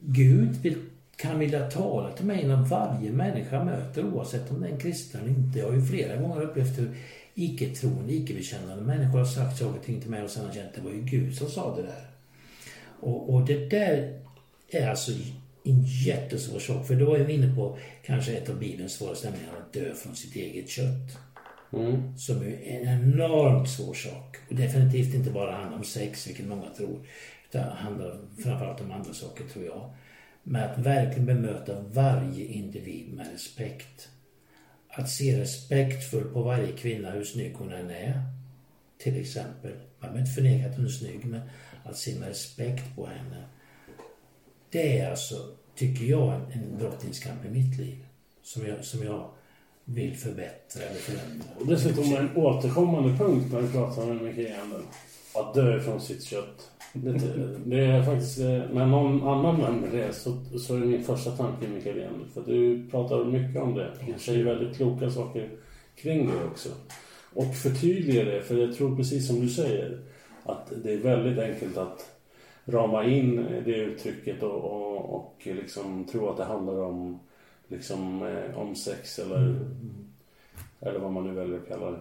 Gud 0.00 0.56
vill, 0.56 0.76
kan 1.16 1.38
vilja 1.38 1.70
tala 1.70 2.12
till 2.12 2.26
mig 2.26 2.46
när 2.46 2.56
varje 2.56 3.12
människa 3.12 3.56
jag 3.56 3.66
möter 3.66 4.04
oavsett 4.04 4.50
om 4.50 4.60
det 4.60 4.68
är 4.68 4.72
en 4.72 4.80
kristen 4.80 5.20
eller 5.20 5.30
inte. 5.30 5.58
Jag 5.58 5.66
har 5.66 5.74
ju 5.74 5.86
flera 5.86 6.16
gånger 6.16 6.42
upplevt 6.42 6.78
hur 6.78 6.96
icke-troende, 7.34 8.12
icke-bekännande 8.12 8.84
människor 8.84 9.18
har 9.18 9.24
sagt 9.24 9.58
saker 9.58 9.78
och 9.78 9.84
ting 9.84 10.00
till 10.00 10.10
mig 10.10 10.22
och 10.22 10.30
sen 10.30 10.46
har 10.46 10.52
känt 10.52 10.68
att 10.68 10.74
det 10.74 10.80
var 10.80 10.90
ju 10.90 11.02
Gud 11.02 11.34
som 11.36 11.48
sa 11.48 11.76
det 11.76 11.82
där. 11.82 12.07
Och, 13.00 13.34
och 13.34 13.46
det 13.46 13.68
där 13.70 14.20
är 14.68 14.88
alltså 14.88 15.12
en 15.64 15.84
jättesvår 15.84 16.58
sak 16.58 16.86
för 16.86 16.94
då 16.94 17.14
är 17.14 17.24
vi 17.24 17.32
inne 17.32 17.54
på 17.54 17.78
kanske 18.04 18.32
ett 18.32 18.48
av 18.48 18.58
Bibelns 18.58 18.92
svåraste 18.92 19.30
nämligen 19.30 19.54
att 19.54 19.72
dö 19.72 19.94
från 19.94 20.16
sitt 20.16 20.36
eget 20.36 20.68
kött. 20.68 21.18
Som 22.16 22.42
är 22.42 22.62
en 22.62 22.88
enormt 22.88 23.70
svår 23.70 23.94
sak. 23.94 24.36
Och 24.48 24.54
definitivt 24.54 25.14
inte 25.14 25.30
bara 25.30 25.56
handlar 25.56 25.78
om 25.78 25.84
sex, 25.84 26.26
vilket 26.26 26.46
många 26.46 26.70
tror. 26.76 27.06
Utan 27.48 27.76
handlar 27.76 28.18
framförallt 28.42 28.80
om 28.80 28.92
andra 28.92 29.14
saker, 29.14 29.44
tror 29.44 29.64
jag. 29.64 29.94
med 30.42 30.64
att 30.64 30.78
verkligen 30.78 31.26
bemöta 31.26 31.80
varje 31.80 32.44
individ 32.44 33.12
med 33.12 33.32
respekt. 33.32 34.08
Att 34.88 35.10
se 35.10 35.40
respektfullt 35.40 36.32
på 36.32 36.42
varje 36.42 36.72
kvinna, 36.72 37.10
hur 37.10 37.24
snygg 37.24 37.54
hon 37.54 37.72
än 37.72 37.90
är. 37.90 38.22
Till 38.98 39.20
exempel. 39.20 39.72
Man 39.72 39.84
behöver 40.00 40.20
inte 40.20 40.32
förneka 40.32 40.68
att 40.68 40.76
hon 40.76 40.84
är 40.84 40.90
snygg, 40.90 41.24
men 41.24 41.40
att 41.88 41.96
se 41.96 42.18
med 42.18 42.28
respekt 42.28 42.96
på 42.96 43.06
henne. 43.06 43.44
Det 44.70 44.98
är 44.98 45.10
alltså, 45.10 45.34
tycker 45.74 46.04
jag, 46.04 46.34
en, 46.34 46.52
en 46.52 46.78
brottningskamp 46.78 47.44
i 47.44 47.48
mitt 47.48 47.78
liv. 47.78 48.04
Som 48.42 48.66
jag, 48.66 48.84
som 48.84 49.02
jag 49.02 49.30
vill 49.84 50.16
förbättra 50.16 50.82
eller 50.82 51.00
förändra. 51.00 51.46
Och 51.60 51.66
dessutom 51.66 52.04
en 52.04 52.36
återkommande 52.36 53.18
punkt 53.18 53.46
när 53.52 53.60
vi 53.60 53.72
pratar 53.72 54.06
med 54.06 54.22
Mikael 54.22 54.56
att 55.34 55.54
dö 55.54 55.76
ifrån 55.76 56.00
sitt 56.00 56.24
kött. 56.24 56.70
Det, 56.92 57.18
det 57.66 57.84
är 57.84 58.02
faktiskt, 58.02 58.38
när 58.38 58.86
någon 58.86 59.28
annan 59.28 59.60
nämner 59.60 59.88
det 59.92 60.12
så, 60.12 60.58
så 60.58 60.76
är 60.76 60.80
det 60.80 60.86
min 60.86 61.04
första 61.04 61.30
tanke 61.30 61.68
Mikael. 61.68 62.08
För 62.34 62.42
du 62.46 62.88
pratar 62.90 63.24
mycket 63.24 63.62
om 63.62 63.74
det. 63.74 63.92
Du 64.06 64.18
säger 64.18 64.44
väldigt 64.44 64.76
kloka 64.76 65.10
saker 65.10 65.50
kring 65.96 66.26
det 66.26 66.44
också. 66.44 66.68
Och 67.34 67.54
förtydliga 67.54 68.24
det, 68.24 68.42
för 68.42 68.56
jag 68.56 68.76
tror 68.76 68.96
precis 68.96 69.26
som 69.26 69.40
du 69.40 69.48
säger 69.48 70.00
att 70.48 70.72
det 70.82 70.92
är 70.92 70.98
väldigt 70.98 71.38
enkelt 71.38 71.76
att 71.76 72.18
rama 72.64 73.04
in 73.04 73.46
det 73.64 73.76
uttrycket 73.76 74.42
och, 74.42 74.64
och, 74.64 75.14
och 75.14 75.34
liksom 75.42 76.04
tro 76.04 76.28
att 76.28 76.36
det 76.36 76.44
handlar 76.44 76.80
om, 76.82 77.18
liksom, 77.68 78.26
eh, 78.26 78.58
om 78.58 78.74
sex 78.74 79.18
eller, 79.18 79.36
mm. 79.36 80.08
eller 80.80 80.98
vad 80.98 81.12
man 81.12 81.24
nu 81.24 81.32
väljer 81.32 81.58
att 81.58 81.68
kalla 81.68 81.90
det. 81.90 82.00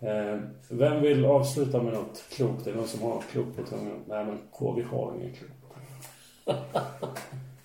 Eh, 0.00 0.40
vem 0.68 1.02
vill 1.02 1.24
avsluta 1.24 1.82
med 1.82 1.92
något 1.92 2.24
klokt? 2.30 2.66
Är 2.66 2.70
det 2.70 2.78
någon 2.78 2.88
som 2.88 3.02
har 3.02 3.14
något 3.14 3.28
klokt 3.32 3.56
på 3.56 3.62
tungan? 3.62 3.98
Nej 4.08 4.24
men 4.24 4.38
KV 4.52 4.82
har 4.82 5.14
inget 5.20 5.38
klokt. 5.38 5.54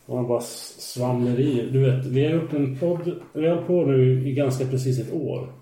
Man 0.05 0.27
bara 0.27 0.41
svamlar 0.41 1.39
i. 1.39 1.69
Du 1.71 1.79
vet, 1.79 2.05
vi 2.05 2.25
har 2.25 2.33
gjort 2.33 2.53
en 2.53 2.77
podd, 2.79 3.21
vi 3.33 3.47
har 3.47 3.61
på 3.61 3.85
nu 3.85 4.27
i 4.27 4.33
ganska 4.33 4.65
precis 4.65 4.99
ett 4.99 5.13
år 5.13 5.53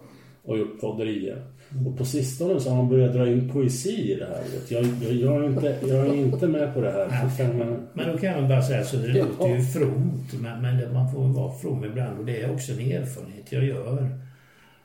och 0.43 0.57
gjort 0.57 0.81
podderier. 0.81 1.50
Och 1.85 1.97
på 1.97 2.05
sistone 2.05 2.59
så 2.59 2.69
har 2.69 2.77
man 2.77 2.89
börjat 2.89 3.13
dra 3.13 3.31
in 3.31 3.49
poesi 3.49 4.11
i 4.11 4.15
det 4.15 4.25
här. 4.25 4.43
Jag, 4.69 4.85
jag, 4.85 5.13
jag, 5.13 5.43
är, 5.43 5.49
inte, 5.49 5.77
jag 5.87 6.07
är 6.07 6.13
inte 6.13 6.47
med 6.47 6.73
på 6.73 6.81
det 6.81 6.91
här. 6.91 7.53
Men, 7.53 7.87
men 7.93 8.11
då 8.11 8.17
kan 8.17 8.39
man 8.39 8.49
bara 8.49 8.61
säga 8.61 8.83
så, 8.83 8.97
det 8.97 9.07
låter 9.07 9.55
ju 9.55 9.61
fromt. 9.61 10.33
Men, 10.33 10.61
men 10.61 10.93
man 10.93 11.11
får 11.11 11.27
vara 11.27 11.53
from 11.53 11.85
ibland 11.85 12.19
och 12.19 12.25
det 12.25 12.41
är 12.41 12.53
också 12.53 12.71
en 12.71 12.91
erfarenhet 12.91 13.51
jag 13.51 13.65
gör. 13.65 14.19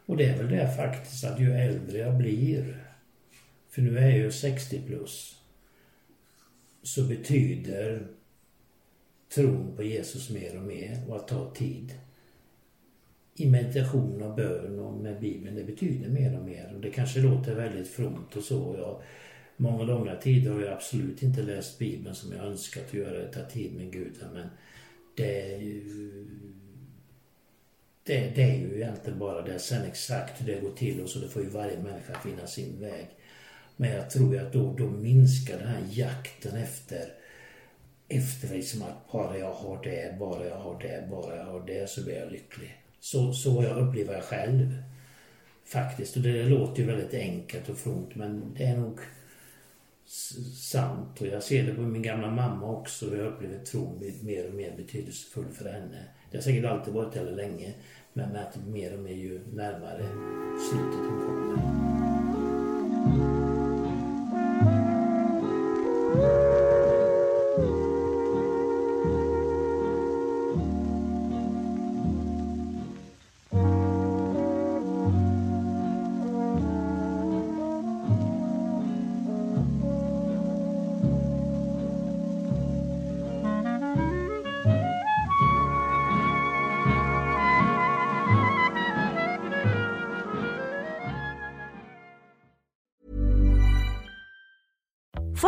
Och 0.06 0.16
det 0.16 0.24
är 0.24 0.36
väl 0.36 0.50
det 0.50 0.76
faktiskt 0.76 1.24
att 1.24 1.40
ju 1.40 1.52
äldre 1.52 1.98
jag 1.98 2.16
blir, 2.16 2.76
för 3.70 3.82
nu 3.82 3.98
är 3.98 4.08
jag 4.08 4.18
ju 4.18 4.30
60 4.30 4.80
plus, 4.86 5.36
så 6.82 7.02
betyder 7.02 8.02
tron 9.34 9.72
på 9.76 9.82
Jesus 9.82 10.30
mer 10.30 10.56
och 10.56 10.62
mer 10.62 10.98
och 11.08 11.16
att 11.16 11.28
ta 11.28 11.50
tid 11.54 11.94
i 13.36 13.50
meditation 13.50 14.22
och 14.22 14.34
bön 14.34 14.78
och 14.78 14.92
med 14.92 15.20
Bibeln, 15.20 15.56
det 15.56 15.64
betyder 15.64 16.08
mer 16.08 16.38
och 16.38 16.44
mer. 16.44 16.72
Och 16.74 16.80
det 16.80 16.90
kanske 16.90 17.20
låter 17.20 17.54
väldigt 17.54 17.88
fromt 17.88 18.36
och 18.36 18.42
så. 18.42 18.74
Jag, 18.78 19.02
många 19.56 19.84
långa 19.84 20.16
tider 20.16 20.50
har 20.50 20.60
jag 20.60 20.72
absolut 20.72 21.22
inte 21.22 21.42
läst 21.42 21.78
Bibeln 21.78 22.14
som 22.14 22.32
jag 22.32 22.44
önskat 22.44 22.84
att 22.86 22.94
göra, 22.94 23.32
ta 23.32 23.42
tid 23.42 23.74
med 23.74 23.92
Gud. 23.92 24.14
Men 24.34 24.48
det 25.16 25.52
är 25.54 25.58
ju 25.58 25.82
det, 28.02 28.32
det, 28.34 28.42
är 28.42 28.56
ju 28.56 28.76
egentligen 28.76 29.18
bara 29.18 29.42
det. 29.42 29.58
Sen 29.58 29.84
exakt 29.84 30.40
hur 30.40 30.46
det 30.46 30.60
går 30.60 30.72
till 30.72 31.00
och 31.00 31.08
så, 31.08 31.18
det 31.18 31.28
får 31.28 31.42
ju 31.42 31.48
varje 31.48 31.82
människa 31.82 32.20
finna 32.24 32.46
sin 32.46 32.80
väg. 32.80 33.06
Men 33.76 33.90
jag 33.90 34.10
tror 34.10 34.34
ju 34.34 34.40
att 34.40 34.52
då, 34.52 34.74
då 34.78 34.86
minskar 34.90 35.58
den 35.58 35.68
här 35.68 35.82
jakten 35.90 36.56
efter 36.56 37.12
efter 38.08 38.48
liksom 38.48 38.82
att 38.82 39.12
bara 39.12 39.38
jag 39.38 39.52
har 39.52 39.82
det, 39.82 40.18
bara 40.18 40.46
jag 40.46 40.56
har 40.56 40.80
det, 40.80 41.08
bara 41.10 41.36
jag 41.36 41.44
har 41.44 41.66
det 41.66 41.90
så 41.90 42.04
blir 42.04 42.14
jag 42.14 42.32
lycklig. 42.32 42.85
Så, 43.06 43.32
så 43.32 43.62
jag 43.62 43.88
upplever 43.88 44.14
jag 44.14 44.24
själv. 44.24 44.82
Faktiskt. 45.64 46.16
Och 46.16 46.22
det 46.22 46.42
låter 46.42 46.82
ju 46.82 46.88
väldigt 46.88 47.14
enkelt 47.14 47.68
och 47.68 47.78
fromt 47.78 48.14
men 48.14 48.54
det 48.54 48.64
är 48.64 48.76
nog 48.76 48.98
sant. 50.54 51.20
Och 51.20 51.26
jag 51.26 51.42
ser 51.42 51.62
det 51.62 51.74
på 51.74 51.80
min 51.80 52.02
gamla 52.02 52.30
mamma 52.30 52.66
också. 52.66 53.10
Och 53.10 53.16
jag 53.16 53.26
upplever 53.26 53.58
tron 53.58 54.12
mer 54.22 54.48
och 54.48 54.54
mer 54.54 54.76
betydelsefull 54.76 55.48
för 55.52 55.72
henne. 55.72 56.04
Det 56.30 56.36
har 56.36 56.42
säkert 56.42 56.64
alltid 56.64 56.94
varit 56.94 57.12
det 57.12 57.30
länge. 57.30 57.74
Men 58.12 58.36
att 58.36 58.56
mer 58.66 58.94
och 58.94 59.02
mer 59.02 59.14
ju 59.14 59.40
närmare 59.52 60.06
slutet 60.70 61.00
hon 61.00 61.26
kommer. 61.26 61.76